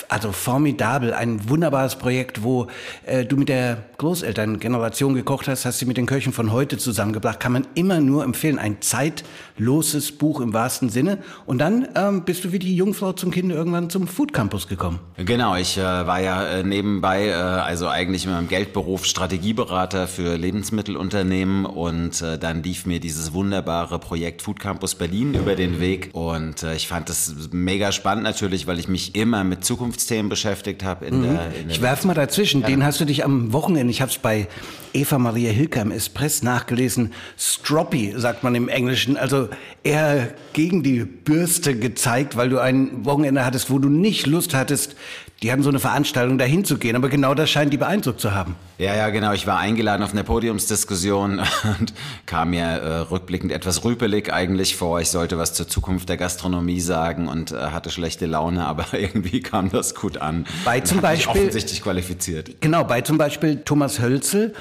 also 0.09 0.33
formidabel, 0.33 1.13
ein 1.13 1.49
wunderbares 1.49 1.97
Projekt, 1.97 2.43
wo 2.43 2.69
äh, 3.05 3.25
du 3.25 3.37
mit 3.37 3.49
der 3.49 3.85
Großelterngeneration 3.99 5.15
gekocht 5.15 5.49
hast, 5.49 5.65
hast 5.65 5.81
sie 5.81 5.85
mit 5.85 5.97
den 5.97 6.07
Köchen 6.07 6.33
von 6.33 6.53
heute 6.53 6.79
zusammengebracht. 6.79 7.41
Kann 7.41 7.51
man 7.51 7.67
immer 7.75 7.99
nur 7.99 8.23
empfehlen. 8.23 8.57
Ein 8.57 8.81
zeitloses 8.81 10.13
Buch 10.13 10.41
im 10.41 10.53
wahrsten 10.53 10.89
Sinne. 10.89 11.19
Und 11.47 11.59
dann 11.59 11.89
ähm, 11.97 12.25
bist 12.25 12.45
du 12.45 12.53
wie 12.53 12.61
die 12.61 12.77
Jungfrau 12.77 13.13
zum 13.13 13.33
Kind 13.33 13.51
irgendwann 13.51 13.91
zum 13.91 14.07
Food 14.07 14.33
Campus 14.33 14.69
gekommen. 14.69 15.01
Genau, 15.17 15.57
ich 15.57 15.79
äh, 15.79 15.83
war 15.83 16.21
ja 16.21 16.47
äh, 16.47 16.63
nebenbei, 16.63 17.27
äh, 17.27 17.33
also 17.33 17.89
eigentlich 17.89 18.25
in 18.25 18.31
meinem 18.31 18.47
Geldberuf 18.47 19.05
Strategieberater 19.05 20.07
für 20.07 20.37
Lebensmittelunternehmen 20.37 21.67
und 21.67 22.23
äh, 22.23 22.39
dann 22.39 22.63
lief 22.63 22.87
mir 22.87 23.01
dieses 23.01 23.33
wunderbare 23.33 23.99
Projekt 23.99 24.43
Food 24.43 24.61
Campus 24.61 24.95
Berlin 24.95 25.35
über 25.35 25.57
den 25.57 25.81
Weg 25.81 26.11
und 26.13 26.63
äh, 26.63 26.77
ich 26.77 26.87
fand 26.87 27.09
das 27.09 27.35
mega 27.51 27.91
spannend 27.91 28.23
natürlich, 28.23 28.69
weil 28.69 28.79
ich 28.79 28.87
mich 28.87 29.17
immer 29.17 29.43
mit 29.43 29.65
Zukunftsthemen 29.65 30.29
beschäftigt 30.29 30.85
habe. 30.85 31.11
Mhm. 31.11 31.37
ich 31.69 31.83
werfe 31.83 32.07
mal 32.07 32.15
dazwischen, 32.15 32.61
ja. 32.61 32.69
den 32.69 32.85
hast 32.85 33.01
du 33.01 33.05
dich 33.05 33.25
am 33.25 33.53
Wochenende, 33.53 33.88
ich 33.89 34.01
habe 34.01 34.11
es 34.11 34.19
bei 34.19 34.49
Eva 34.93 35.19
Maria 35.19 35.51
Hilker 35.51 35.83
im 35.83 35.91
Espress 35.91 36.43
nachgelesen, 36.43 37.13
Stroppy 37.39 38.15
sagt 38.17 38.43
man 38.43 38.55
im 38.55 38.69
Englischen, 38.69 39.17
also 39.17 39.49
eher 39.83 40.35
gegen 40.53 40.83
die 40.83 41.05
Bürste 41.05 41.79
gezeigt, 41.79 42.37
weil 42.37 42.49
du 42.49 42.59
ein 42.59 43.05
Wochenende 43.05 43.45
hattest, 43.45 43.71
wo 43.71 43.79
du 43.79 43.89
nicht 43.89 44.27
Lust 44.27 44.55
hattest, 44.55 44.97
die 45.43 45.53
hatten 45.53 45.63
so 45.63 45.69
eine 45.69 45.79
Veranstaltung, 45.79 46.37
dahin 46.37 46.65
zu 46.65 46.79
gehen. 46.79 46.97
Aber 46.97 47.09
genau 47.09 47.35
das 47.35 47.49
scheint 47.49 47.73
die 47.73 47.77
beeindruckt 47.77 48.21
zu 48.21 48.35
haben. 48.35 48.57
Ja, 48.79 48.97
ja, 48.97 49.09
genau. 49.11 49.33
Ich 49.33 49.47
war 49.47 49.59
eingeladen 49.59 50.03
auf 50.03 50.13
eine 50.13 50.25
Podiumsdiskussion 50.25 51.39
und 51.79 51.95
kam 52.27 52.51
mir 52.51 52.65
äh, 52.65 52.99
rückblickend 52.99 53.53
etwas 53.53 53.85
rüpelig 53.85 54.33
eigentlich 54.33 54.77
vor. 54.77 55.01
Ich 55.01 55.11
sollte 55.11 55.39
was 55.39 55.55
zur 55.55 55.69
Zukunft 55.69 56.09
der 56.09 56.17
Gastronomie 56.17 56.81
sagen 56.81 57.29
und 57.29 57.53
äh, 57.53 57.57
hatte 57.57 57.91
schlechte 57.91 58.27
Laune, 58.27 58.67
aber 58.67 58.87
irgendwie 58.93 59.41
kam 59.41 59.71
das 59.71 59.95
gut 59.95 60.19
an. 60.19 60.47
Bei 60.65 60.81
zum 60.81 61.01
Beispiel 61.01 61.31
offensichtlich 61.31 61.83
qualifiziert. 61.83 62.61
Genau, 62.61 62.85
bei 62.85 63.03
zum 63.03 63.19
Beispiel 63.19 63.63
Thomas 63.65 64.01
Hölzel 64.01 64.55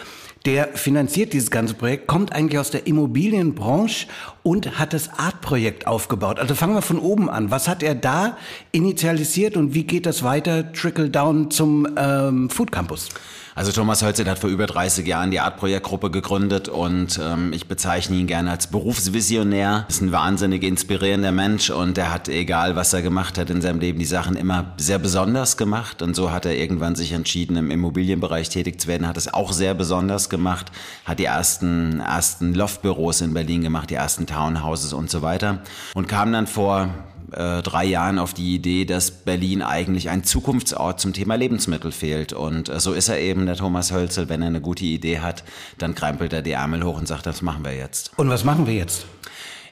der 0.47 0.69
finanziert 0.75 1.33
dieses 1.33 1.51
ganze 1.51 1.73
Projekt, 1.73 2.07
kommt 2.07 2.31
eigentlich 2.31 2.57
aus 2.57 2.71
der 2.71 2.87
Immobilienbranche 2.87 4.07
und 4.43 4.79
hat 4.79 4.93
das 4.93 5.09
Art-Projekt 5.19 5.85
aufgebaut. 5.87 6.39
Also 6.39 6.55
fangen 6.55 6.73
wir 6.73 6.81
von 6.81 6.99
oben 6.99 7.29
an. 7.29 7.51
Was 7.51 7.67
hat 7.67 7.83
er 7.83 7.95
da 7.95 8.37
initialisiert 8.71 9.57
und 9.57 9.73
wie 9.73 9.83
geht 9.83 10.05
das 10.05 10.23
weiter, 10.23 10.71
trickle 10.71 11.09
down 11.09 11.51
zum 11.51 11.85
ähm, 11.97 12.49
Food 12.49 12.71
Campus? 12.71 13.09
Also 13.57 13.71
Thomas 13.71 14.03
Hölzel 14.03 14.29
hat 14.29 14.37
vor 14.37 14.51
über 14.51 14.67
30 14.67 15.07
Jahren 15.07 15.31
die 15.31 15.39
Art-Projektgruppe 15.39 16.11
gegründet 16.11 16.69
und 16.69 17.19
ähm, 17.19 17.51
ich 17.53 17.67
bezeichne 17.67 18.15
ihn 18.15 18.27
gerne 18.27 18.51
als 18.51 18.67
Berufsvisionär. 18.67 19.87
Ist 19.89 20.03
ein 20.03 20.11
wahnsinnig 20.11 20.61
inspirierender 20.61 21.31
Mensch 21.31 21.71
und 21.71 21.97
er 21.97 22.13
hat, 22.13 22.29
egal 22.29 22.75
was 22.75 22.93
er 22.93 23.01
gemacht 23.01 23.39
hat 23.39 23.49
in 23.49 23.63
seinem 23.63 23.79
Leben, 23.79 23.97
die 23.97 24.05
Sachen 24.05 24.35
immer 24.35 24.75
sehr 24.77 24.99
besonders 24.99 25.57
gemacht 25.57 26.03
und 26.03 26.15
so 26.15 26.31
hat 26.31 26.45
er 26.45 26.55
irgendwann 26.55 26.93
sich 26.93 27.13
entschieden, 27.13 27.57
im 27.57 27.71
Immobilienbereich 27.71 28.49
tätig 28.49 28.79
zu 28.79 28.87
werden, 28.87 29.07
hat 29.07 29.17
es 29.17 29.33
auch 29.33 29.51
sehr 29.51 29.73
besonders 29.73 30.29
gemacht, 30.29 30.71
hat 31.05 31.17
die 31.17 31.25
ersten, 31.25 31.99
ersten 31.99 32.53
Loftbüros 32.53 33.21
in 33.21 33.33
Berlin 33.33 33.63
gemacht, 33.63 33.89
die 33.89 33.95
ersten 33.95 34.27
Townhouses 34.27 34.93
und 34.93 35.09
so 35.09 35.23
weiter 35.23 35.63
und 35.95 36.07
kam 36.07 36.31
dann 36.31 36.45
vor 36.45 36.89
äh, 37.31 37.61
drei 37.61 37.85
Jahren 37.85 38.19
auf 38.19 38.33
die 38.33 38.55
Idee, 38.55 38.85
dass 38.85 39.11
Berlin 39.11 39.61
eigentlich 39.61 40.09
ein 40.09 40.23
Zukunftsort 40.23 40.99
zum 40.99 41.13
Thema 41.13 41.35
Lebensmittel 41.35 41.91
fehlt. 41.91 42.33
Und 42.33 42.69
äh, 42.69 42.79
so 42.79 42.93
ist 42.93 43.09
er 43.09 43.19
eben, 43.19 43.45
der 43.45 43.55
Thomas 43.55 43.91
Hölzel. 43.91 44.29
Wenn 44.29 44.41
er 44.41 44.47
eine 44.47 44.61
gute 44.61 44.85
Idee 44.85 45.19
hat, 45.19 45.43
dann 45.77 45.95
krempelt 45.95 46.33
er 46.33 46.41
die 46.41 46.51
Ärmel 46.51 46.83
hoch 46.83 46.97
und 46.97 47.07
sagt, 47.07 47.25
das 47.25 47.41
machen 47.41 47.65
wir 47.65 47.75
jetzt. 47.75 48.11
Und 48.17 48.29
was 48.29 48.43
machen 48.43 48.67
wir 48.67 48.73
jetzt? 48.73 49.05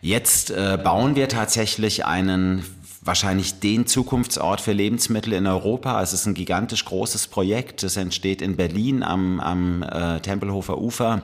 Jetzt 0.01 0.51
äh, 0.51 0.77
bauen 0.81 1.15
wir 1.15 1.29
tatsächlich 1.29 2.05
einen 2.05 2.63
wahrscheinlich 3.01 3.59
den 3.59 3.85
Zukunftsort 3.85 4.61
für 4.61 4.73
Lebensmittel 4.73 5.33
in 5.33 5.47
Europa. 5.47 6.01
Es 6.01 6.11
ist 6.11 6.25
ein 6.25 6.33
gigantisch 6.33 6.85
großes 6.85 7.27
Projekt. 7.27 7.83
Es 7.83 7.97
entsteht 7.97 8.41
in 8.41 8.55
Berlin 8.55 9.03
am, 9.03 9.39
am 9.39 9.83
äh, 9.83 10.19
Tempelhofer 10.19 10.79
Ufer. 10.79 11.21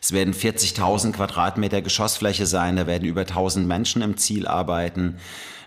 Es 0.00 0.12
werden 0.12 0.34
40.000 0.34 1.12
Quadratmeter 1.12 1.82
Geschossfläche 1.82 2.46
sein, 2.46 2.76
da 2.76 2.86
werden 2.86 3.04
über 3.04 3.22
1.000 3.22 3.60
Menschen 3.60 4.02
im 4.02 4.16
Ziel 4.16 4.46
arbeiten. 4.46 5.16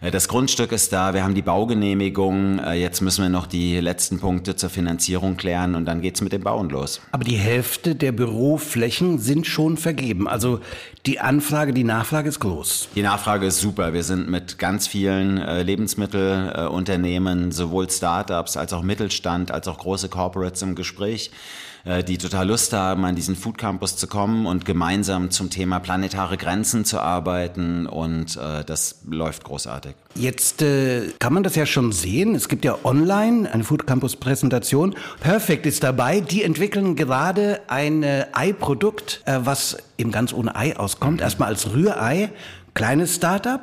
Äh, 0.02 0.12
das 0.12 0.28
Grundstück 0.28 0.72
ist 0.72 0.92
da, 0.92 1.14
wir 1.14 1.24
haben 1.24 1.36
die 1.36 1.42
Baugenehmigung, 1.42 2.60
äh, 2.60 2.74
jetzt 2.74 3.02
müssen 3.02 3.24
wir 3.24 3.30
noch 3.30 3.48
die 3.48 3.80
letzten 3.80 4.20
Punkte 4.20 4.56
zur 4.56 4.70
Finanzierung 4.70 5.38
klären 5.38 5.76
und 5.76 5.86
dann 5.86 6.02
geht's 6.02 6.22
mit 6.22 6.34
dem 6.34 6.42
Bauen 6.42 6.70
los. 6.70 7.02
Aber 7.12 7.24
die 7.24 7.38
Hälfte 7.38 7.96
der 7.96 8.12
Büroflächen 8.12 9.20
sind 9.20 9.48
schon 9.48 9.78
vergeben. 9.78 10.28
Also 10.28 10.60
die 11.06 11.20
Anfrage, 11.20 11.74
die 11.74 11.84
Nachfrage 11.84 12.30
ist 12.30 12.40
groß. 12.40 12.90
Die 12.96 13.02
Nachfrage 13.02 13.46
ist 13.48 13.60
super. 13.60 13.94
Wir 13.94 14.04
sind 14.04 14.30
mit 14.30 14.58
ganz 14.58 14.88
vielen 14.88 15.38
äh, 15.38 15.64
Lebensmittelunternehmen, 15.64 17.52
sowohl 17.52 17.90
Startups 17.90 18.58
als 18.58 18.74
auch 18.74 18.84
Mittelstand, 18.84 19.52
als 19.52 19.68
auch 19.68 19.78
große 19.78 20.10
Corporates 20.10 20.62
im 20.62 20.76
Gespräch. 20.76 21.32
Äh, 21.86 22.04
die 22.04 22.18
total 22.18 22.48
Lust 22.48 22.74
haben, 22.74 23.06
an 23.06 23.16
diesen 23.16 23.36
Food 23.36 23.58
Campus 23.58 23.96
zu 23.98 24.08
kommen 24.08 24.46
und 24.46 24.66
gemeinsam 24.66 25.32
zum 25.32 25.50
Thema 25.50 25.80
planetare 25.80 26.38
Grenzen 26.38 26.86
zu 26.86 27.00
arbeiten. 27.00 27.88
Und 27.88 28.38
äh, 28.38 28.64
das 28.66 29.02
läuft 29.10 29.44
großartig. 29.44 29.96
Jetzt 30.16 30.62
äh, 30.62 31.10
kann 31.20 31.34
man 31.34 31.44
das 31.44 31.56
ja 31.56 31.66
schon 31.66 31.92
sehen. 31.92 32.36
Es 32.36 32.50
gibt 32.50 32.66
ja 32.66 32.78
online 32.84 33.52
eine 33.52 33.64
Food 33.64 33.88
Campus 33.88 34.16
Präsentation. 34.16 34.96
Perfect 35.22 35.66
ist 35.66 35.84
dabei. 35.84 36.22
Die 36.22 36.44
entwickeln 36.44 36.96
gerade 36.96 37.62
ein 37.68 38.04
äh, 38.04 38.26
Ei-Produkt, 38.34 39.22
äh, 39.26 39.40
was 39.44 39.78
eben 39.98 40.12
ganz 40.12 40.34
ohne 40.34 40.56
Ei 40.56 40.78
auskommt. 40.78 41.22
Erstmal 41.22 41.50
als 41.50 41.74
Rührei. 41.74 42.32
Kleines 42.74 43.16
Startup 43.16 43.62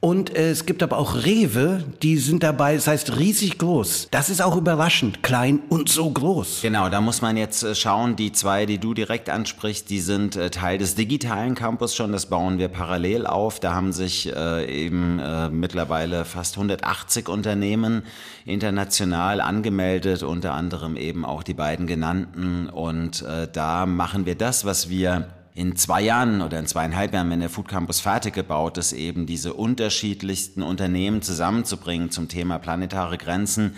und 0.00 0.36
äh, 0.36 0.50
es 0.50 0.64
gibt 0.64 0.84
aber 0.84 0.96
auch 0.96 1.24
Rewe, 1.24 1.82
die 2.02 2.18
sind 2.18 2.44
dabei, 2.44 2.76
das 2.76 2.86
heißt 2.86 3.16
riesig 3.16 3.58
groß. 3.58 4.08
Das 4.12 4.30
ist 4.30 4.40
auch 4.40 4.56
überraschend, 4.56 5.24
klein 5.24 5.60
und 5.70 5.88
so 5.88 6.08
groß. 6.08 6.60
Genau, 6.62 6.88
da 6.88 7.00
muss 7.00 7.20
man 7.20 7.36
jetzt 7.36 7.64
äh, 7.64 7.74
schauen, 7.74 8.14
die 8.14 8.30
zwei, 8.30 8.64
die 8.64 8.78
du 8.78 8.94
direkt 8.94 9.28
ansprichst, 9.28 9.90
die 9.90 9.98
sind 9.98 10.36
äh, 10.36 10.50
Teil 10.50 10.78
des 10.78 10.94
digitalen 10.94 11.56
Campus 11.56 11.96
schon, 11.96 12.12
das 12.12 12.26
bauen 12.26 12.58
wir 12.58 12.68
parallel 12.68 13.26
auf. 13.26 13.58
Da 13.58 13.74
haben 13.74 13.92
sich 13.92 14.32
äh, 14.32 14.84
eben 14.84 15.18
äh, 15.18 15.48
mittlerweile 15.48 16.24
fast 16.24 16.56
180 16.56 17.28
Unternehmen 17.28 18.04
international 18.44 19.40
angemeldet, 19.40 20.22
unter 20.22 20.54
anderem 20.54 20.96
eben 20.96 21.24
auch 21.24 21.42
die 21.42 21.54
beiden 21.54 21.88
genannten. 21.88 22.68
Und 22.68 23.22
äh, 23.22 23.48
da 23.52 23.84
machen 23.84 24.26
wir 24.26 24.36
das, 24.36 24.64
was 24.64 24.88
wir 24.88 25.26
in 25.58 25.74
zwei 25.74 26.02
Jahren 26.02 26.40
oder 26.40 26.60
in 26.60 26.66
zweieinhalb 26.66 27.12
Jahren, 27.12 27.30
wenn 27.30 27.40
der 27.40 27.50
Food 27.50 27.66
Campus 27.66 27.98
fertig 27.98 28.32
gebaut 28.32 28.78
ist, 28.78 28.92
eben 28.92 29.26
diese 29.26 29.54
unterschiedlichsten 29.54 30.62
Unternehmen 30.62 31.20
zusammenzubringen 31.20 32.12
zum 32.12 32.28
Thema 32.28 32.60
planetare 32.60 33.18
Grenzen, 33.18 33.74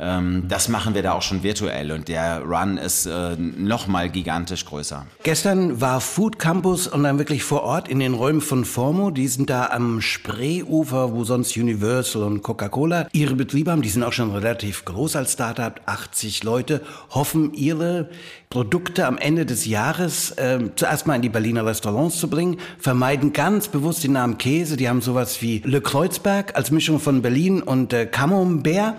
ähm, 0.00 0.44
das 0.48 0.68
machen 0.68 0.94
wir 0.94 1.02
da 1.02 1.12
auch 1.12 1.22
schon 1.22 1.42
virtuell 1.42 1.90
und 1.90 2.08
der 2.08 2.42
Run 2.42 2.78
ist 2.78 3.06
äh, 3.06 3.36
noch 3.36 3.86
mal 3.86 4.08
gigantisch 4.08 4.64
größer. 4.64 5.06
Gestern 5.22 5.80
war 5.80 6.00
Food 6.00 6.38
Campus 6.38 6.86
und 6.86 7.02
dann 7.02 7.18
wirklich 7.18 7.42
vor 7.42 7.62
Ort 7.62 7.88
in 7.88 7.98
den 7.98 8.14
Räumen 8.14 8.40
von 8.40 8.64
Formo. 8.64 9.10
Die 9.10 9.26
sind 9.28 9.50
da 9.50 9.66
am 9.66 10.00
Spreeufer, 10.00 11.12
wo 11.12 11.24
sonst 11.24 11.56
Universal 11.56 12.22
und 12.22 12.42
Coca-Cola 12.42 13.08
ihre 13.12 13.34
Betriebe 13.34 13.72
haben. 13.72 13.82
Die 13.82 13.88
sind 13.88 14.04
auch 14.04 14.12
schon 14.12 14.30
relativ 14.30 14.84
groß 14.84 15.16
als 15.16 15.32
Startup, 15.32 15.80
80 15.86 16.44
Leute, 16.44 16.80
hoffen 17.10 17.52
ihre 17.54 18.08
Produkte 18.50 19.06
am 19.06 19.18
Ende 19.18 19.44
des 19.44 19.66
Jahres 19.66 20.30
äh, 20.32 20.58
zuerst 20.76 21.06
mal 21.06 21.16
in 21.16 21.22
die 21.22 21.28
Berliner 21.28 21.66
Restaurants 21.66 22.18
zu 22.18 22.30
bringen, 22.30 22.58
vermeiden 22.78 23.32
ganz 23.32 23.68
bewusst 23.68 24.04
den 24.04 24.12
Namen 24.12 24.38
Käse. 24.38 24.76
Die 24.76 24.88
haben 24.88 25.02
sowas 25.02 25.42
wie 25.42 25.60
Le 25.64 25.80
Kreuzberg 25.80 26.56
als 26.56 26.70
Mischung 26.70 26.98
von 26.98 27.20
Berlin 27.20 27.60
und 27.62 27.92
äh, 27.92 28.06
Camembert 28.06 28.94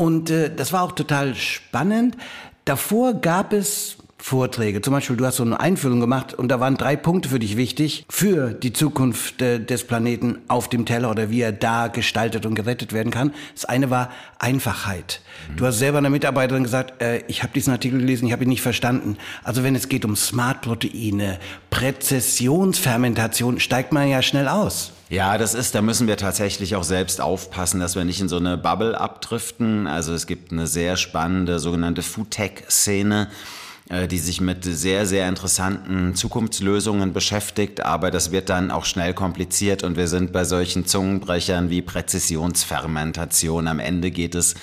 und 0.00 0.30
äh, 0.30 0.50
das 0.54 0.72
war 0.72 0.82
auch 0.82 0.92
total 0.92 1.34
spannend. 1.34 2.16
Davor 2.64 3.12
gab 3.12 3.52
es 3.52 3.98
Vorträge. 4.16 4.80
Zum 4.80 4.94
Beispiel, 4.94 5.16
du 5.16 5.26
hast 5.26 5.36
so 5.36 5.42
eine 5.42 5.60
Einführung 5.60 6.00
gemacht 6.00 6.32
und 6.32 6.48
da 6.48 6.58
waren 6.58 6.78
drei 6.78 6.96
Punkte 6.96 7.28
für 7.28 7.38
dich 7.38 7.58
wichtig 7.58 8.06
für 8.08 8.54
die 8.54 8.72
Zukunft 8.72 9.42
äh, 9.42 9.62
des 9.62 9.84
Planeten 9.84 10.38
auf 10.48 10.70
dem 10.70 10.86
Teller 10.86 11.10
oder 11.10 11.28
wie 11.28 11.42
er 11.42 11.52
da 11.52 11.88
gestaltet 11.88 12.46
und 12.46 12.54
gerettet 12.54 12.94
werden 12.94 13.12
kann. 13.12 13.34
Das 13.54 13.66
eine 13.66 13.90
war 13.90 14.08
Einfachheit. 14.38 15.20
Mhm. 15.50 15.56
Du 15.56 15.66
hast 15.66 15.78
selber 15.78 15.98
einer 15.98 16.08
Mitarbeiterin 16.08 16.62
gesagt, 16.62 17.02
äh, 17.02 17.22
ich 17.28 17.42
habe 17.42 17.52
diesen 17.52 17.74
Artikel 17.74 18.00
gelesen, 18.00 18.24
ich 18.26 18.32
habe 18.32 18.44
ihn 18.44 18.48
nicht 18.48 18.62
verstanden. 18.62 19.18
Also 19.44 19.64
wenn 19.64 19.74
es 19.74 19.90
geht 19.90 20.06
um 20.06 20.16
Smart-Proteine, 20.16 21.38
Präzessionsfermentation, 21.68 23.60
steigt 23.60 23.92
man 23.92 24.08
ja 24.08 24.22
schnell 24.22 24.48
aus. 24.48 24.94
Ja, 25.10 25.38
das 25.38 25.54
ist, 25.54 25.74
da 25.74 25.82
müssen 25.82 26.06
wir 26.06 26.16
tatsächlich 26.16 26.76
auch 26.76 26.84
selbst 26.84 27.20
aufpassen, 27.20 27.80
dass 27.80 27.96
wir 27.96 28.04
nicht 28.04 28.20
in 28.20 28.28
so 28.28 28.36
eine 28.36 28.56
Bubble 28.56 28.98
abdriften. 28.98 29.88
Also 29.88 30.14
es 30.14 30.28
gibt 30.28 30.52
eine 30.52 30.68
sehr 30.68 30.96
spannende 30.96 31.58
sogenannte 31.58 32.02
Foodtech-Szene 32.02 33.28
äh, 33.88 34.06
die 34.06 34.18
sich 34.18 34.40
mit 34.40 34.64
sehr, 34.64 35.04
sehr 35.06 35.28
interessanten 35.28 36.14
Zukunftslösungen 36.14 37.12
beschäftigt, 37.12 37.80
aber 37.80 38.12
das 38.12 38.30
wird 38.30 38.48
dann 38.48 38.70
auch 38.70 38.84
schnell 38.84 39.12
kompliziert 39.12 39.82
und 39.82 39.96
wir 39.96 40.06
sind 40.06 40.32
bei 40.32 40.44
solchen 40.44 40.86
Zungenbrechern 40.86 41.70
wie 41.70 41.82
Präzisionsfermentation. 41.82 43.66
Am 43.66 43.80
Ende 43.80 44.12
geht 44.12 44.36
es 44.36 44.54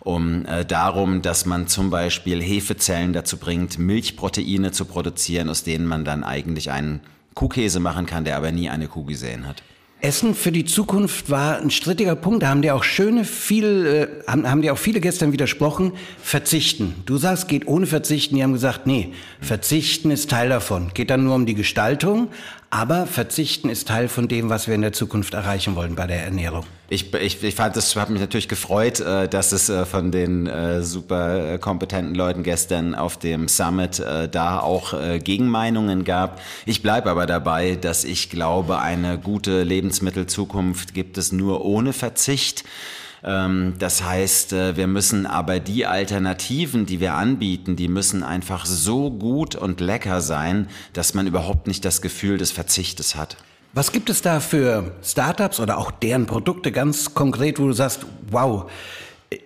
um 0.00 0.44
äh, 0.46 0.64
darum, 0.64 1.22
dass 1.22 1.46
man 1.46 1.68
zum 1.68 1.90
Beispiel 1.90 2.42
Hefezellen 2.42 3.12
dazu 3.12 3.36
bringt, 3.36 3.78
Milchproteine 3.78 4.72
zu 4.72 4.84
produzieren, 4.84 5.48
aus 5.48 5.62
denen 5.62 5.86
man 5.86 6.04
dann 6.04 6.24
eigentlich 6.24 6.72
einen 6.72 7.02
Kuhkäse 7.34 7.78
machen 7.78 8.06
kann, 8.06 8.24
der 8.24 8.36
aber 8.36 8.50
nie 8.50 8.68
eine 8.68 8.88
Kuh 8.88 9.04
gesehen 9.04 9.46
hat. 9.46 9.62
Essen 10.02 10.34
für 10.34 10.50
die 10.50 10.64
Zukunft 10.64 11.30
war 11.30 11.58
ein 11.58 11.70
strittiger 11.70 12.16
Punkt. 12.16 12.42
Da 12.42 12.48
haben 12.48 12.60
dir 12.60 12.74
auch 12.74 12.82
schöne 12.82 13.24
viel, 13.24 13.86
äh, 13.86 14.30
haben, 14.30 14.50
haben 14.50 14.60
dir 14.60 14.72
auch 14.72 14.78
viele 14.78 15.00
gestern 15.00 15.32
widersprochen. 15.32 15.92
Verzichten. 16.20 16.96
Du 17.06 17.18
sagst, 17.18 17.46
geht 17.46 17.68
ohne 17.68 17.86
Verzichten. 17.86 18.34
Die 18.34 18.42
haben 18.42 18.52
gesagt, 18.52 18.84
nee, 18.84 19.12
Verzichten 19.40 20.10
ist 20.10 20.28
Teil 20.28 20.48
davon. 20.48 20.90
Geht 20.92 21.10
dann 21.10 21.22
nur 21.22 21.36
um 21.36 21.46
die 21.46 21.54
Gestaltung. 21.54 22.28
Aber 22.74 23.06
Verzichten 23.06 23.68
ist 23.68 23.88
Teil 23.88 24.08
von 24.08 24.28
dem, 24.28 24.48
was 24.48 24.66
wir 24.66 24.74
in 24.74 24.80
der 24.80 24.94
Zukunft 24.94 25.34
erreichen 25.34 25.76
wollen 25.76 25.94
bei 25.94 26.06
der 26.06 26.24
Ernährung. 26.24 26.64
Ich, 26.88 27.12
ich, 27.12 27.44
ich 27.44 27.54
fand, 27.54 27.76
das 27.76 27.94
hat 27.96 28.08
mich 28.08 28.18
natürlich 28.18 28.48
gefreut, 28.48 28.98
äh, 28.98 29.28
dass 29.28 29.52
es 29.52 29.68
äh, 29.68 29.84
von 29.84 30.10
den 30.10 30.46
äh, 30.46 30.82
super 30.82 31.58
kompetenten 31.58 32.14
Leuten 32.14 32.42
gestern 32.42 32.94
auf 32.94 33.18
dem 33.18 33.46
Summit 33.48 34.02
da 34.30 34.58
auch 34.60 34.94
Gegenmeinungen 35.22 36.04
gab. 36.04 36.40
Ich 36.64 36.80
bleibe 36.80 37.10
aber 37.10 37.26
dabei, 37.26 37.76
dass 37.76 38.04
ich 38.04 38.30
glaube, 38.30 38.78
eine 38.78 39.18
gute 39.18 39.64
Lebensmittelzukunft 39.64 40.94
gibt 40.94 41.18
es 41.18 41.30
nur 41.30 41.66
ohne 41.66 41.92
Verzicht. 41.92 42.64
Ähm, 43.24 43.74
das 43.78 44.04
heißt, 44.04 44.52
äh, 44.52 44.76
wir 44.76 44.86
müssen 44.86 45.26
aber 45.26 45.60
die 45.60 45.86
Alternativen, 45.86 46.86
die 46.86 47.00
wir 47.00 47.14
anbieten, 47.14 47.76
die 47.76 47.88
müssen 47.88 48.22
einfach 48.22 48.66
so 48.66 49.10
gut 49.10 49.54
und 49.54 49.80
lecker 49.80 50.20
sein, 50.20 50.68
dass 50.92 51.14
man 51.14 51.26
überhaupt 51.26 51.66
nicht 51.66 51.84
das 51.84 52.02
Gefühl 52.02 52.38
des 52.38 52.50
Verzichtes 52.50 53.14
hat. 53.14 53.36
Was 53.74 53.92
gibt 53.92 54.10
es 54.10 54.20
da 54.20 54.40
für 54.40 54.96
Startups 55.02 55.58
oder 55.58 55.78
auch 55.78 55.90
deren 55.90 56.26
Produkte 56.26 56.72
ganz 56.72 57.14
konkret, 57.14 57.58
wo 57.58 57.66
du 57.66 57.72
sagst, 57.72 58.04
wow, 58.30 58.70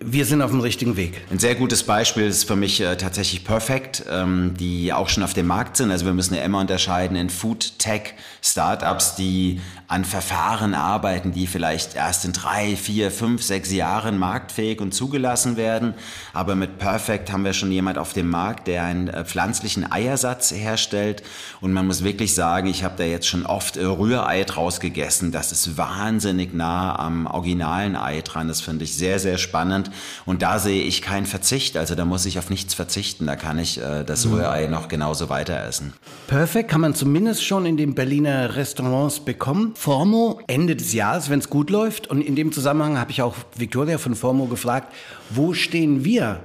wir 0.01 0.25
sind 0.25 0.43
auf 0.43 0.51
dem 0.51 0.61
richtigen 0.61 0.97
Weg. 0.97 1.23
Ein 1.31 1.39
sehr 1.39 1.55
gutes 1.55 1.85
Beispiel 1.85 2.25
ist 2.25 2.45
für 2.45 2.57
mich 2.57 2.81
äh, 2.81 2.97
tatsächlich 2.97 3.45
Perfect, 3.45 4.05
ähm, 4.11 4.55
die 4.59 4.93
auch 4.93 5.09
schon 5.09 5.23
auf 5.23 5.35
dem 5.35 5.47
Markt 5.47 5.77
sind. 5.77 5.91
Also 5.91 6.07
wir 6.07 6.13
müssen 6.13 6.35
ja 6.35 6.43
immer 6.43 6.61
unterscheiden 6.61 7.17
in 7.17 7.31
Food 7.31 7.79
Tech 7.79 8.15
Startups, 8.43 9.15
die 9.15 9.61
an 9.89 10.05
Verfahren 10.05 10.75
arbeiten, 10.75 11.33
die 11.33 11.47
vielleicht 11.47 11.95
erst 11.95 12.25
in 12.25 12.33
drei, 12.33 12.77
vier, 12.77 13.11
fünf, 13.11 13.43
sechs 13.43 13.71
Jahren 13.71 14.19
marktfähig 14.19 14.81
und 14.81 14.93
zugelassen 14.93 15.57
werden. 15.57 15.95
Aber 16.33 16.57
mit 16.57 16.79
Perfect 16.79 17.31
haben 17.31 17.45
wir 17.45 17.53
schon 17.53 17.71
jemand 17.71 17.97
auf 17.97 18.13
dem 18.13 18.29
Markt, 18.29 18.67
der 18.67 18.83
einen 18.83 19.09
äh, 19.09 19.25
pflanzlichen 19.25 19.91
Eiersatz 19.91 20.51
herstellt. 20.51 21.23
Und 21.61 21.73
man 21.73 21.87
muss 21.87 22.03
wirklich 22.03 22.35
sagen, 22.35 22.67
ich 22.67 22.83
habe 22.83 22.95
da 22.97 23.05
jetzt 23.05 23.29
schon 23.29 23.47
oft 23.47 23.77
äh, 23.77 23.85
Rührei 23.85 24.43
draus 24.43 24.81
gegessen. 24.81 25.31
Das 25.31 25.53
ist 25.53 25.77
wahnsinnig 25.77 26.53
nah 26.53 26.99
am 26.99 27.27
originalen 27.27 27.95
Ei 27.95 28.23
dran. 28.23 28.49
Das 28.49 28.61
finde 28.61 28.85
ich 28.85 28.97
sehr, 28.97 29.21
sehr 29.21 29.39
spannend. 29.39 29.91
Und 30.25 30.43
da 30.43 30.59
sehe 30.59 30.83
ich 30.83 31.01
keinen 31.01 31.27
Verzicht. 31.27 31.77
Also 31.77 31.95
da 31.95 32.05
muss 32.05 32.27
ich 32.27 32.41
auf 32.41 32.51
nichts 32.51 32.75
verzichten. 32.75 33.27
Da 33.27 33.37
kann 33.37 33.59
ich 33.61 33.81
äh, 33.81 34.03
das 34.03 34.25
mhm. 34.25 34.35
Rührei 34.35 34.67
noch 34.67 34.89
genauso 34.89 35.29
weiter 35.29 35.63
essen. 35.65 35.93
Perfect 36.27 36.71
kann 36.71 36.81
man 36.81 36.97
zumindest 36.97 37.45
schon 37.45 37.67
in 37.67 37.77
den 37.77 37.95
Berliner 37.95 38.57
Restaurants 38.57 39.21
bekommen. 39.21 39.76
Formo 39.77 40.41
Ende 40.47 40.75
des 40.75 40.95
Jahres, 40.95 41.29
wenn 41.29 41.39
es 41.39 41.51
gut 41.51 41.71
läuft. 41.71 42.07
Und 42.07 42.23
in 42.23 42.35
dem 42.35 42.51
Zusammenhang 42.51 42.99
habe 42.99 43.11
ich 43.11 43.23
auch 43.23 43.37
Victoria 43.57 43.99
von 43.99 44.15
Formo 44.15 44.47
gefragt, 44.47 44.93
wo 45.31 45.53
stehen 45.53 46.05
wir 46.05 46.41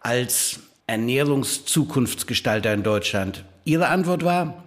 als 0.00 0.60
Ernährungszukunftsgestalter 0.86 2.72
in 2.74 2.82
Deutschland? 2.82 3.44
Ihre 3.64 3.88
Antwort 3.88 4.22
war, 4.24 4.63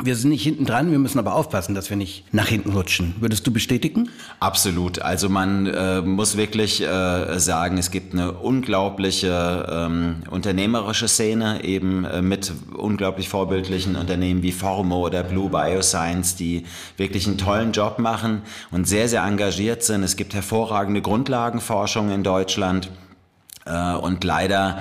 wir 0.00 0.14
sind 0.14 0.30
nicht 0.30 0.44
hinten 0.44 0.64
dran, 0.64 0.92
wir 0.92 1.00
müssen 1.00 1.18
aber 1.18 1.34
aufpassen, 1.34 1.74
dass 1.74 1.90
wir 1.90 1.96
nicht 1.96 2.32
nach 2.32 2.46
hinten 2.46 2.70
rutschen. 2.70 3.16
Würdest 3.18 3.44
du 3.48 3.52
bestätigen? 3.52 4.08
Absolut. 4.38 5.00
Also 5.00 5.28
man 5.28 5.66
äh, 5.66 6.02
muss 6.02 6.36
wirklich 6.36 6.80
äh, 6.80 7.38
sagen, 7.40 7.78
es 7.78 7.90
gibt 7.90 8.12
eine 8.12 8.32
unglaubliche 8.32 9.66
ähm, 9.68 10.22
unternehmerische 10.30 11.08
Szene, 11.08 11.64
eben 11.64 12.04
äh, 12.04 12.22
mit 12.22 12.52
unglaublich 12.76 13.28
vorbildlichen 13.28 13.96
Unternehmen 13.96 14.42
wie 14.42 14.52
Formo 14.52 15.04
oder 15.04 15.24
Blue 15.24 15.50
Bioscience, 15.50 16.36
die 16.36 16.64
wirklich 16.96 17.26
einen 17.26 17.38
tollen 17.38 17.72
Job 17.72 17.98
machen 17.98 18.42
und 18.70 18.86
sehr, 18.86 19.08
sehr 19.08 19.24
engagiert 19.24 19.82
sind. 19.82 20.04
Es 20.04 20.14
gibt 20.14 20.32
hervorragende 20.32 21.02
Grundlagenforschung 21.02 22.12
in 22.12 22.22
Deutschland 22.22 22.88
äh, 23.64 23.94
und 23.94 24.22
leider 24.22 24.78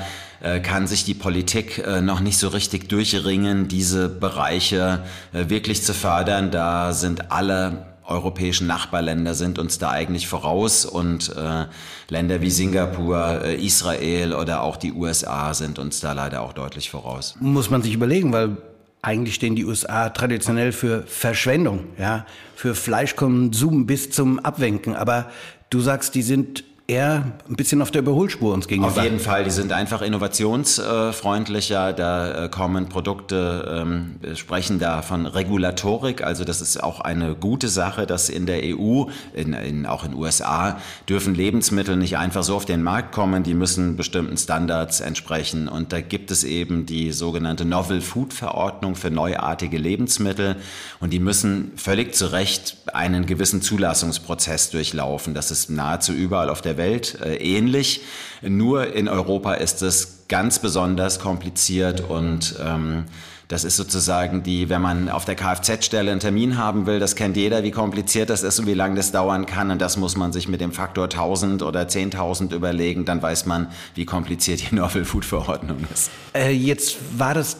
kann 0.61 0.87
sich 0.87 1.03
die 1.03 1.13
Politik 1.13 1.79
äh, 1.79 2.01
noch 2.01 2.19
nicht 2.19 2.37
so 2.37 2.49
richtig 2.49 2.89
durchringen, 2.89 3.67
diese 3.67 4.09
Bereiche 4.09 5.03
äh, 5.33 5.49
wirklich 5.49 5.83
zu 5.83 5.93
fördern. 5.93 6.51
Da 6.51 6.93
sind 6.93 7.31
alle 7.31 7.87
europäischen 8.07 8.67
Nachbarländer 8.67 9.33
sind 9.33 9.59
uns 9.59 9.79
da 9.79 9.89
eigentlich 9.91 10.27
voraus 10.27 10.85
und 10.85 11.35
äh, 11.35 11.65
Länder 12.09 12.41
wie 12.41 12.49
Singapur, 12.49 13.41
äh, 13.43 13.55
Israel 13.55 14.33
oder 14.33 14.63
auch 14.63 14.77
die 14.77 14.93
USA 14.93 15.53
sind 15.53 15.77
uns 15.77 15.99
da 15.99 16.13
leider 16.13 16.41
auch 16.41 16.53
deutlich 16.53 16.89
voraus. 16.89 17.35
Muss 17.41 17.69
man 17.69 17.81
sich 17.81 17.93
überlegen, 17.93 18.31
weil 18.31 18.57
eigentlich 19.01 19.35
stehen 19.35 19.55
die 19.55 19.65
USA 19.65 20.09
traditionell 20.09 20.71
für 20.71 21.03
Verschwendung, 21.03 21.85
ja, 21.99 22.25
für 22.55 22.75
Fleischkonsum 22.75 23.85
bis 23.85 24.09
zum 24.09 24.39
Abwenken. 24.39 24.95
Aber 24.95 25.29
du 25.69 25.81
sagst, 25.81 26.15
die 26.15 26.23
sind 26.23 26.63
eher 26.89 27.33
ein 27.49 27.57
bisschen 27.57 27.81
auf 27.81 27.91
der 27.91 28.01
Überholspur 28.01 28.53
uns 28.53 28.65
gegenüber. 28.65 28.93
Auf 28.93 29.03
jeden 29.03 29.19
Fall, 29.19 29.43
die 29.43 29.49
sind 29.49 29.73
einfach 29.73 30.01
innovationsfreundlicher, 30.01 31.91
da 31.91 32.45
äh, 32.45 32.49
kommen 32.49 32.87
Produkte, 32.87 33.83
ähm, 33.85 34.35
sprechen 34.35 34.79
da 34.79 35.01
von 35.01 35.25
Regulatorik, 35.25 36.23
also 36.23 36.45
das 36.45 36.61
ist 36.61 36.81
auch 36.81 37.01
eine 37.01 37.35
gute 37.35 37.67
Sache, 37.67 38.07
dass 38.07 38.29
in 38.29 38.45
der 38.45 38.61
EU, 38.63 39.03
in, 39.33 39.51
in, 39.51 39.85
auch 39.85 40.05
in 40.05 40.13
USA, 40.13 40.79
dürfen 41.09 41.35
Lebensmittel 41.35 41.97
nicht 41.97 42.17
einfach 42.17 42.43
so 42.43 42.55
auf 42.55 42.63
den 42.63 42.83
Markt 42.83 43.11
kommen, 43.11 43.43
die 43.43 43.53
müssen 43.53 43.97
bestimmten 43.97 44.37
Standards 44.37 45.01
entsprechen. 45.01 45.67
Und 45.67 45.91
da 45.91 45.99
gibt 45.99 46.31
es 46.31 46.45
eben 46.45 46.85
die 46.85 47.11
sogenannte 47.11 47.65
Novel 47.65 47.99
Food 47.99 48.33
Verordnung 48.33 48.95
für 48.95 49.11
neuartige 49.11 49.77
Lebensmittel. 49.77 50.55
Und 51.01 51.11
die 51.11 51.19
müssen 51.19 51.73
völlig 51.75 52.15
zu 52.15 52.31
Recht 52.31 52.77
einen 52.93 53.25
gewissen 53.25 53.61
Zulassungsprozess 53.61 54.69
durchlaufen. 54.69 55.33
Das 55.33 55.51
ist 55.51 55.69
nahezu 55.69 56.13
überall 56.13 56.49
auf 56.49 56.61
der 56.61 56.76
Welt 56.77 57.19
äh, 57.21 57.35
ähnlich. 57.35 58.01
Nur 58.41 58.93
in 58.93 59.07
Europa 59.07 59.55
ist 59.55 59.81
es 59.81 60.25
ganz 60.27 60.59
besonders 60.59 61.19
kompliziert 61.19 62.01
und 62.01 62.55
ähm, 62.63 63.05
das 63.47 63.63
ist 63.63 63.77
sozusagen 63.77 64.43
die, 64.43 64.67
wenn 64.67 64.81
man 64.81 65.07
auf 65.07 65.23
der 65.23 65.35
Kfz-Stelle 65.35 66.11
einen 66.11 66.19
Termin 66.19 66.57
haben 66.57 66.85
will, 66.85 66.99
das 66.99 67.15
kennt 67.15 67.37
jeder, 67.37 67.63
wie 67.63 67.71
kompliziert 67.71 68.29
das 68.29 68.43
ist 68.43 68.59
und 68.59 68.67
wie 68.67 68.73
lange 68.73 68.95
das 68.95 69.13
dauern 69.13 69.45
kann. 69.45 69.71
Und 69.71 69.81
das 69.81 69.95
muss 69.95 70.17
man 70.17 70.33
sich 70.33 70.49
mit 70.49 70.59
dem 70.59 70.73
Faktor 70.73 71.05
1000 71.05 71.63
oder 71.63 71.83
10.000 71.83 72.53
überlegen. 72.53 73.05
Dann 73.05 73.21
weiß 73.21 73.45
man, 73.45 73.67
wie 73.95 74.05
kompliziert 74.05 74.69
die 74.69 74.75
Novel 74.75 75.05
Food 75.05 75.23
Verordnung 75.23 75.77
ist. 75.93 76.11
Äh, 76.33 76.51
jetzt 76.51 76.97
war 77.17 77.33
das 77.33 77.57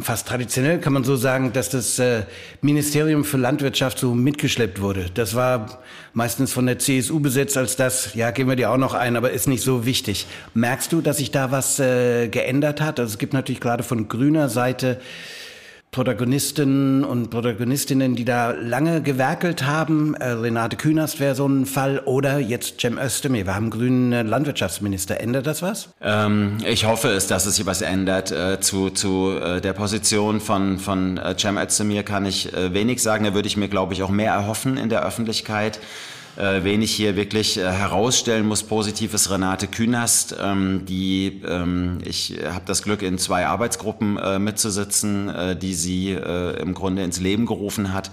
fast 0.00 0.28
traditionell, 0.28 0.78
kann 0.78 0.92
man 0.92 1.02
so 1.02 1.16
sagen, 1.16 1.52
dass 1.52 1.68
das 1.68 1.98
äh, 1.98 2.22
Ministerium 2.60 3.24
für 3.24 3.36
Landwirtschaft 3.36 3.98
so 3.98 4.14
mitgeschleppt 4.14 4.80
wurde. 4.80 5.10
Das 5.14 5.34
war 5.34 5.80
meistens 6.14 6.52
von 6.52 6.66
der 6.66 6.78
CSU 6.78 7.20
besetzt 7.20 7.56
als 7.56 7.76
das, 7.76 8.14
ja, 8.14 8.30
geben 8.30 8.48
wir 8.48 8.56
dir 8.56 8.70
auch 8.70 8.78
noch 8.78 8.94
ein, 8.94 9.16
aber 9.16 9.32
ist 9.32 9.48
nicht 9.48 9.62
so 9.62 9.84
wichtig. 9.84 10.26
Merkst 10.54 10.92
du, 10.92 11.00
dass 11.00 11.18
sich 11.18 11.32
da 11.32 11.50
was 11.50 11.78
äh, 11.80 12.28
geändert 12.28 12.80
hat? 12.80 13.00
Also 13.00 13.12
es 13.12 13.18
gibt 13.18 13.34
natürlich 13.34 13.60
gerade 13.60 13.82
von 13.82 14.08
grüner 14.08 14.48
Seite 14.48 15.00
Protagonisten 15.94 17.04
und 17.04 17.30
Protagonistinnen, 17.30 18.16
die 18.16 18.24
da 18.24 18.50
lange 18.50 19.00
gewerkelt 19.00 19.64
haben. 19.64 20.14
Äh, 20.16 20.30
Renate 20.30 20.76
Künast 20.76 21.20
wäre 21.20 21.36
so 21.36 21.46
ein 21.46 21.66
Fall. 21.66 22.00
Oder 22.04 22.40
jetzt 22.40 22.80
Cem 22.80 22.98
Özdemir. 22.98 23.46
Wir 23.46 23.54
haben 23.54 23.70
grünen 23.70 24.26
Landwirtschaftsminister. 24.26 25.20
Ändert 25.20 25.46
das 25.46 25.62
was? 25.62 25.90
Ähm, 26.02 26.56
ich 26.66 26.84
hoffe 26.84 27.10
es, 27.10 27.28
dass 27.28 27.46
es 27.46 27.54
sich 27.54 27.66
was 27.66 27.80
ändert. 27.80 28.32
Äh, 28.32 28.58
zu 28.58 28.90
zu 28.90 29.38
äh, 29.40 29.60
der 29.60 29.72
Position 29.72 30.40
von, 30.40 30.80
von 30.80 31.16
äh, 31.16 31.36
Cem 31.38 31.58
Özdemir 31.58 32.02
kann 32.02 32.26
ich 32.26 32.52
äh, 32.52 32.74
wenig 32.74 33.00
sagen. 33.00 33.24
Da 33.24 33.32
würde 33.32 33.46
ich 33.46 33.56
mir, 33.56 33.68
glaube 33.68 33.92
ich, 33.92 34.02
auch 34.02 34.10
mehr 34.10 34.32
erhoffen 34.32 34.76
in 34.76 34.88
der 34.88 35.06
Öffentlichkeit. 35.06 35.78
Äh, 36.36 36.64
wen 36.64 36.82
ich 36.82 36.92
hier 36.92 37.14
wirklich 37.14 37.58
äh, 37.58 37.62
herausstellen 37.62 38.46
muss, 38.46 38.64
positiv 38.64 39.14
ist 39.14 39.30
Renate 39.30 39.68
Künast, 39.68 40.34
ähm, 40.40 40.84
die 40.84 41.42
ähm, 41.46 41.98
ich 42.04 42.36
habe 42.44 42.64
das 42.66 42.82
Glück 42.82 43.02
in 43.02 43.18
zwei 43.18 43.46
Arbeitsgruppen 43.46 44.18
äh, 44.18 44.40
mitzusitzen, 44.40 45.28
äh, 45.28 45.56
die 45.56 45.74
sie 45.74 46.10
äh, 46.10 46.60
im 46.60 46.74
Grunde 46.74 47.04
ins 47.04 47.20
Leben 47.20 47.46
gerufen 47.46 47.92
hat. 47.92 48.10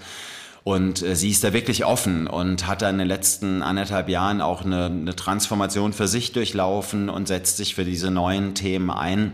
Und 0.62 1.02
äh, 1.02 1.16
sie 1.16 1.30
ist 1.30 1.42
da 1.42 1.52
wirklich 1.52 1.84
offen 1.84 2.28
und 2.28 2.68
hat 2.68 2.82
da 2.82 2.90
in 2.90 2.98
den 2.98 3.08
letzten 3.08 3.60
anderthalb 3.60 4.08
Jahren 4.08 4.40
auch 4.40 4.64
eine, 4.64 4.86
eine 4.86 5.16
Transformation 5.16 5.92
für 5.92 6.06
sich 6.06 6.30
durchlaufen 6.30 7.08
und 7.08 7.26
setzt 7.26 7.56
sich 7.56 7.74
für 7.74 7.84
diese 7.84 8.12
neuen 8.12 8.54
Themen 8.54 8.90
ein. 8.90 9.32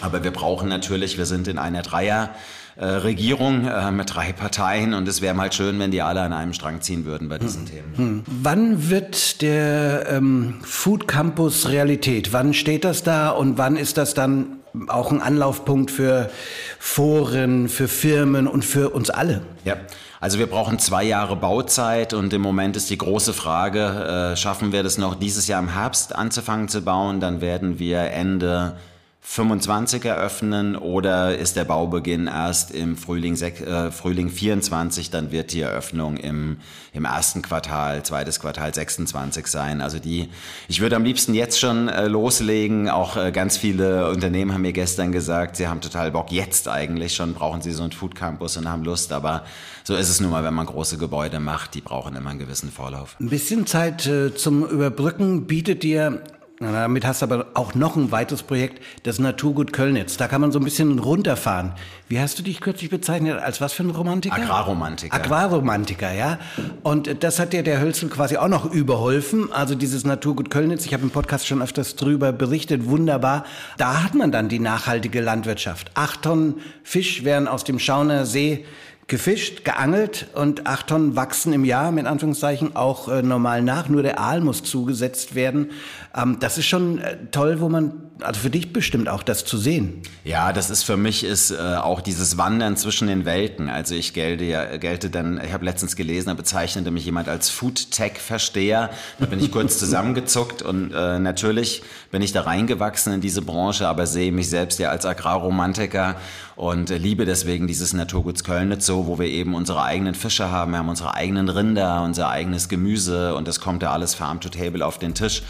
Aber 0.00 0.24
wir 0.24 0.30
brauchen 0.30 0.70
natürlich, 0.70 1.18
wir 1.18 1.26
sind 1.26 1.48
in 1.48 1.58
einer 1.58 1.82
Dreier- 1.82 2.30
äh, 2.76 2.86
Regierung 2.86 3.66
äh, 3.66 3.90
mit 3.90 4.14
drei 4.14 4.32
Parteien 4.32 4.94
und 4.94 5.06
es 5.08 5.20
wäre 5.20 5.34
mal 5.34 5.52
schön, 5.52 5.78
wenn 5.78 5.90
die 5.90 6.02
alle 6.02 6.22
an 6.22 6.32
einem 6.32 6.52
Strang 6.52 6.80
ziehen 6.80 7.04
würden 7.04 7.28
bei 7.28 7.38
diesen 7.38 7.62
hm. 7.62 7.68
Themen. 7.68 7.92
Hm. 7.96 8.22
Wann 8.26 8.90
wird 8.90 9.42
der 9.42 10.06
ähm, 10.08 10.60
Food 10.62 11.06
Campus 11.06 11.68
Realität? 11.68 12.32
Wann 12.32 12.54
steht 12.54 12.84
das 12.84 13.02
da 13.02 13.30
und 13.30 13.58
wann 13.58 13.76
ist 13.76 13.98
das 13.98 14.14
dann 14.14 14.58
auch 14.88 15.12
ein 15.12 15.20
Anlaufpunkt 15.20 15.90
für 15.90 16.30
Foren, 16.78 17.68
für 17.68 17.88
Firmen 17.88 18.46
und 18.46 18.64
für 18.64 18.90
uns 18.90 19.10
alle? 19.10 19.42
Ja. 19.64 19.76
Also 20.20 20.38
wir 20.38 20.46
brauchen 20.46 20.78
zwei 20.78 21.02
Jahre 21.02 21.34
Bauzeit 21.34 22.14
und 22.14 22.32
im 22.32 22.42
Moment 22.42 22.76
ist 22.76 22.88
die 22.90 22.96
große 22.96 23.32
Frage, 23.32 24.32
äh, 24.32 24.36
schaffen 24.36 24.70
wir 24.70 24.84
das 24.84 24.96
noch 24.96 25.16
dieses 25.16 25.48
Jahr 25.48 25.60
im 25.60 25.74
Herbst 25.74 26.14
anzufangen 26.14 26.68
zu 26.68 26.82
bauen, 26.82 27.18
dann 27.18 27.40
werden 27.40 27.80
wir 27.80 28.02
Ende 28.02 28.76
25 29.24 30.04
eröffnen 30.04 30.74
oder 30.74 31.38
ist 31.38 31.54
der 31.54 31.64
Baubeginn 31.64 32.26
erst 32.26 32.72
im 32.72 32.96
Frühling, 32.96 33.40
äh, 33.40 33.92
Frühling 33.92 34.28
24, 34.28 35.10
dann 35.10 35.30
wird 35.30 35.52
die 35.52 35.60
Eröffnung 35.60 36.16
im, 36.16 36.56
im 36.92 37.04
ersten 37.04 37.40
Quartal, 37.40 38.02
zweites 38.02 38.40
Quartal 38.40 38.74
26 38.74 39.46
sein. 39.46 39.80
Also 39.80 40.00
die, 40.00 40.28
ich 40.66 40.80
würde 40.80 40.96
am 40.96 41.04
liebsten 41.04 41.34
jetzt 41.34 41.60
schon 41.60 41.88
äh, 41.88 42.08
loslegen. 42.08 42.90
Auch 42.90 43.16
äh, 43.16 43.30
ganz 43.30 43.56
viele 43.56 44.10
Unternehmen 44.10 44.52
haben 44.52 44.62
mir 44.62 44.72
gestern 44.72 45.12
gesagt, 45.12 45.54
sie 45.54 45.68
haben 45.68 45.80
total 45.80 46.10
Bock 46.10 46.32
jetzt 46.32 46.68
eigentlich 46.68 47.14
schon, 47.14 47.32
brauchen 47.32 47.62
sie 47.62 47.70
so 47.70 47.84
einen 47.84 47.92
Food 47.92 48.16
Campus 48.16 48.56
und 48.56 48.68
haben 48.68 48.82
Lust, 48.82 49.12
aber 49.12 49.44
so 49.84 49.94
ist 49.94 50.08
es 50.08 50.20
nun 50.20 50.32
mal, 50.32 50.42
wenn 50.42 50.54
man 50.54 50.66
große 50.66 50.98
Gebäude 50.98 51.38
macht, 51.38 51.74
die 51.74 51.80
brauchen 51.80 52.16
immer 52.16 52.30
einen 52.30 52.40
gewissen 52.40 52.72
Vorlauf. 52.72 53.14
Ein 53.20 53.28
bisschen 53.28 53.68
Zeit 53.68 54.04
äh, 54.04 54.34
zum 54.34 54.66
Überbrücken 54.66 55.46
bietet 55.46 55.84
dir 55.84 56.22
na, 56.60 56.70
damit 56.70 57.04
hast 57.04 57.22
du 57.22 57.26
aber 57.26 57.46
auch 57.54 57.74
noch 57.74 57.96
ein 57.96 58.12
weiteres 58.12 58.44
Projekt, 58.44 58.80
das 59.02 59.18
Naturgut 59.18 59.72
Kölnitz. 59.72 60.16
Da 60.16 60.28
kann 60.28 60.40
man 60.40 60.52
so 60.52 60.60
ein 60.60 60.64
bisschen 60.64 60.98
runterfahren. 61.00 61.72
Wie 62.08 62.20
hast 62.20 62.38
du 62.38 62.44
dich 62.44 62.60
kürzlich 62.60 62.88
bezeichnet? 62.88 63.40
Als 63.40 63.60
was 63.60 63.72
für 63.72 63.82
ein 63.82 63.90
Romantiker? 63.90 64.36
Agrarromantiker. 64.36 65.14
Agrarromantiker, 65.14 66.12
ja. 66.12 66.38
Und 66.84 67.24
das 67.24 67.40
hat 67.40 67.52
dir 67.52 67.64
der 67.64 67.80
Hölzel 67.80 68.10
quasi 68.10 68.36
auch 68.36 68.46
noch 68.46 68.70
überholfen. 68.70 69.52
Also 69.52 69.74
dieses 69.74 70.04
Naturgut 70.04 70.50
Kölnitz, 70.50 70.86
ich 70.86 70.94
habe 70.94 71.02
im 71.02 71.10
Podcast 71.10 71.48
schon 71.48 71.62
öfters 71.62 71.96
drüber 71.96 72.32
berichtet, 72.32 72.86
wunderbar. 72.86 73.44
Da 73.76 74.04
hat 74.04 74.14
man 74.14 74.30
dann 74.30 74.48
die 74.48 74.60
nachhaltige 74.60 75.20
Landwirtschaft. 75.20 75.90
Acht 75.94 76.22
Tonnen 76.22 76.60
Fisch 76.84 77.24
werden 77.24 77.48
aus 77.48 77.64
dem 77.64 77.80
Schauner 77.80 78.24
See 78.24 78.64
gefischt, 79.12 79.64
geangelt 79.64 80.28
und 80.34 80.66
acht 80.66 80.86
Tonnen 80.86 81.16
wachsen 81.16 81.52
im 81.52 81.66
Jahr, 81.66 81.92
mit 81.92 82.06
Anführungszeichen, 82.06 82.76
auch 82.76 83.08
äh, 83.08 83.22
normal 83.22 83.62
nach. 83.62 83.88
Nur 83.90 84.02
der 84.02 84.18
Aal 84.18 84.40
muss 84.40 84.62
zugesetzt 84.62 85.34
werden. 85.34 85.70
Ähm, 86.14 86.38
das 86.40 86.58
ist 86.58 86.66
schon 86.66 86.98
äh, 86.98 87.16
toll, 87.30 87.60
wo 87.60 87.68
man, 87.68 87.92
also 88.20 88.40
für 88.40 88.50
dich 88.50 88.72
bestimmt 88.72 89.08
auch 89.08 89.22
das 89.22 89.44
zu 89.46 89.56
sehen. 89.56 90.02
Ja, 90.24 90.52
das 90.52 90.68
ist 90.68 90.82
für 90.82 90.98
mich 90.98 91.24
ist 91.24 91.50
äh, 91.50 91.76
auch 91.76 92.02
dieses 92.02 92.36
Wandern 92.36 92.76
zwischen 92.76 93.08
den 93.08 93.24
Welten. 93.24 93.70
Also 93.70 93.94
ich 93.94 94.12
gelte 94.12 94.44
ja, 94.44 94.76
gelte 94.76 95.08
dann, 95.08 95.40
ich 95.42 95.52
habe 95.52 95.64
letztens 95.64 95.96
gelesen, 95.96 96.28
da 96.28 96.34
bezeichnete 96.34 96.90
mich 96.90 97.06
jemand 97.06 97.28
als 97.28 97.48
Food 97.48 97.90
Tech 97.90 98.18
Versteher. 98.18 98.90
Da 99.20 99.26
bin 99.26 99.40
ich 99.40 99.50
kurz 99.50 99.78
zusammengezuckt 99.82 100.60
und 100.60 100.92
äh, 100.92 101.18
natürlich 101.18 101.82
bin 102.10 102.20
ich 102.20 102.32
da 102.32 102.42
reingewachsen 102.42 103.14
in 103.14 103.20
diese 103.22 103.40
Branche, 103.40 103.88
aber 103.88 104.06
sehe 104.06 104.32
mich 104.32 104.50
selbst 104.50 104.78
ja 104.78 104.90
als 104.90 105.06
Agrarromantiker 105.06 106.16
und 106.56 106.90
äh, 106.90 106.98
liebe 106.98 107.24
deswegen 107.24 107.66
dieses 107.66 107.94
Naturguts 107.94 108.44
Kölnitz 108.44 108.84
so, 108.84 109.06
wo 109.06 109.18
wir 109.18 109.28
eben 109.28 109.54
unsere 109.54 109.82
eigenen 109.82 110.14
Fische 110.14 110.50
haben, 110.50 110.72
wir 110.72 110.78
haben 110.78 110.90
unsere 110.90 111.14
eigenen 111.14 111.48
Rinder, 111.48 112.02
unser 112.02 112.28
eigenes 112.28 112.68
Gemüse 112.68 113.34
und 113.34 113.48
das 113.48 113.60
kommt 113.60 113.82
ja 113.82 113.92
alles 113.92 114.14
farm 114.14 114.40
to 114.40 114.50
table 114.50 114.84
auf 114.84 114.98
den 114.98 115.14
Tisch. 115.14 115.42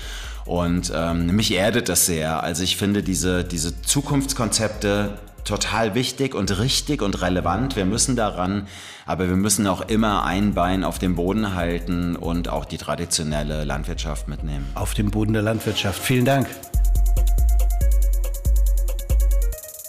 Und 0.45 0.93
ähm, 0.95 1.27
mich 1.27 1.55
erdet 1.55 1.89
das 1.89 2.07
sehr. 2.07 2.43
Also 2.43 2.63
ich 2.63 2.77
finde 2.77 3.03
diese, 3.03 3.45
diese 3.45 3.81
Zukunftskonzepte 3.83 5.19
total 5.45 5.95
wichtig 5.95 6.35
und 6.35 6.59
richtig 6.59 7.03
und 7.03 7.21
relevant. 7.23 7.77
Wir 7.77 7.85
müssen 7.85 8.17
daran, 8.17 8.69
aber 9.07 9.29
wir 9.29 9.37
müssen 9.37 9.67
auch 9.67 9.81
immer 9.83 10.25
ein 10.25 10.55
Bein 10.55 10.85
auf 10.85 10.99
dem 10.99 11.17
Boden 11.17 11.55
halten 11.55 12.17
und 12.17 12.49
auch 12.49 12.65
die 12.65 12.79
traditionelle 12.79 13.65
Landwirtschaft 13.65 14.29
mitnehmen. 14.29 14.67
Auf 14.75 14.95
dem 14.95 15.11
Boden 15.11 15.33
der 15.33 15.43
Landwirtschaft. 15.43 16.01
Vielen 16.01 16.25
Dank. 16.25 16.49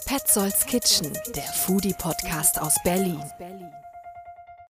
Petzolds 0.06 0.66
Kitchen, 0.66 1.12
der 1.34 1.44
Foodie-Podcast 1.44 2.60
aus 2.60 2.74
Berlin. 2.84 3.20